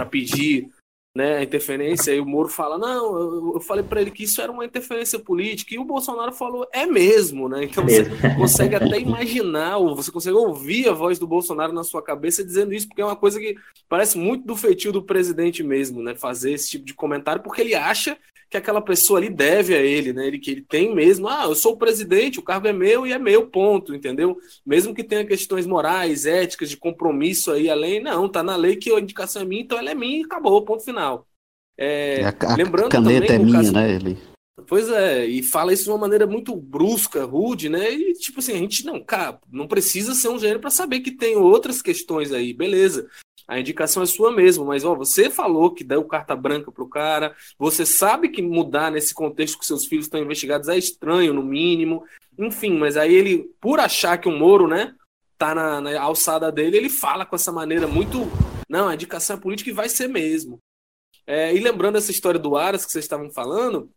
pedir 0.10 0.70
né, 1.18 1.38
a 1.38 1.44
interferência, 1.44 2.14
e 2.14 2.20
o 2.20 2.26
Moro 2.26 2.48
fala, 2.48 2.78
não, 2.78 3.18
eu, 3.18 3.52
eu 3.56 3.60
falei 3.60 3.84
para 3.84 4.00
ele 4.00 4.12
que 4.12 4.24
isso 4.24 4.40
era 4.40 4.52
uma 4.52 4.64
interferência 4.64 5.18
política, 5.18 5.74
e 5.74 5.80
o 5.80 5.84
Bolsonaro 5.84 6.32
falou, 6.32 6.68
é 6.72 6.86
mesmo, 6.86 7.50
né? 7.50 7.64
Então 7.64 7.84
você 7.84 8.06
consegue 8.38 8.76
até 8.76 9.00
imaginar, 9.00 9.78
ou 9.78 9.96
você 9.96 10.12
consegue 10.12 10.38
ouvir 10.38 10.88
a 10.88 10.94
voz 10.94 11.18
do 11.18 11.26
Bolsonaro 11.26 11.74
na 11.74 11.84
sua 11.84 12.04
cabeça 12.04 12.44
dizendo 12.44 12.72
isso, 12.72 12.88
porque 12.88 13.02
é 13.02 13.06
uma 13.06 13.16
coisa 13.16 13.40
que 13.40 13.56
parece 13.90 14.16
muito 14.16 14.46
do 14.46 14.56
feitio 14.56 14.92
do 14.92 15.02
presidente 15.02 15.64
mesmo, 15.64 16.04
né? 16.04 16.14
Fazer 16.14 16.52
esse 16.52 16.70
tipo 16.70 16.86
de 16.86 16.94
comentário, 16.94 17.42
porque 17.42 17.62
ele 17.62 17.74
acha 17.74 18.16
que 18.50 18.58
aquela 18.58 18.82
pessoa 18.82 19.20
ali 19.20 19.30
deve 19.30 19.76
a 19.76 19.82
ele, 19.82 20.14
né? 20.14 20.26
Ele 20.26 20.40
que 20.40 20.52
ele 20.52 20.62
tem 20.62 20.94
mesmo, 20.94 21.28
ah, 21.28 21.46
eu 21.46 21.56
sou 21.56 21.74
o 21.74 21.78
presidente, 21.78 22.40
o 22.40 22.44
cargo 22.44 22.68
é 22.68 22.74
meu 22.74 23.06
e 23.06 23.12
é 23.12 23.20
meu, 23.20 23.48
ponto, 23.48 23.94
entendeu? 23.94 24.38
Mesmo 24.66 24.94
que 24.96 25.04
tenha 25.04 25.26
questões 25.26 25.66
morais, 25.66 26.26
éticas, 26.26 26.70
de 26.70 26.78
compromisso 26.78 27.52
aí 27.52 27.70
além, 27.70 28.02
não, 28.02 28.30
tá 28.30 28.42
na 28.42 28.56
lei 28.56 28.76
que 28.76 28.92
a 28.92 29.00
indicação 29.00 29.42
é 29.42 29.46
minha, 29.46 29.62
então 29.62 29.78
ela 29.78 29.92
é 29.92 29.96
minha 29.96 30.22
e 30.22 30.24
acabou, 30.24 30.64
ponto 30.64 30.84
final. 30.84 31.28
É, 31.78 32.24
a, 32.24 32.56
lembrando 32.56 32.88
a 32.88 32.90
caneta 32.90 33.28
também, 33.28 33.42
é 33.42 33.46
minha, 33.46 33.58
caso, 33.58 33.74
né? 33.74 33.96
Ele... 33.96 34.18
Pois 34.66 34.90
é, 34.90 35.26
e 35.26 35.44
fala 35.44 35.72
isso 35.72 35.84
de 35.84 35.90
uma 35.90 35.98
maneira 35.98 36.26
muito 36.26 36.56
brusca, 36.56 37.24
rude, 37.26 37.70
né? 37.70 37.92
E 37.92 38.14
tipo 38.14 38.40
assim, 38.40 38.54
a 38.54 38.58
gente 38.58 38.86
não, 38.86 39.04
cara, 39.04 39.40
não 39.52 39.68
precisa 39.68 40.16
ser 40.16 40.30
um 40.30 40.40
gênio 40.40 40.60
para 40.60 40.72
saber 40.72 41.02
que 41.02 41.12
tem 41.12 41.36
outras 41.36 41.82
questões 41.82 42.32
aí, 42.32 42.54
beleza. 42.54 43.08
A 43.48 43.60
indicação 43.60 44.04
é 44.04 44.06
sua 44.06 44.32
mesmo, 44.32 44.66
mas 44.66 44.84
ó, 44.84 44.94
você 44.94 45.30
falou 45.30 45.74
que 45.74 45.84
deu 45.84 46.04
carta 46.04 46.36
branca 46.36 46.70
pro 46.70 46.90
cara, 46.90 47.34
você 47.58 47.86
sabe 47.86 48.28
que 48.28 48.42
mudar 48.42 48.92
nesse 48.92 49.14
contexto 49.14 49.58
que 49.58 49.66
seus 49.66 49.86
filhos 49.86 50.06
estão 50.06 50.22
investigados 50.22 50.68
é 50.68 50.78
estranho, 50.78 51.34
no 51.34 51.42
mínimo. 51.42 52.04
Enfim, 52.38 52.78
mas 52.78 52.98
aí 52.98 53.14
ele, 53.14 53.50
por 53.62 53.80
achar 53.80 54.18
que 54.18 54.28
o 54.28 54.38
Moro, 54.38 54.68
né, 54.68 54.94
tá 55.38 55.56
na, 55.56 55.80
na 55.80 56.02
alçada 56.02 56.52
dele, 56.52 56.76
ele 56.76 56.90
fala 56.90 57.26
com 57.26 57.36
essa 57.36 57.52
maneira 57.52 57.88
muito. 57.88 58.30
Não, 58.70 58.90
a 58.90 58.96
indicação 58.96 59.38
é 59.38 59.40
política 59.40 59.70
e 59.70 59.74
vai 59.74 59.88
ser 59.88 60.10
mesmo. 60.10 60.60
É, 61.26 61.54
e 61.56 61.60
lembrando 61.60 61.98
essa 61.98 62.12
história 62.12 62.40
do 62.40 62.58
Aras 62.58 62.86
que 62.86 62.92
vocês 62.92 63.06
estavam 63.06 63.30
falando, 63.30 63.90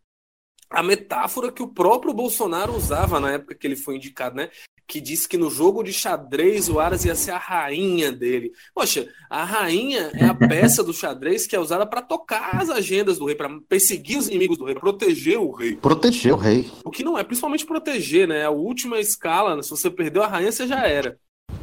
a 0.69 0.81
metáfora 0.81 1.51
que 1.51 1.61
o 1.61 1.67
próprio 1.67 2.13
Bolsonaro 2.13 2.73
usava 2.73 3.19
na 3.19 3.33
época 3.33 3.55
que 3.55 3.67
ele 3.67 3.75
foi 3.75 3.97
indicado, 3.97 4.35
né? 4.35 4.49
Que 4.91 4.99
disse 4.99 5.25
que 5.25 5.37
no 5.37 5.49
jogo 5.49 5.81
de 5.83 5.93
xadrez 5.93 6.67
o 6.67 6.77
Aras 6.77 7.05
ia 7.05 7.15
ser 7.15 7.31
a 7.31 7.37
rainha 7.37 8.11
dele. 8.11 8.51
Poxa, 8.75 9.07
a 9.29 9.45
rainha 9.45 10.11
é 10.13 10.25
a 10.25 10.33
peça 10.33 10.83
do 10.83 10.93
xadrez 10.93 11.47
que 11.47 11.55
é 11.55 11.59
usada 11.59 11.85
para 11.85 12.01
tocar 12.01 12.61
as 12.61 12.69
agendas 12.69 13.17
do 13.17 13.25
rei, 13.25 13.35
para 13.35 13.49
perseguir 13.69 14.17
os 14.17 14.27
inimigos 14.27 14.57
do 14.57 14.65
rei, 14.65 14.75
proteger 14.75 15.39
o 15.39 15.49
rei. 15.49 15.77
Proteger 15.77 16.33
o 16.33 16.35
rei. 16.35 16.69
O 16.83 16.91
que 16.91 17.05
não 17.05 17.17
é, 17.17 17.23
principalmente 17.23 17.65
proteger, 17.65 18.27
né? 18.27 18.43
A 18.43 18.49
última 18.49 18.99
escala, 18.99 19.63
se 19.63 19.69
você 19.69 19.89
perdeu 19.89 20.23
a 20.23 20.27
rainha, 20.27 20.51
você 20.51 20.67
já 20.67 20.85
era. 20.85 21.17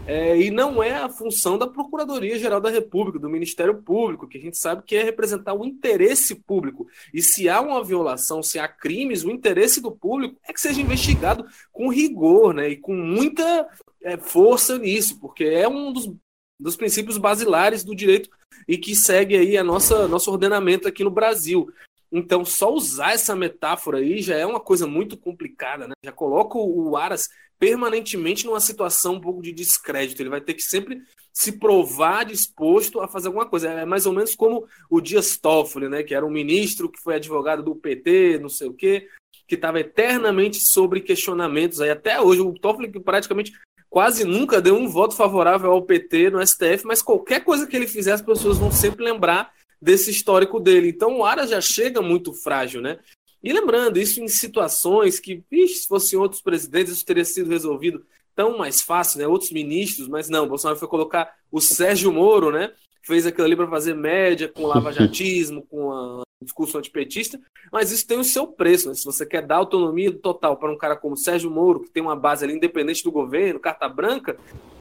É, 0.08 0.40
e 0.40 0.50
não 0.50 0.82
é 0.82 0.94
a 0.94 1.08
função 1.10 1.58
da 1.58 1.66
Procuradoria-Geral 1.66 2.62
da 2.62 2.70
República, 2.70 3.18
do 3.18 3.28
Ministério 3.28 3.82
Público, 3.82 4.26
que 4.26 4.38
a 4.38 4.40
gente 4.40 4.56
sabe 4.56 4.82
que 4.82 4.96
é 4.96 5.02
representar 5.02 5.52
o 5.52 5.66
interesse 5.66 6.34
público. 6.34 6.86
E 7.12 7.20
se 7.20 7.46
há 7.46 7.60
uma 7.60 7.84
violação, 7.84 8.42
se 8.42 8.58
há 8.58 8.66
crimes, 8.66 9.22
o 9.22 9.30
interesse 9.30 9.82
do 9.82 9.92
público 9.92 10.40
é 10.48 10.52
que 10.54 10.62
seja 10.62 10.80
investigado 10.80 11.44
com 11.70 11.90
rigor 11.90 12.54
né, 12.54 12.70
e 12.70 12.76
com 12.76 12.94
muita 12.94 13.68
é, 14.02 14.16
força 14.16 14.78
nisso, 14.78 15.20
porque 15.20 15.44
é 15.44 15.68
um 15.68 15.92
dos, 15.92 16.10
dos 16.58 16.74
princípios 16.74 17.18
basilares 17.18 17.84
do 17.84 17.94
direito 17.94 18.30
e 18.66 18.78
que 18.78 18.96
segue 18.96 19.36
aí 19.36 19.58
a 19.58 19.64
nossa 19.64 20.08
nosso 20.08 20.30
ordenamento 20.30 20.88
aqui 20.88 21.04
no 21.04 21.10
Brasil. 21.10 21.70
Então, 22.10 22.44
só 22.44 22.72
usar 22.72 23.12
essa 23.12 23.36
metáfora 23.36 23.98
aí 23.98 24.22
já 24.22 24.36
é 24.36 24.46
uma 24.46 24.60
coisa 24.60 24.86
muito 24.86 25.16
complicada, 25.16 25.86
né? 25.86 25.94
Já 26.02 26.12
coloca 26.12 26.56
o 26.58 26.96
Aras 26.96 27.28
permanentemente 27.58 28.46
numa 28.46 28.60
situação 28.60 29.14
um 29.14 29.20
pouco 29.20 29.42
de 29.42 29.52
descrédito. 29.52 30.22
Ele 30.22 30.30
vai 30.30 30.40
ter 30.40 30.54
que 30.54 30.62
sempre 30.62 31.02
se 31.32 31.52
provar 31.52 32.24
disposto 32.24 33.00
a 33.00 33.08
fazer 33.08 33.28
alguma 33.28 33.46
coisa. 33.46 33.68
É 33.68 33.84
mais 33.84 34.06
ou 34.06 34.12
menos 34.12 34.34
como 34.34 34.66
o 34.88 35.00
Dias 35.00 35.36
Toffoli, 35.36 35.88
né? 35.88 36.02
Que 36.02 36.14
era 36.14 36.24
um 36.24 36.30
ministro 36.30 36.90
que 36.90 37.00
foi 37.00 37.16
advogado 37.16 37.62
do 37.62 37.76
PT, 37.76 38.38
não 38.40 38.48
sei 38.48 38.68
o 38.68 38.74
quê, 38.74 39.08
que 39.46 39.54
estava 39.54 39.80
eternamente 39.80 40.58
sobre 40.60 41.00
questionamentos 41.00 41.80
aí 41.80 41.90
até 41.90 42.20
hoje. 42.20 42.40
O 42.40 42.54
Toffoli 42.54 42.90
que 42.90 43.00
praticamente 43.00 43.52
quase 43.90 44.24
nunca 44.24 44.60
deu 44.60 44.76
um 44.76 44.88
voto 44.88 45.14
favorável 45.14 45.70
ao 45.70 45.82
PT 45.82 46.30
no 46.30 46.46
STF, 46.46 46.84
mas 46.84 47.02
qualquer 47.02 47.44
coisa 47.44 47.66
que 47.66 47.76
ele 47.76 47.86
fizer, 47.86 48.12
as 48.12 48.22
pessoas 48.22 48.58
vão 48.58 48.70
sempre 48.70 49.04
lembrar 49.04 49.52
desse 49.80 50.10
histórico 50.10 50.60
dele. 50.60 50.88
Então 50.88 51.18
o 51.18 51.24
Aras 51.24 51.50
já 51.50 51.60
chega 51.60 52.00
muito 52.02 52.32
frágil, 52.32 52.80
né? 52.80 52.98
E 53.42 53.52
lembrando, 53.52 53.98
isso 53.98 54.20
em 54.20 54.28
situações 54.28 55.20
que, 55.20 55.42
vixe, 55.50 55.82
se 55.82 55.88
fossem 55.88 56.18
outros 56.18 56.42
presidentes, 56.42 56.92
isso 56.92 57.04
teria 57.04 57.24
sido 57.24 57.50
resolvido 57.50 58.04
tão 58.34 58.58
mais 58.58 58.80
fácil, 58.82 59.18
né? 59.20 59.26
Outros 59.26 59.50
ministros, 59.50 60.08
mas 60.08 60.28
não, 60.28 60.48
Bolsonaro 60.48 60.78
foi 60.78 60.88
colocar 60.88 61.34
o 61.50 61.60
Sérgio 61.60 62.12
Moro, 62.12 62.50
né? 62.50 62.72
Fez 63.02 63.26
aquilo 63.26 63.46
ali 63.46 63.56
para 63.56 63.68
fazer 63.68 63.94
média 63.94 64.48
com 64.48 64.64
o 64.64 64.66
lavajatismo, 64.66 65.62
com 65.66 65.92
a 65.92 66.22
discurso 66.42 66.78
antipetista, 66.78 67.40
mas 67.72 67.90
isso 67.90 68.06
tem 68.06 68.18
o 68.18 68.24
seu 68.24 68.46
preço, 68.46 68.88
né? 68.88 68.94
Se 68.94 69.04
você 69.04 69.26
quer 69.26 69.44
dar 69.44 69.56
autonomia 69.56 70.12
total 70.12 70.56
para 70.56 70.70
um 70.70 70.78
cara 70.78 70.96
como 70.96 71.16
Sérgio 71.16 71.50
Moro, 71.50 71.80
que 71.80 71.90
tem 71.90 72.02
uma 72.02 72.14
base 72.14 72.44
ali 72.44 72.54
independente 72.54 73.02
do 73.02 73.10
governo, 73.10 73.58
carta 73.58 73.88
branca, 73.88 74.36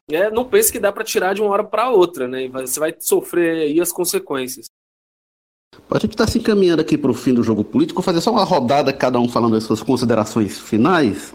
é, 0.10 0.30
não 0.30 0.46
pense 0.46 0.72
que 0.72 0.80
dá 0.80 0.92
para 0.92 1.04
tirar 1.04 1.34
de 1.34 1.42
uma 1.42 1.52
hora 1.52 1.64
para 1.64 1.90
outra, 1.90 2.28
né? 2.28 2.48
Você 2.48 2.80
vai 2.80 2.96
sofrer 3.00 3.64
aí 3.64 3.82
as 3.82 3.92
consequências. 3.92 4.68
A 5.90 6.00
gente 6.00 6.12
está 6.12 6.28
se 6.28 6.38
encaminhando 6.38 6.82
aqui 6.82 6.98
para 6.98 7.10
o 7.10 7.14
fim 7.14 7.34
do 7.34 7.42
jogo 7.42 7.64
político. 7.64 8.02
Vou 8.02 8.04
fazer 8.04 8.20
só 8.20 8.32
uma 8.32 8.44
rodada, 8.44 8.92
cada 8.92 9.20
um 9.20 9.30
falando 9.30 9.56
as 9.56 9.64
suas 9.64 9.82
considerações 9.82 10.60
finais. 10.60 11.34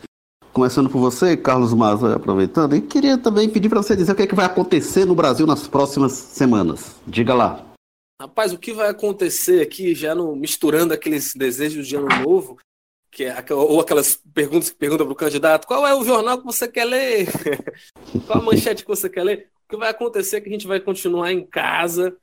Começando 0.53 0.91
por 0.91 0.99
você, 0.99 1.35
Carlos 1.39 1.73
Maza, 1.73 2.17
aproveitando. 2.17 2.77
E 2.77 2.83
queria 2.83 3.17
também 3.17 3.49
pedir 3.49 3.71
para 3.71 3.83
você 3.83 3.97
dizer 3.97 4.13
o 4.13 4.15
que, 4.15 4.23
é 4.23 4.27
que 4.27 4.35
vai 4.35 4.45
acontecer 4.45 5.07
no 5.07 5.15
Brasil 5.15 5.47
nas 5.47 5.67
próximas 5.67 6.13
semanas. 6.13 6.97
Diga 7.07 7.33
lá. 7.33 7.65
Rapaz, 8.21 8.53
o 8.53 8.59
que 8.59 8.75
vai 8.75 8.89
acontecer 8.91 9.63
aqui, 9.63 9.95
já 9.95 10.15
no, 10.15 10.37
misturando 10.37 10.93
aqueles 10.93 11.35
desejos 11.35 11.89
de 11.89 11.97
ano 11.97 12.09
novo, 12.23 12.59
que 13.11 13.25
é, 13.25 13.45
ou 13.51 13.81
aquelas 13.81 14.21
perguntas 14.35 14.69
que 14.69 14.77
perguntam 14.77 15.07
para 15.07 15.15
o 15.15 15.17
candidato, 15.17 15.67
qual 15.67 15.87
é 15.87 15.95
o 15.95 16.05
jornal 16.05 16.39
que 16.39 16.45
você 16.45 16.69
quer 16.69 16.85
ler? 16.85 17.27
qual 18.27 18.39
a 18.39 18.43
manchete 18.43 18.83
que 18.83 18.89
você 18.89 19.09
quer 19.09 19.25
ler? 19.25 19.49
O 19.67 19.71
que 19.71 19.77
vai 19.79 19.89
acontecer 19.89 20.37
é 20.37 20.41
que 20.43 20.51
a 20.51 20.53
gente 20.53 20.67
vai 20.67 20.79
continuar 20.79 21.33
em 21.33 21.45
casa, 21.45 22.15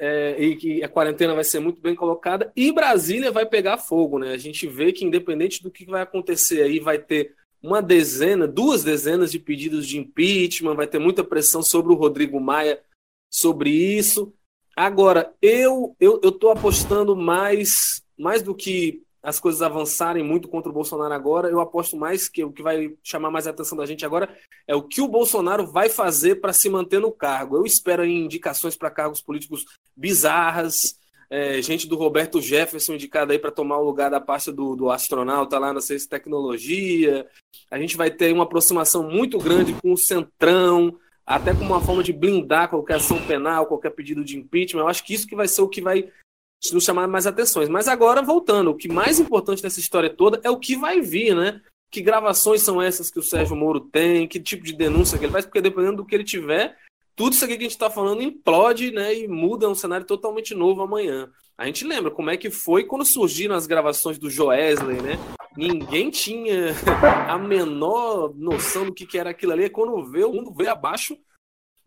é, 0.00 0.42
e 0.42 0.56
que 0.56 0.82
a 0.82 0.88
quarentena 0.88 1.34
vai 1.34 1.44
ser 1.44 1.60
muito 1.60 1.80
bem 1.80 1.94
colocada, 1.94 2.50
e 2.56 2.72
Brasília 2.72 3.30
vai 3.30 3.44
pegar 3.44 3.76
fogo, 3.76 4.18
né? 4.18 4.32
A 4.32 4.38
gente 4.38 4.66
vê 4.66 4.92
que, 4.92 5.04
independente 5.04 5.62
do 5.62 5.70
que 5.70 5.84
vai 5.84 6.00
acontecer 6.00 6.62
aí, 6.62 6.80
vai 6.80 6.98
ter 6.98 7.34
uma 7.62 7.82
dezena, 7.82 8.48
duas 8.48 8.82
dezenas 8.82 9.30
de 9.30 9.38
pedidos 9.38 9.86
de 9.86 9.98
impeachment, 9.98 10.74
vai 10.74 10.86
ter 10.86 10.98
muita 10.98 11.22
pressão 11.22 11.62
sobre 11.62 11.92
o 11.92 11.96
Rodrigo 11.96 12.40
Maia 12.40 12.80
sobre 13.30 13.70
isso. 13.70 14.32
Agora, 14.74 15.34
eu 15.42 15.94
eu 16.00 16.18
estou 16.24 16.50
apostando 16.50 17.14
mais, 17.14 18.02
mais 18.18 18.42
do 18.42 18.54
que 18.54 19.02
as 19.22 19.38
coisas 19.38 19.60
avançarem 19.60 20.24
muito 20.24 20.48
contra 20.48 20.70
o 20.70 20.74
Bolsonaro 20.74 21.12
agora, 21.12 21.48
eu 21.48 21.60
aposto 21.60 21.96
mais 21.96 22.28
que 22.28 22.42
o 22.42 22.52
que 22.52 22.62
vai 22.62 22.94
chamar 23.02 23.30
mais 23.30 23.46
a 23.46 23.50
atenção 23.50 23.76
da 23.76 23.86
gente 23.86 24.04
agora 24.04 24.34
é 24.66 24.74
o 24.74 24.82
que 24.82 25.02
o 25.02 25.08
Bolsonaro 25.08 25.66
vai 25.66 25.88
fazer 25.88 26.36
para 26.36 26.52
se 26.52 26.68
manter 26.70 27.00
no 27.00 27.12
cargo. 27.12 27.56
Eu 27.56 27.66
espero 27.66 28.04
indicações 28.04 28.76
para 28.76 28.90
cargos 28.90 29.20
políticos 29.20 29.64
bizarras, 29.96 30.98
é, 31.30 31.62
gente 31.62 31.86
do 31.86 31.96
Roberto 31.96 32.40
Jefferson 32.40 32.94
indicada 32.94 33.32
aí 33.32 33.38
para 33.38 33.52
tomar 33.52 33.78
o 33.78 33.84
lugar 33.84 34.10
da 34.10 34.20
pasta 34.20 34.50
do, 34.50 34.74
do 34.74 34.90
astronauta 34.90 35.58
lá 35.58 35.72
na 35.72 35.80
Ciência 35.80 36.06
e 36.06 36.10
Tecnologia. 36.10 37.26
A 37.70 37.78
gente 37.78 37.96
vai 37.96 38.10
ter 38.10 38.32
uma 38.32 38.42
aproximação 38.44 39.08
muito 39.08 39.38
grande 39.38 39.72
com 39.74 39.92
o 39.92 39.96
Centrão, 39.96 40.98
até 41.24 41.54
como 41.54 41.66
uma 41.66 41.80
forma 41.80 42.02
de 42.02 42.12
blindar 42.12 42.68
qualquer 42.68 42.94
ação 42.96 43.24
penal, 43.26 43.66
qualquer 43.66 43.90
pedido 43.90 44.24
de 44.24 44.36
impeachment. 44.36 44.80
Eu 44.80 44.88
acho 44.88 45.04
que 45.04 45.14
isso 45.14 45.26
que 45.26 45.36
vai 45.36 45.46
ser 45.46 45.62
o 45.62 45.68
que 45.68 45.80
vai 45.80 46.10
nos 46.72 46.84
chamar 46.84 47.08
mais 47.08 47.26
atenções. 47.26 47.68
Mas 47.68 47.88
agora, 47.88 48.22
voltando, 48.22 48.70
o 48.70 48.76
que 48.76 48.88
mais 48.88 49.18
importante 49.18 49.62
dessa 49.62 49.80
história 49.80 50.10
toda 50.10 50.40
é 50.44 50.50
o 50.50 50.58
que 50.58 50.76
vai 50.76 51.00
vir, 51.00 51.34
né? 51.34 51.60
Que 51.90 52.02
gravações 52.02 52.62
são 52.62 52.80
essas 52.80 53.10
que 53.10 53.18
o 53.18 53.22
Sérgio 53.22 53.56
Moro 53.56 53.80
tem, 53.80 54.28
que 54.28 54.38
tipo 54.38 54.64
de 54.64 54.72
denúncia 54.72 55.18
que 55.18 55.24
ele 55.24 55.32
faz, 55.32 55.44
porque 55.44 55.60
dependendo 55.60 55.98
do 55.98 56.06
que 56.06 56.14
ele 56.14 56.24
tiver, 56.24 56.76
tudo 57.16 57.32
isso 57.32 57.44
aqui 57.44 57.54
que 57.54 57.60
a 57.60 57.64
gente 57.64 57.72
está 57.72 57.90
falando 57.90 58.22
implode, 58.22 58.90
né? 58.92 59.14
E 59.14 59.26
muda 59.26 59.68
um 59.68 59.74
cenário 59.74 60.06
totalmente 60.06 60.54
novo 60.54 60.82
amanhã. 60.82 61.30
A 61.56 61.66
gente 61.66 61.84
lembra 61.84 62.10
como 62.10 62.30
é 62.30 62.36
que 62.38 62.50
foi 62.50 62.84
quando 62.84 63.04
surgiram 63.04 63.54
as 63.54 63.66
gravações 63.66 64.18
do 64.18 64.30
Joesley, 64.30 65.02
né? 65.02 65.18
Ninguém 65.56 66.08
tinha 66.08 66.74
a 67.28 67.36
menor 67.36 68.32
noção 68.34 68.86
do 68.86 68.94
que, 68.94 69.18
era 69.18 69.28
aquilo 69.28 69.52
ali. 69.52 69.68
Quando 69.68 70.02
vê, 70.10 70.24
o 70.24 70.32
mundo 70.32 70.54
veio 70.54 70.70
abaixo, 70.70 71.18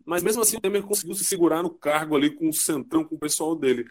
mas 0.04 0.22
mesmo 0.22 0.42
assim 0.42 0.58
o 0.58 0.60
Temer 0.60 0.84
conseguiu 0.84 1.16
se 1.16 1.24
segurar 1.24 1.62
no 1.62 1.70
cargo 1.70 2.14
ali 2.14 2.30
com 2.30 2.48
o 2.48 2.52
centrão, 2.52 3.02
com 3.02 3.16
o 3.16 3.18
pessoal 3.18 3.56
dele. 3.56 3.84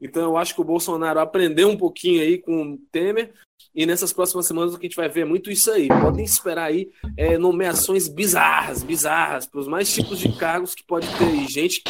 Então 0.00 0.22
eu 0.22 0.36
acho 0.36 0.54
que 0.54 0.60
o 0.60 0.64
Bolsonaro 0.64 1.20
aprendeu 1.20 1.68
um 1.68 1.76
pouquinho 1.76 2.22
aí 2.22 2.38
com 2.38 2.72
o 2.72 2.78
Temer 2.90 3.32
e 3.74 3.84
nessas 3.84 4.12
próximas 4.12 4.46
semanas 4.46 4.72
o 4.72 4.78
que 4.78 4.86
a 4.86 4.88
gente 4.88 4.96
vai 4.96 5.08
ver 5.08 5.20
é 5.20 5.24
muito 5.26 5.50
isso 5.50 5.70
aí. 5.70 5.88
Podem 5.88 6.24
esperar 6.24 6.64
aí 6.64 6.88
é, 7.16 7.36
nomeações 7.36 8.08
bizarras, 8.08 8.82
bizarras, 8.82 9.46
para 9.46 9.60
os 9.60 9.68
mais 9.68 9.92
tipos 9.92 10.18
de 10.18 10.32
cargos 10.36 10.74
que 10.74 10.82
pode 10.82 11.06
ter 11.18 11.24
aí. 11.24 11.46
Gente, 11.46 11.82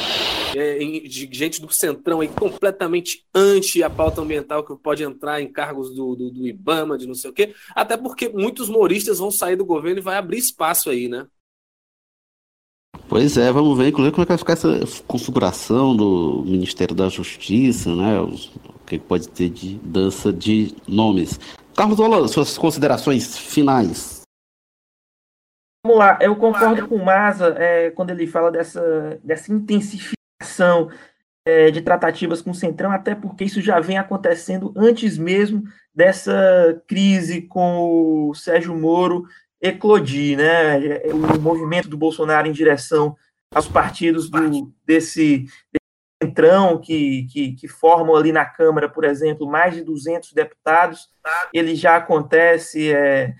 é, 0.56 0.78
de, 0.78 1.28
gente 1.30 1.60
do 1.60 1.72
Centrão 1.72 2.20
aí 2.20 2.28
completamente 2.28 3.24
anti 3.32 3.84
a 3.84 3.90
pauta 3.90 4.20
ambiental 4.20 4.64
que 4.64 4.76
pode 4.76 5.04
entrar 5.04 5.40
em 5.40 5.52
cargos 5.52 5.94
do, 5.94 6.16
do, 6.16 6.30
do 6.30 6.48
IBAMA, 6.48 6.98
de 6.98 7.06
não 7.06 7.14
sei 7.14 7.30
o 7.30 7.32
quê. 7.32 7.54
Até 7.72 7.96
porque 7.96 8.28
muitos 8.28 8.68
moristas 8.68 9.20
vão 9.20 9.30
sair 9.30 9.54
do 9.54 9.64
governo 9.64 10.00
e 10.00 10.02
vai 10.02 10.16
abrir 10.16 10.38
espaço 10.38 10.90
aí, 10.90 11.08
né? 11.08 11.26
Pois 13.08 13.36
é, 13.36 13.52
vamos 13.52 13.78
ver, 13.78 13.88
inclusive, 13.88 14.12
como 14.12 14.22
é 14.22 14.26
que 14.26 14.32
vai 14.32 14.38
ficar 14.38 14.54
essa 14.54 15.02
configuração 15.06 15.96
do 15.96 16.42
Ministério 16.44 16.94
da 16.94 17.08
Justiça, 17.08 17.94
né? 17.94 18.20
O 18.20 18.34
que 18.84 18.98
pode 18.98 19.28
ter 19.28 19.48
de 19.48 19.76
dança 19.78 20.32
de 20.32 20.74
nomes. 20.88 21.38
Carlos 21.76 22.00
Ola, 22.00 22.26
suas 22.26 22.58
considerações 22.58 23.38
finais. 23.38 24.22
Vamos 25.84 25.98
lá, 26.00 26.18
eu 26.20 26.34
concordo 26.34 26.88
com 26.88 26.96
o 26.96 27.04
Maza 27.04 27.54
é, 27.58 27.90
quando 27.90 28.10
ele 28.10 28.26
fala 28.26 28.50
dessa, 28.50 29.20
dessa 29.22 29.52
intensificação 29.52 30.90
é, 31.46 31.70
de 31.70 31.80
tratativas 31.80 32.42
com 32.42 32.50
o 32.50 32.54
Centrão, 32.54 32.90
até 32.90 33.14
porque 33.14 33.44
isso 33.44 33.60
já 33.60 33.78
vem 33.78 33.98
acontecendo 33.98 34.72
antes 34.74 35.16
mesmo 35.16 35.62
dessa 35.94 36.82
crise 36.88 37.42
com 37.42 38.28
o 38.30 38.34
Sérgio 38.34 38.76
Moro 38.76 39.26
eclodir, 39.60 40.36
né? 40.36 40.78
O 41.12 41.40
movimento 41.40 41.88
do 41.88 41.96
Bolsonaro 41.96 42.46
em 42.46 42.52
direção 42.52 43.16
aos 43.54 43.68
partidos 43.68 44.28
do, 44.28 44.72
desse, 44.84 45.46
centrão 46.22 46.80
que, 46.80 47.26
que, 47.30 47.52
que, 47.52 47.68
formam 47.68 48.16
ali 48.16 48.32
na 48.32 48.44
Câmara, 48.44 48.88
por 48.88 49.04
exemplo, 49.04 49.46
mais 49.46 49.74
de 49.74 49.82
200 49.82 50.32
deputados, 50.32 51.08
ele 51.52 51.74
já 51.74 51.96
acontece 51.96 52.92
é, 52.92 53.34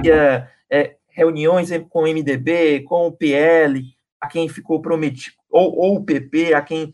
via 0.00 0.48
é, 0.70 0.96
reuniões 1.08 1.70
com 1.88 2.02
o 2.02 2.06
MDB, 2.06 2.82
com 2.84 3.06
o 3.06 3.12
PL, 3.12 3.82
a 4.20 4.28
quem 4.28 4.48
ficou 4.48 4.80
prometido, 4.80 5.36
ou, 5.50 5.76
ou 5.76 5.96
o 5.96 6.04
PP, 6.04 6.54
a 6.54 6.62
quem 6.62 6.92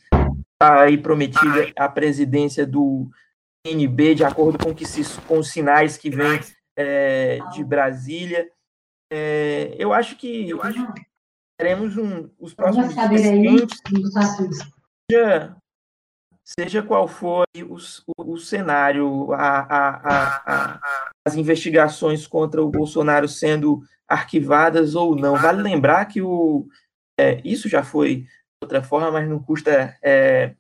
está 0.54 0.82
aí 0.82 0.96
prometida 0.96 1.70
a 1.76 1.88
presidência 1.88 2.66
do 2.66 3.08
NB, 3.66 4.14
de 4.14 4.24
acordo 4.24 4.58
com, 4.58 4.74
que 4.74 4.86
se, 4.86 5.02
com 5.22 5.38
os 5.38 5.50
sinais 5.50 5.98
que 5.98 6.08
vêm 6.08 6.40
é, 6.76 7.38
de 7.52 7.62
Brasília. 7.62 8.48
É, 9.12 9.74
eu 9.78 9.92
acho 9.92 10.16
que 10.16 10.50
teremos 11.58 11.96
um, 11.96 12.28
os 12.38 12.52
próximos 12.54 12.94
dias 12.94 13.80
quentes, 13.80 13.80
seja, 15.10 15.56
seja 16.44 16.82
qual 16.82 17.06
for 17.06 17.44
o, 17.56 17.76
o, 18.18 18.32
o 18.32 18.38
cenário, 18.38 19.32
a, 19.32 19.60
a, 19.60 20.74
a, 20.74 20.80
as 21.26 21.34
investigações 21.34 22.26
contra 22.26 22.62
o 22.62 22.70
Bolsonaro 22.70 23.28
sendo 23.28 23.82
arquivadas 24.08 24.94
ou 24.94 25.16
não. 25.16 25.36
Vale 25.36 25.62
lembrar 25.62 26.04
que 26.06 26.20
o, 26.20 26.68
é, 27.18 27.40
isso 27.44 27.68
já 27.68 27.82
foi 27.82 28.16
de 28.16 28.28
outra 28.62 28.82
forma, 28.82 29.10
mas 29.10 29.28
não 29.28 29.42
custa 29.42 29.96
é, 30.02 30.54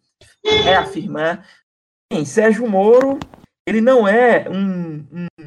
reafirmar. 0.44 1.46
Em 2.12 2.24
Sérgio 2.24 2.68
Moro, 2.68 3.18
ele 3.66 3.80
não 3.80 4.06
é 4.06 4.48
um, 4.48 5.04
um, 5.12 5.45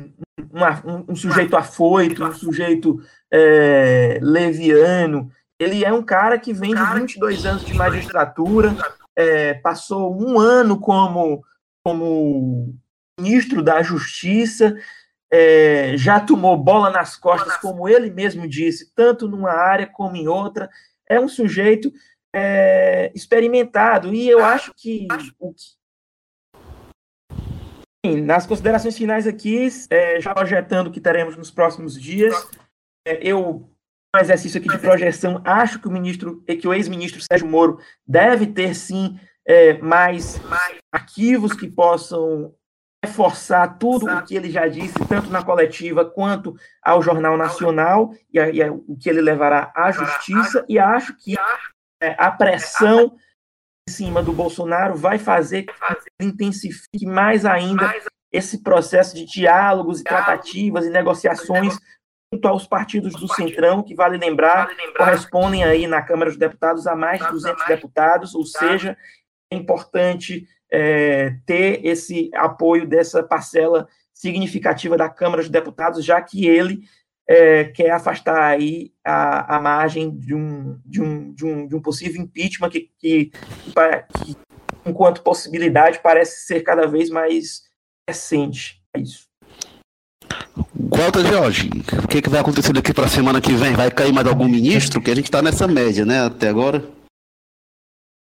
uma, 0.51 0.81
um, 0.85 1.05
um 1.09 1.15
sujeito 1.15 1.55
afoito, 1.55 2.23
um 2.23 2.33
sujeito 2.33 3.01
é, 3.31 4.19
leviano. 4.21 5.31
Ele 5.59 5.83
é 5.83 5.91
um 5.91 6.03
cara 6.03 6.39
que 6.39 6.53
vem 6.53 6.73
de 6.73 6.83
22 6.93 7.45
anos 7.45 7.65
de 7.65 7.73
magistratura, 7.73 8.75
é, 9.15 9.53
passou 9.55 10.15
um 10.15 10.39
ano 10.39 10.79
como, 10.79 11.43
como 11.83 12.73
ministro 13.19 13.61
da 13.61 13.81
Justiça, 13.83 14.75
é, 15.31 15.95
já 15.97 16.19
tomou 16.19 16.57
bola 16.57 16.89
nas 16.89 17.15
costas, 17.15 17.57
como 17.57 17.87
ele 17.87 18.09
mesmo 18.09 18.47
disse, 18.47 18.91
tanto 18.95 19.27
numa 19.27 19.51
área 19.51 19.85
como 19.85 20.15
em 20.15 20.27
outra. 20.27 20.69
É 21.07 21.19
um 21.19 21.27
sujeito 21.27 21.91
é, 22.33 23.11
experimentado, 23.13 24.13
e 24.13 24.29
eu 24.29 24.43
acho 24.43 24.73
que 24.75 25.07
o 25.39 25.53
que 25.53 25.78
nas 28.17 28.45
considerações 28.45 28.97
finais 28.97 29.27
aqui, 29.27 29.67
é, 29.89 30.19
já 30.19 30.33
projetando 30.33 30.87
o 30.87 30.91
que 30.91 31.01
teremos 31.01 31.35
nos 31.35 31.51
próximos 31.51 31.99
dias, 31.99 32.35
é, 33.05 33.19
eu, 33.21 33.69
um 34.15 34.19
exercício 34.19 34.59
aqui 34.59 34.69
de 34.69 34.77
projeção, 34.77 35.41
acho 35.45 35.79
que 35.79 35.87
o 35.87 35.91
ministro, 35.91 36.43
que 36.43 36.67
o 36.67 36.73
ex-ministro 36.73 37.21
Sérgio 37.21 37.47
Moro 37.47 37.79
deve 38.07 38.47
ter 38.47 38.75
sim 38.75 39.19
é, 39.47 39.77
mais 39.79 40.39
arquivos 40.91 41.53
que 41.53 41.67
possam 41.67 42.53
reforçar 43.03 43.77
tudo 43.77 44.05
o 44.05 44.23
que 44.23 44.35
ele 44.35 44.51
já 44.51 44.67
disse, 44.67 44.93
tanto 45.07 45.29
na 45.29 45.43
coletiva 45.43 46.03
quanto 46.03 46.55
ao 46.83 47.01
Jornal 47.01 47.37
Nacional, 47.37 48.13
e, 48.31 48.39
a, 48.39 48.49
e 48.49 48.61
a, 48.61 48.71
o 48.71 48.97
que 48.97 49.09
ele 49.09 49.21
levará 49.21 49.71
à 49.75 49.91
justiça, 49.91 50.65
e 50.67 50.77
acho 50.77 51.15
que 51.17 51.37
é, 52.01 52.15
a 52.17 52.29
pressão 52.31 53.15
cima 53.89 54.23
do 54.23 54.31
Bolsonaro 54.31 54.95
vai 54.95 55.17
fazer 55.17 55.63
que 55.63 55.73
intensifique 56.25 57.05
mais 57.05 57.45
ainda 57.45 57.93
esse 58.31 58.63
processo 58.63 59.15
de 59.15 59.25
diálogos 59.25 59.99
e 59.99 60.03
tratativas 60.03 60.85
e 60.85 60.89
negociações 60.89 61.77
junto 62.31 62.47
aos 62.47 62.67
partidos 62.67 63.13
do 63.13 63.27
Centrão, 63.27 63.81
que 63.81 63.95
vale 63.95 64.17
lembrar, 64.17 64.69
correspondem 64.95 65.63
aí 65.63 65.87
na 65.87 66.01
Câmara 66.01 66.29
dos 66.29 66.37
Deputados 66.37 66.85
a 66.85 66.95
mais 66.95 67.19
de 67.19 67.31
200 67.31 67.65
deputados, 67.65 68.35
ou 68.35 68.45
seja, 68.45 68.95
é 69.51 69.55
importante 69.55 70.47
é, 70.71 71.35
ter 71.45 71.83
esse 71.83 72.29
apoio 72.35 72.87
dessa 72.87 73.23
parcela 73.23 73.87
significativa 74.13 74.95
da 74.95 75.09
Câmara 75.09 75.41
dos 75.41 75.49
Deputados, 75.49 76.05
já 76.05 76.21
que 76.21 76.47
ele 76.47 76.81
é, 77.29 77.65
quer 77.65 77.91
afastar 77.91 78.41
aí 78.41 78.91
a, 79.05 79.57
a 79.57 79.61
margem 79.61 80.09
de 80.17 80.33
um, 80.33 80.79
de, 80.83 80.99
um, 80.99 81.31
de, 81.31 81.45
um, 81.45 81.67
de 81.67 81.75
um 81.75 81.81
possível 81.81 82.19
impeachment 82.19 82.71
que, 82.71 82.89
que, 82.97 83.25
que, 83.25 84.35
enquanto 84.83 85.21
possibilidade, 85.21 85.99
parece 86.01 86.47
ser 86.47 86.61
cada 86.61 86.87
vez 86.87 87.11
mais 87.11 87.61
recente. 88.09 88.81
É 88.95 89.01
isso. 89.01 89.29
Walter 90.73 91.23
Jorge, 91.27 91.69
o 92.03 92.07
que, 92.07 92.19
que 92.19 92.29
vai 92.29 92.39
acontecer 92.39 92.73
daqui 92.73 92.91
para 92.91 93.05
a 93.05 93.09
semana 93.09 93.39
que 93.39 93.53
vem? 93.53 93.73
Vai 93.73 93.91
cair 93.91 94.11
mais 94.11 94.25
algum 94.25 94.47
ministro? 94.47 94.99
Que 94.99 95.11
a 95.11 95.15
gente 95.15 95.25
está 95.25 95.39
nessa 95.39 95.67
média, 95.67 96.03
né, 96.03 96.25
até 96.25 96.49
agora? 96.49 96.83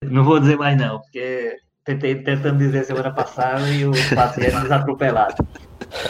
Não 0.05 0.23
vou 0.23 0.39
dizer 0.39 0.59
mais 0.59 0.77
não, 0.77 1.01
porque 1.01 1.57
tentei 1.83 2.15
tentando 2.23 2.59
dizer 2.59 2.85
semana 2.85 3.11
passada 3.11 3.71
e 3.71 3.87
o 3.87 3.93
paciente 4.15 4.61
desatropelado. 4.61 5.47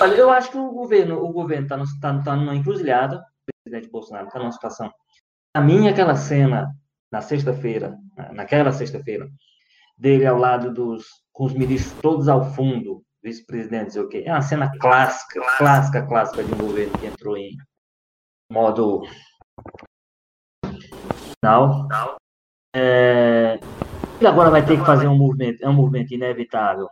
Olha, 0.01 0.15
eu 0.15 0.31
acho 0.31 0.51
que 0.51 0.59
o 0.59 0.71
governo 0.71 1.23
o 1.23 1.33
governo 1.33 1.65
está 1.65 1.79
tá, 2.01 2.23
tá 2.23 2.37
numa 2.37 2.55
encruzilhada, 2.55 3.17
o 3.17 3.65
presidente 3.65 3.91
Bolsonaro 3.91 4.27
está 4.27 4.39
numa 4.39 4.53
situação. 4.53 4.93
A 5.55 5.61
mim, 5.61 5.89
aquela 5.89 6.15
cena 6.15 6.75
na 7.11 7.21
sexta-feira, 7.21 7.97
naquela 8.33 8.73
sexta-feira, 8.73 9.29
dele 9.97 10.27
ao 10.27 10.39
lado 10.39 10.73
dos 10.73 11.05
com 11.33 11.45
os 11.45 11.55
ministros 11.55 12.01
todos 12.01 12.29
ao 12.29 12.53
fundo, 12.53 13.03
vice-presidentes, 13.23 13.97
o 13.97 14.09
quê? 14.09 14.25
É 14.27 14.33
uma 14.33 14.43
cena 14.43 14.71
clássica, 14.79 15.41
clássica, 15.57 16.07
clássica 16.07 16.45
de 16.45 16.53
um 16.53 16.59
governo 16.59 16.99
que 16.99 17.07
entrou 17.07 17.37
em 17.37 17.57
modo 18.51 19.03
final. 21.35 21.87
É, 22.75 23.59
ele 24.19 24.27
agora 24.27 24.51
vai 24.51 24.65
ter 24.65 24.79
que 24.79 24.85
fazer 24.85 25.07
um 25.07 25.17
movimento, 25.17 25.63
é 25.63 25.69
um 25.69 25.73
movimento 25.73 26.13
inevitável 26.13 26.89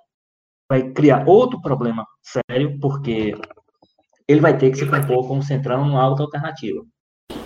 vai 0.69 0.91
criar 0.91 1.25
outro 1.27 1.61
problema 1.61 2.07
sério, 2.23 2.79
porque 2.81 3.35
ele 4.29 4.41
vai 4.41 4.57
ter 4.57 4.71
que 4.71 4.79
se 4.79 4.87
compor 4.87 5.27
como 5.27 5.43
centrão 5.43 5.83
uma 5.83 6.03
alta 6.03 6.23
alternativa. 6.23 6.85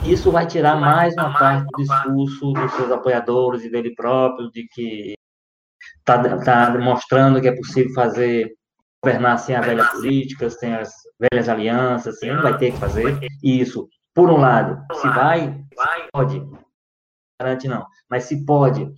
Isso 0.04 0.32
vai 0.32 0.46
tirar 0.46 0.76
mais 0.76 1.14
uma 1.14 1.32
parte 1.38 1.66
do 1.66 1.76
discurso 1.76 2.52
dos 2.52 2.72
seus 2.72 2.90
apoiadores 2.90 3.64
e 3.64 3.70
dele 3.70 3.94
próprio, 3.94 4.50
de 4.50 4.66
que 4.68 5.14
está 5.98 6.38
tá 6.38 6.70
demonstrando 6.70 7.40
que 7.40 7.48
é 7.48 7.54
possível 7.54 7.92
fazer 7.94 8.50
governar 9.02 9.38
sem 9.38 9.54
a 9.54 9.60
velha 9.60 9.84
política, 9.86 10.48
sem 10.48 10.74
as 10.74 10.90
velhas 11.18 11.48
alianças, 11.48 12.14
assim, 12.14 12.28
ele 12.28 12.42
vai 12.42 12.56
ter 12.56 12.72
que 12.72 12.78
fazer 12.78 13.18
isso. 13.42 13.88
Por 14.14 14.30
um 14.30 14.36
lado, 14.36 14.82
se 14.94 15.08
vai, 15.08 15.64
pode, 16.12 16.42
garante 17.40 17.68
não, 17.68 17.86
mas 18.10 18.24
se 18.24 18.44
pode 18.44 18.90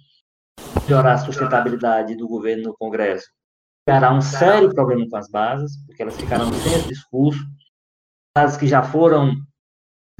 melhorar 0.88 1.14
a 1.14 1.18
sustentabilidade 1.18 2.16
do 2.16 2.26
governo 2.26 2.64
no 2.64 2.76
Congresso 2.76 3.26
criará 3.86 4.12
um 4.12 4.20
sério 4.20 4.72
problema 4.74 5.08
com 5.08 5.16
as 5.16 5.28
bases, 5.28 5.76
porque 5.86 6.02
elas 6.02 6.16
ficarão 6.16 6.52
sem 6.52 6.74
esse 6.74 6.88
discurso. 6.88 7.44
Bases 8.36 8.56
que 8.56 8.66
já 8.66 8.82
foram, 8.82 9.34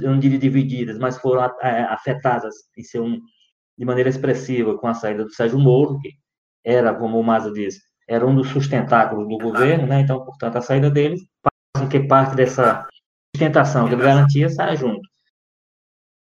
não 0.00 0.18
diria 0.18 0.38
divididas, 0.38 0.98
mas 0.98 1.16
foram 1.18 1.44
é, 1.60 1.82
afetadas 1.84 2.54
em 2.76 2.82
seu, 2.82 3.04
de 3.78 3.84
maneira 3.84 4.10
expressiva 4.10 4.76
com 4.76 4.86
a 4.86 4.94
saída 4.94 5.24
do 5.24 5.32
Sérgio 5.32 5.58
Moro, 5.58 5.98
que 6.00 6.12
era, 6.64 6.94
como 6.94 7.18
o 7.18 7.24
Maza 7.24 7.52
diz, 7.52 7.76
era 8.08 8.26
um 8.26 8.34
dos 8.34 8.48
sustentáculos 8.48 9.28
do 9.28 9.38
governo, 9.38 9.86
né? 9.86 10.00
então, 10.00 10.24
portanto, 10.24 10.56
a 10.56 10.62
saída 10.62 10.90
dele 10.90 11.16
faz 11.42 11.84
com 11.84 11.88
que 11.88 12.06
parte 12.06 12.34
dessa 12.34 12.86
sustentação 13.34 13.88
que 13.88 13.96
garantia 13.96 14.48
saia 14.48 14.76
junto. 14.76 15.00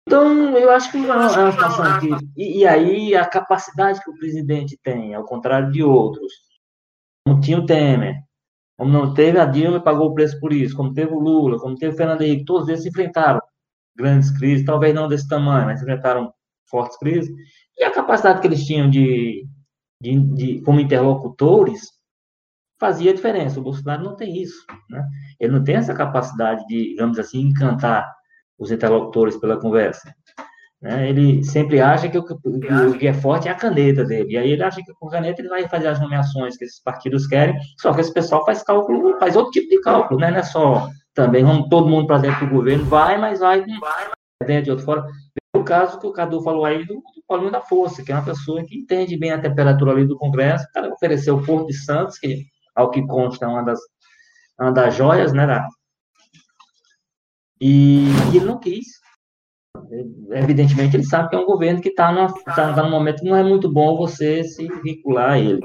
Então, 0.06 0.56
eu 0.56 0.70
acho 0.70 0.90
que 0.90 0.98
é 0.98 1.14
uma 1.14 1.28
situação 1.28 2.00
que. 2.00 2.08
E, 2.36 2.60
e 2.60 2.66
aí, 2.66 3.14
a 3.14 3.26
capacidade 3.26 4.02
que 4.02 4.10
o 4.10 4.16
presidente 4.16 4.78
tem, 4.82 5.14
ao 5.14 5.24
contrário 5.24 5.70
de 5.70 5.82
outros, 5.82 6.32
como 7.28 7.40
tinha 7.40 7.58
o 7.58 7.66
Temer, 7.66 8.22
como 8.78 8.90
não 8.90 9.12
teve 9.12 9.38
a 9.38 9.44
Dilma 9.44 9.76
e 9.78 9.82
pagou 9.82 10.08
o 10.08 10.14
preço 10.14 10.40
por 10.40 10.52
isso, 10.52 10.74
como 10.74 10.94
teve 10.94 11.12
o 11.12 11.18
Lula, 11.18 11.58
como 11.58 11.74
teve 11.74 11.94
o 11.94 11.96
Fernando 11.96 12.22
Henrique, 12.22 12.46
todos 12.46 12.68
eles 12.68 12.86
enfrentaram 12.86 13.40
grandes 13.94 14.30
crises, 14.30 14.64
talvez 14.64 14.94
não 14.94 15.08
desse 15.08 15.28
tamanho, 15.28 15.66
mas 15.66 15.82
enfrentaram 15.82 16.32
fortes 16.70 16.96
crises, 16.98 17.30
e 17.76 17.84
a 17.84 17.90
capacidade 17.90 18.40
que 18.40 18.46
eles 18.46 18.64
tinham 18.64 18.88
de, 18.88 19.46
de, 20.00 20.20
de 20.34 20.62
como 20.62 20.80
interlocutores 20.80 21.90
fazia 22.80 23.12
diferença. 23.12 23.58
O 23.60 23.62
Bolsonaro 23.62 24.04
não 24.04 24.16
tem 24.16 24.40
isso, 24.40 24.64
né? 24.88 25.04
Ele 25.38 25.52
não 25.52 25.64
tem 25.64 25.76
essa 25.76 25.94
capacidade 25.94 26.64
de, 26.66 26.90
digamos 26.90 27.18
assim, 27.18 27.40
encantar 27.40 28.10
os 28.56 28.70
interlocutores 28.70 29.36
pela 29.36 29.60
conversa. 29.60 30.14
Né? 30.80 31.08
Ele 31.08 31.42
sempre 31.42 31.80
acha 31.80 32.08
que 32.08 32.18
o, 32.18 32.24
que 32.98 33.06
é 33.06 33.12
forte 33.12 33.48
é 33.48 33.50
a 33.50 33.54
caneta 33.54 34.04
dele. 34.04 34.32
E 34.32 34.38
aí 34.38 34.50
ele 34.52 34.62
acha 34.62 34.82
que 34.82 34.92
com 34.94 35.08
caneta 35.08 35.40
ele 35.40 35.48
vai 35.48 35.68
fazer 35.68 35.88
as 35.88 36.00
nomeações 36.00 36.56
que 36.56 36.64
esses 36.64 36.80
partidos 36.82 37.26
querem, 37.26 37.58
só 37.78 37.92
que 37.92 38.00
esse 38.00 38.12
pessoal 38.12 38.44
faz 38.44 38.62
cálculo, 38.62 39.18
faz 39.18 39.36
outro 39.36 39.52
tipo 39.52 39.68
de 39.68 39.80
cálculo, 39.80 40.20
né? 40.20 40.30
Não 40.30 40.38
é 40.38 40.42
só 40.42 40.88
também, 41.14 41.44
vamos 41.44 41.68
todo 41.68 41.88
mundo 41.88 42.06
para 42.06 42.18
dentro 42.18 42.46
do 42.46 42.54
governo, 42.54 42.84
vai, 42.84 43.18
mas 43.18 43.40
vai, 43.40 43.60
vai 43.60 44.46
dentro 44.46 44.64
de 44.64 44.70
outro 44.70 44.84
fora. 44.84 45.04
O 45.56 45.64
caso 45.64 45.98
que 45.98 46.06
o 46.06 46.12
Cadu 46.12 46.40
falou 46.42 46.64
aí 46.64 46.86
do, 46.86 46.94
do 46.94 47.22
Paulinho 47.26 47.50
da 47.50 47.60
Força, 47.60 48.04
que 48.04 48.12
é 48.12 48.14
uma 48.14 48.24
pessoa 48.24 48.64
que 48.64 48.78
entende 48.78 49.16
bem 49.16 49.32
a 49.32 49.40
temperatura 49.40 49.90
ali 49.90 50.06
do 50.06 50.16
Congresso, 50.16 50.64
o 50.64 50.72
cara 50.72 50.92
ofereceu 50.92 51.36
o 51.36 51.44
Porto 51.44 51.66
de 51.66 51.74
Santos, 51.74 52.18
que, 52.18 52.44
ao 52.76 52.90
que 52.90 53.04
consta, 53.04 53.46
é 53.46 53.48
uma 53.48 53.62
das, 53.62 53.80
uma 54.60 54.70
das 54.70 54.94
joias, 54.94 55.32
né, 55.32 55.44
da, 55.44 55.66
e, 57.60 58.04
e 58.32 58.36
ele 58.36 58.44
não 58.44 58.58
quis. 58.58 58.86
Evidentemente, 60.30 60.96
ele 60.96 61.04
sabe 61.04 61.28
que 61.28 61.36
é 61.36 61.38
um 61.38 61.46
governo 61.46 61.80
que 61.80 61.88
está 61.88 62.12
tá, 62.44 62.74
tá 62.74 62.82
num 62.82 62.90
momento 62.90 63.20
que 63.20 63.28
não 63.28 63.36
é 63.36 63.42
muito 63.42 63.70
bom 63.70 63.96
você 63.96 64.44
se 64.44 64.66
vincular 64.82 65.32
a 65.32 65.38
ele. 65.38 65.60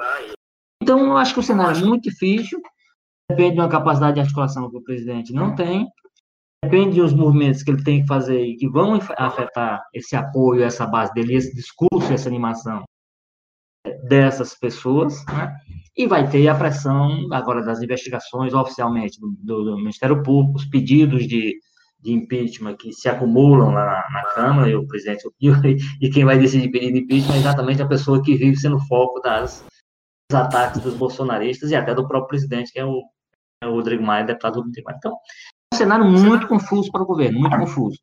Então, 0.82 0.99
eu 0.99 1.18
acho 1.18 1.34
que 1.34 1.39
o 1.39 1.43
cenário 1.43 1.82
é 1.82 1.88
muito 1.88 2.09
difícil, 2.09 2.61
depende 3.30 3.55
de 3.55 3.61
uma 3.61 3.70
capacidade 3.70 4.16
de 4.16 4.22
articulação 4.22 4.70
que 4.70 4.78
o 4.78 4.84
presidente 4.84 5.34
não 5.34 5.55
tem, 5.55 5.88
depende 6.64 6.99
dos 6.99 7.14
movimentos 7.14 7.64
que 7.64 7.72
ele 7.72 7.84
tem 7.84 8.01
que 8.01 8.07
fazer 8.07 8.41
e 8.43 8.55
que 8.55 8.70
vão 8.70 8.99
afetar 9.18 9.82
esse 9.93 10.16
apoio, 10.16 10.64
essa 10.64 10.86
base 10.86 11.14
dele, 11.14 11.36
esse 11.36 11.53
discurso, 11.53 12.11
essa 12.11 12.30
animação 12.30 12.84
dessas 14.07 14.57
pessoas, 14.57 15.26
né? 15.26 15.53
e 15.95 16.07
vai 16.07 16.30
ter 16.30 16.47
a 16.47 16.55
pressão 16.55 17.28
agora 17.32 17.64
das 17.64 17.82
investigações 17.82 18.53
oficialmente 18.53 19.20
do, 19.20 19.36
do, 19.39 19.64
do 19.64 19.78
Ministério 19.78 20.24
Público, 20.24 20.57
os 20.57 20.66
pedidos 20.66 21.28
de 21.28 21.55
de 22.04 22.12
impeachment 22.12 22.76
que 22.76 22.91
se 22.91 23.08
acumulam 23.08 23.72
lá 23.72 23.86
na, 23.86 24.10
na 24.12 24.24
Câmara, 24.34 24.70
e 24.70 24.76
o 24.76 24.86
presidente 24.86 25.24
e, 25.39 26.06
e 26.06 26.10
quem 26.10 26.26
vai 26.26 26.38
decidir 26.38 26.70
pedir 26.70 26.91
de 26.91 26.99
impeachment 26.99 27.36
é 27.36 27.39
exatamente 27.39 27.82
a 27.82 27.88
pessoa 27.88 28.22
que 28.22 28.36
vive 28.36 28.58
sendo 28.58 28.80
foco 28.82 29.22
das, 29.22 29.64
dos 30.30 30.39
ataques 30.39 30.82
dos 30.82 30.95
bolsonaristas 30.95 31.72
e 31.72 31.76
até 31.76 31.95
do 31.95 32.08
próprio 32.08 32.28
presidente, 32.28 32.72
que 32.72 32.80
é 32.80 32.86
o, 32.86 33.01
é 33.64 33.68
o 33.68 33.72
Rodrigo 33.72 34.04
Maia, 34.04 34.26
deputado 34.26 34.56
do 34.56 34.64
Rodrigo 34.64 34.86
Maia. 34.86 34.97
Então, 34.97 35.14
é 35.14 35.76
um 35.76 35.78
cenário 35.78 36.06
muito 36.06 36.47
confuso 36.47 36.91
para 36.91 37.01
o 37.01 37.06
governo, 37.06 37.39
muito 37.39 37.58
confuso. 37.58 37.97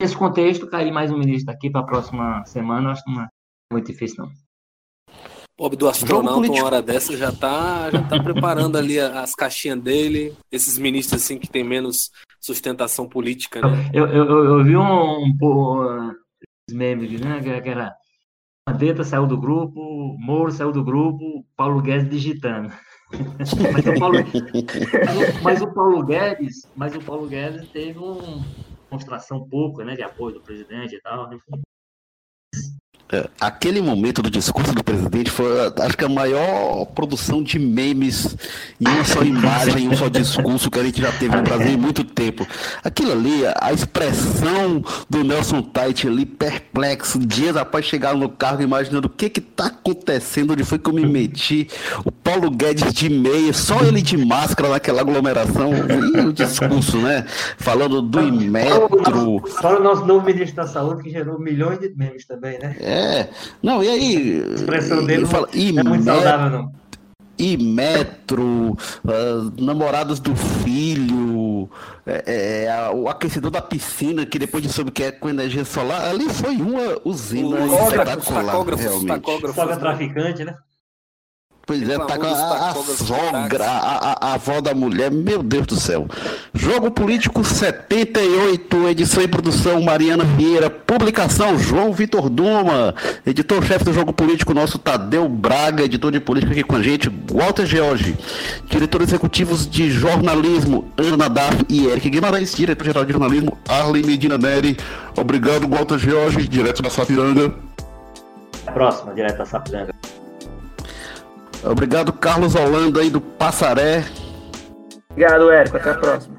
Nesse 0.00 0.16
contexto, 0.16 0.68
cair 0.68 0.92
mais 0.92 1.10
um 1.10 1.18
ministro 1.18 1.52
aqui 1.52 1.70
para 1.70 1.80
a 1.80 1.86
próxima 1.86 2.44
semana, 2.44 2.88
eu 2.88 2.92
acho 2.92 3.02
que 3.02 3.10
não 3.10 3.22
é 3.22 3.28
muito 3.72 3.86
difícil, 3.90 4.24
não. 4.24 4.45
Pobre 5.56 5.78
do 5.78 5.88
astronauta, 5.88 6.50
uma 6.50 6.64
hora 6.64 6.82
dessa, 6.82 7.16
já 7.16 7.32
tá, 7.32 7.90
já 7.90 8.02
tá 8.02 8.22
preparando 8.22 8.76
ali 8.76 9.00
as 9.00 9.34
caixinhas 9.34 9.80
dele, 9.80 10.36
esses 10.52 10.76
ministros 10.76 11.22
assim 11.22 11.38
que 11.38 11.48
tem 11.48 11.64
menos 11.64 12.10
sustentação 12.38 13.08
política, 13.08 13.62
né? 13.62 13.90
Eu, 13.92 14.06
eu, 14.06 14.44
eu, 14.44 14.64
vi 14.64 14.76
um, 14.76 15.24
um, 15.24 16.12
memes, 16.70 17.20
né? 17.20 17.40
Que 17.40 17.70
era 17.70 17.96
Mandetta 18.68 19.02
saiu 19.02 19.26
do 19.26 19.38
grupo, 19.38 20.14
Moro 20.18 20.52
saiu 20.52 20.72
do 20.72 20.84
grupo, 20.84 21.46
Paulo 21.56 21.80
Guedes 21.80 22.10
digitando. 22.10 22.70
mas, 23.72 23.86
o 23.86 23.98
Paulo, 23.98 24.18
mas, 25.42 25.62
o, 25.62 25.72
Paulo 25.72 26.04
Guedes, 26.04 26.68
mas 26.76 26.94
o 26.94 27.00
Paulo 27.00 27.28
Guedes 27.28 27.68
teve 27.70 27.98
uma 27.98 28.44
demonstração 28.90 29.48
pouco, 29.48 29.82
né, 29.82 29.94
de 29.94 30.02
apoio 30.02 30.34
do 30.34 30.40
presidente 30.42 30.96
e 30.96 31.00
tal. 31.00 31.32
Enfim. 31.32 31.62
É, 33.12 33.28
aquele 33.40 33.80
momento 33.80 34.20
do 34.20 34.28
discurso 34.28 34.74
do 34.74 34.82
presidente 34.82 35.30
foi, 35.30 35.46
acho 35.80 35.96
que 35.96 36.04
a 36.04 36.08
maior 36.08 36.86
produção 36.86 37.40
de 37.40 37.56
memes 37.56 38.36
em 38.80 38.88
uma 38.88 39.04
só 39.04 39.22
imagem, 39.24 39.84
em 39.84 39.88
um 39.88 39.96
só 39.96 40.08
discurso 40.08 40.68
que 40.68 40.80
a 40.80 40.82
gente 40.82 41.00
já 41.00 41.12
teve 41.12 41.36
no 41.36 41.42
Brasil 41.42 41.68
em 41.68 41.76
muito 41.76 42.02
tempo. 42.02 42.44
Aquilo 42.82 43.12
ali, 43.12 43.42
a 43.60 43.72
expressão 43.72 44.82
do 45.08 45.22
Nelson 45.22 45.62
Tait 45.62 46.04
ali, 46.04 46.26
perplexo, 46.26 47.20
dias 47.20 47.56
após 47.56 47.84
chegar 47.84 48.14
no 48.16 48.28
carro, 48.28 48.60
imaginando 48.60 49.06
o 49.06 49.10
que 49.10 49.30
que 49.30 49.40
tá 49.40 49.66
acontecendo, 49.66 50.52
onde 50.52 50.64
foi 50.64 50.78
que 50.78 50.90
eu 50.90 50.94
me 50.94 51.06
meti. 51.06 51.68
O 52.04 52.10
Paulo 52.10 52.50
Guedes 52.50 52.92
de 52.92 53.08
meia, 53.08 53.52
só 53.52 53.82
ele 53.82 54.02
de 54.02 54.16
máscara 54.16 54.70
naquela 54.70 55.02
aglomeração, 55.02 55.70
e 56.14 56.20
o 56.20 56.32
discurso, 56.32 56.98
né? 56.98 57.24
Falando 57.56 58.02
do 58.02 58.20
Imetro. 58.20 59.42
Fala 59.60 59.78
o 59.78 59.82
nosso 59.82 60.04
novo 60.04 60.26
ministro 60.26 60.56
da 60.56 60.66
Saúde, 60.66 61.04
que 61.04 61.10
gerou 61.10 61.38
milhões 61.38 61.78
de 61.78 61.94
memes 61.94 62.26
também, 62.26 62.58
né? 62.58 62.76
É, 62.80 62.95
é. 62.96 63.30
Não, 63.62 63.82
e 63.82 63.88
aí. 63.88 64.44
A 64.50 64.54
expressão 64.54 65.04
dele 65.04 65.26
fala, 65.26 65.48
e 65.52 65.78
é 65.78 65.82
muito 65.82 66.04
saudável, 66.04 66.50
não. 66.50 66.72
E 67.38 67.56
metro, 67.58 68.70
uh, 69.04 69.62
namorados 69.62 70.20
do 70.20 70.34
filho, 70.34 71.68
é, 72.06 72.64
é, 72.64 72.90
o 72.94 73.10
aquecedor 73.10 73.50
da 73.50 73.60
piscina, 73.60 74.24
que 74.24 74.38
depois 74.38 74.62
de 74.62 74.70
soube 74.72 74.90
que 74.90 75.02
é 75.02 75.12
com 75.12 75.28
energia 75.28 75.64
solar, 75.64 76.08
ali 76.08 76.30
foi 76.30 76.56
uma 76.56 76.98
usina 77.04 77.56
o 77.56 77.84
espetacular. 77.84 78.46
Tacógrafos, 78.46 78.84
realmente. 78.86 79.08
Tacógrafos, 79.08 79.76
traficante, 79.76 80.44
né? 80.44 80.54
Pois 81.66 81.88
é, 81.88 81.98
tá 81.98 82.16
com 82.16 82.26
a, 82.26 82.70
a 82.70 82.74
sogra, 82.74 83.66
a, 83.66 83.78
a, 83.78 84.28
a, 84.28 84.34
avó 84.34 84.60
da 84.60 84.72
mulher, 84.72 85.10
meu 85.10 85.42
Deus 85.42 85.66
do 85.66 85.74
céu. 85.74 86.06
Jogo 86.66 86.90
Político 86.90 87.44
78, 87.44 88.88
edição 88.88 89.22
e 89.22 89.28
produção 89.28 89.80
Mariana 89.80 90.24
Vieira, 90.24 90.68
publicação 90.68 91.56
João 91.56 91.92
Vitor 91.92 92.28
Duma, 92.28 92.92
editor-chefe 93.24 93.84
do 93.84 93.92
Jogo 93.92 94.12
Político 94.12 94.52
nosso 94.52 94.76
Tadeu 94.76 95.28
Braga, 95.28 95.84
editor 95.84 96.10
de 96.10 96.18
política 96.18 96.50
aqui 96.50 96.64
com 96.64 96.74
a 96.74 96.82
gente, 96.82 97.08
Walter 97.32 97.64
George, 97.66 98.18
diretores 98.68 99.06
executivos 99.06 99.70
de 99.70 99.88
jornalismo, 99.88 100.90
Ana 100.96 101.28
Daf 101.28 101.64
e 101.68 101.86
Eric 101.86 102.10
Guimarães, 102.10 102.52
diretor-geral 102.52 103.04
de 103.04 103.12
jornalismo, 103.12 103.56
Arlen 103.68 104.04
Medina 104.04 104.36
Neri. 104.36 104.76
Obrigado, 105.16 105.68
Walter 105.68 105.98
George, 105.98 106.48
direto 106.48 106.82
da 106.82 106.90
Sapiranga. 106.90 107.54
Próxima, 108.74 109.14
direto 109.14 109.38
da 109.38 109.46
Sapiranga. 109.46 109.94
Obrigado, 111.62 112.12
Carlos 112.12 112.56
Holanda 112.56 113.02
aí 113.02 113.08
do 113.08 113.20
Passaré. 113.20 114.04
Obrigado, 115.10 115.50
Érico. 115.52 115.76
Até 115.76 115.90
a 115.90 115.94
próxima. 115.94 116.35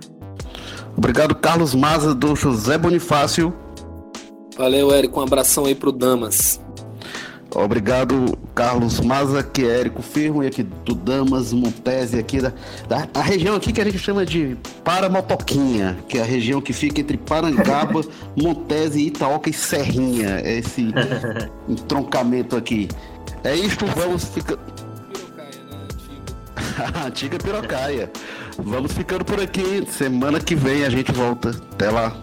Obrigado, 0.97 1.35
Carlos 1.35 1.75
Maza 1.75 2.15
do 2.15 2.35
José 2.35 2.77
Bonifácio. 2.77 3.53
Valeu, 4.57 4.91
Érico. 4.91 5.19
Um 5.19 5.23
abração 5.23 5.65
aí 5.65 5.75
pro 5.75 5.91
Damas. 5.91 6.59
Obrigado, 7.55 8.37
Carlos 8.53 8.99
Maza, 8.99 9.41
que 9.41 9.63
é 9.63 9.79
Érico 9.79 10.01
Firmo, 10.01 10.43
e 10.43 10.47
aqui 10.47 10.63
do 10.63 10.93
Damas, 10.93 11.53
Montese, 11.53 12.19
aqui 12.19 12.41
da, 12.41 12.51
da 12.89 13.07
a 13.13 13.21
região 13.21 13.55
aqui 13.55 13.71
que 13.71 13.79
a 13.79 13.85
gente 13.85 13.97
chama 13.97 14.25
de 14.25 14.57
Paramotoquinha, 14.83 15.97
que 16.09 16.17
é 16.17 16.21
a 16.21 16.25
região 16.25 16.59
que 16.59 16.73
fica 16.73 16.99
entre 16.99 17.17
Parangaba, 17.17 18.01
Montese, 18.35 19.01
Itaoca 19.01 19.49
e 19.49 19.53
Serrinha. 19.53 20.41
É 20.43 20.57
esse 20.57 20.93
entroncamento 21.69 22.55
aqui. 22.55 22.89
É 23.43 23.55
isto, 23.55 23.85
vamos 23.85 24.25
ficar. 24.25 24.57
a 26.95 27.05
antiga 27.07 27.37
pirocaia. 27.37 28.11
Vamos 28.57 28.91
ficando 28.91 29.23
por 29.23 29.39
aqui. 29.39 29.85
Semana 29.89 30.39
que 30.39 30.55
vem 30.55 30.83
a 30.83 30.89
gente 30.89 31.11
volta. 31.11 31.49
Até 31.49 31.89
lá. 31.89 32.15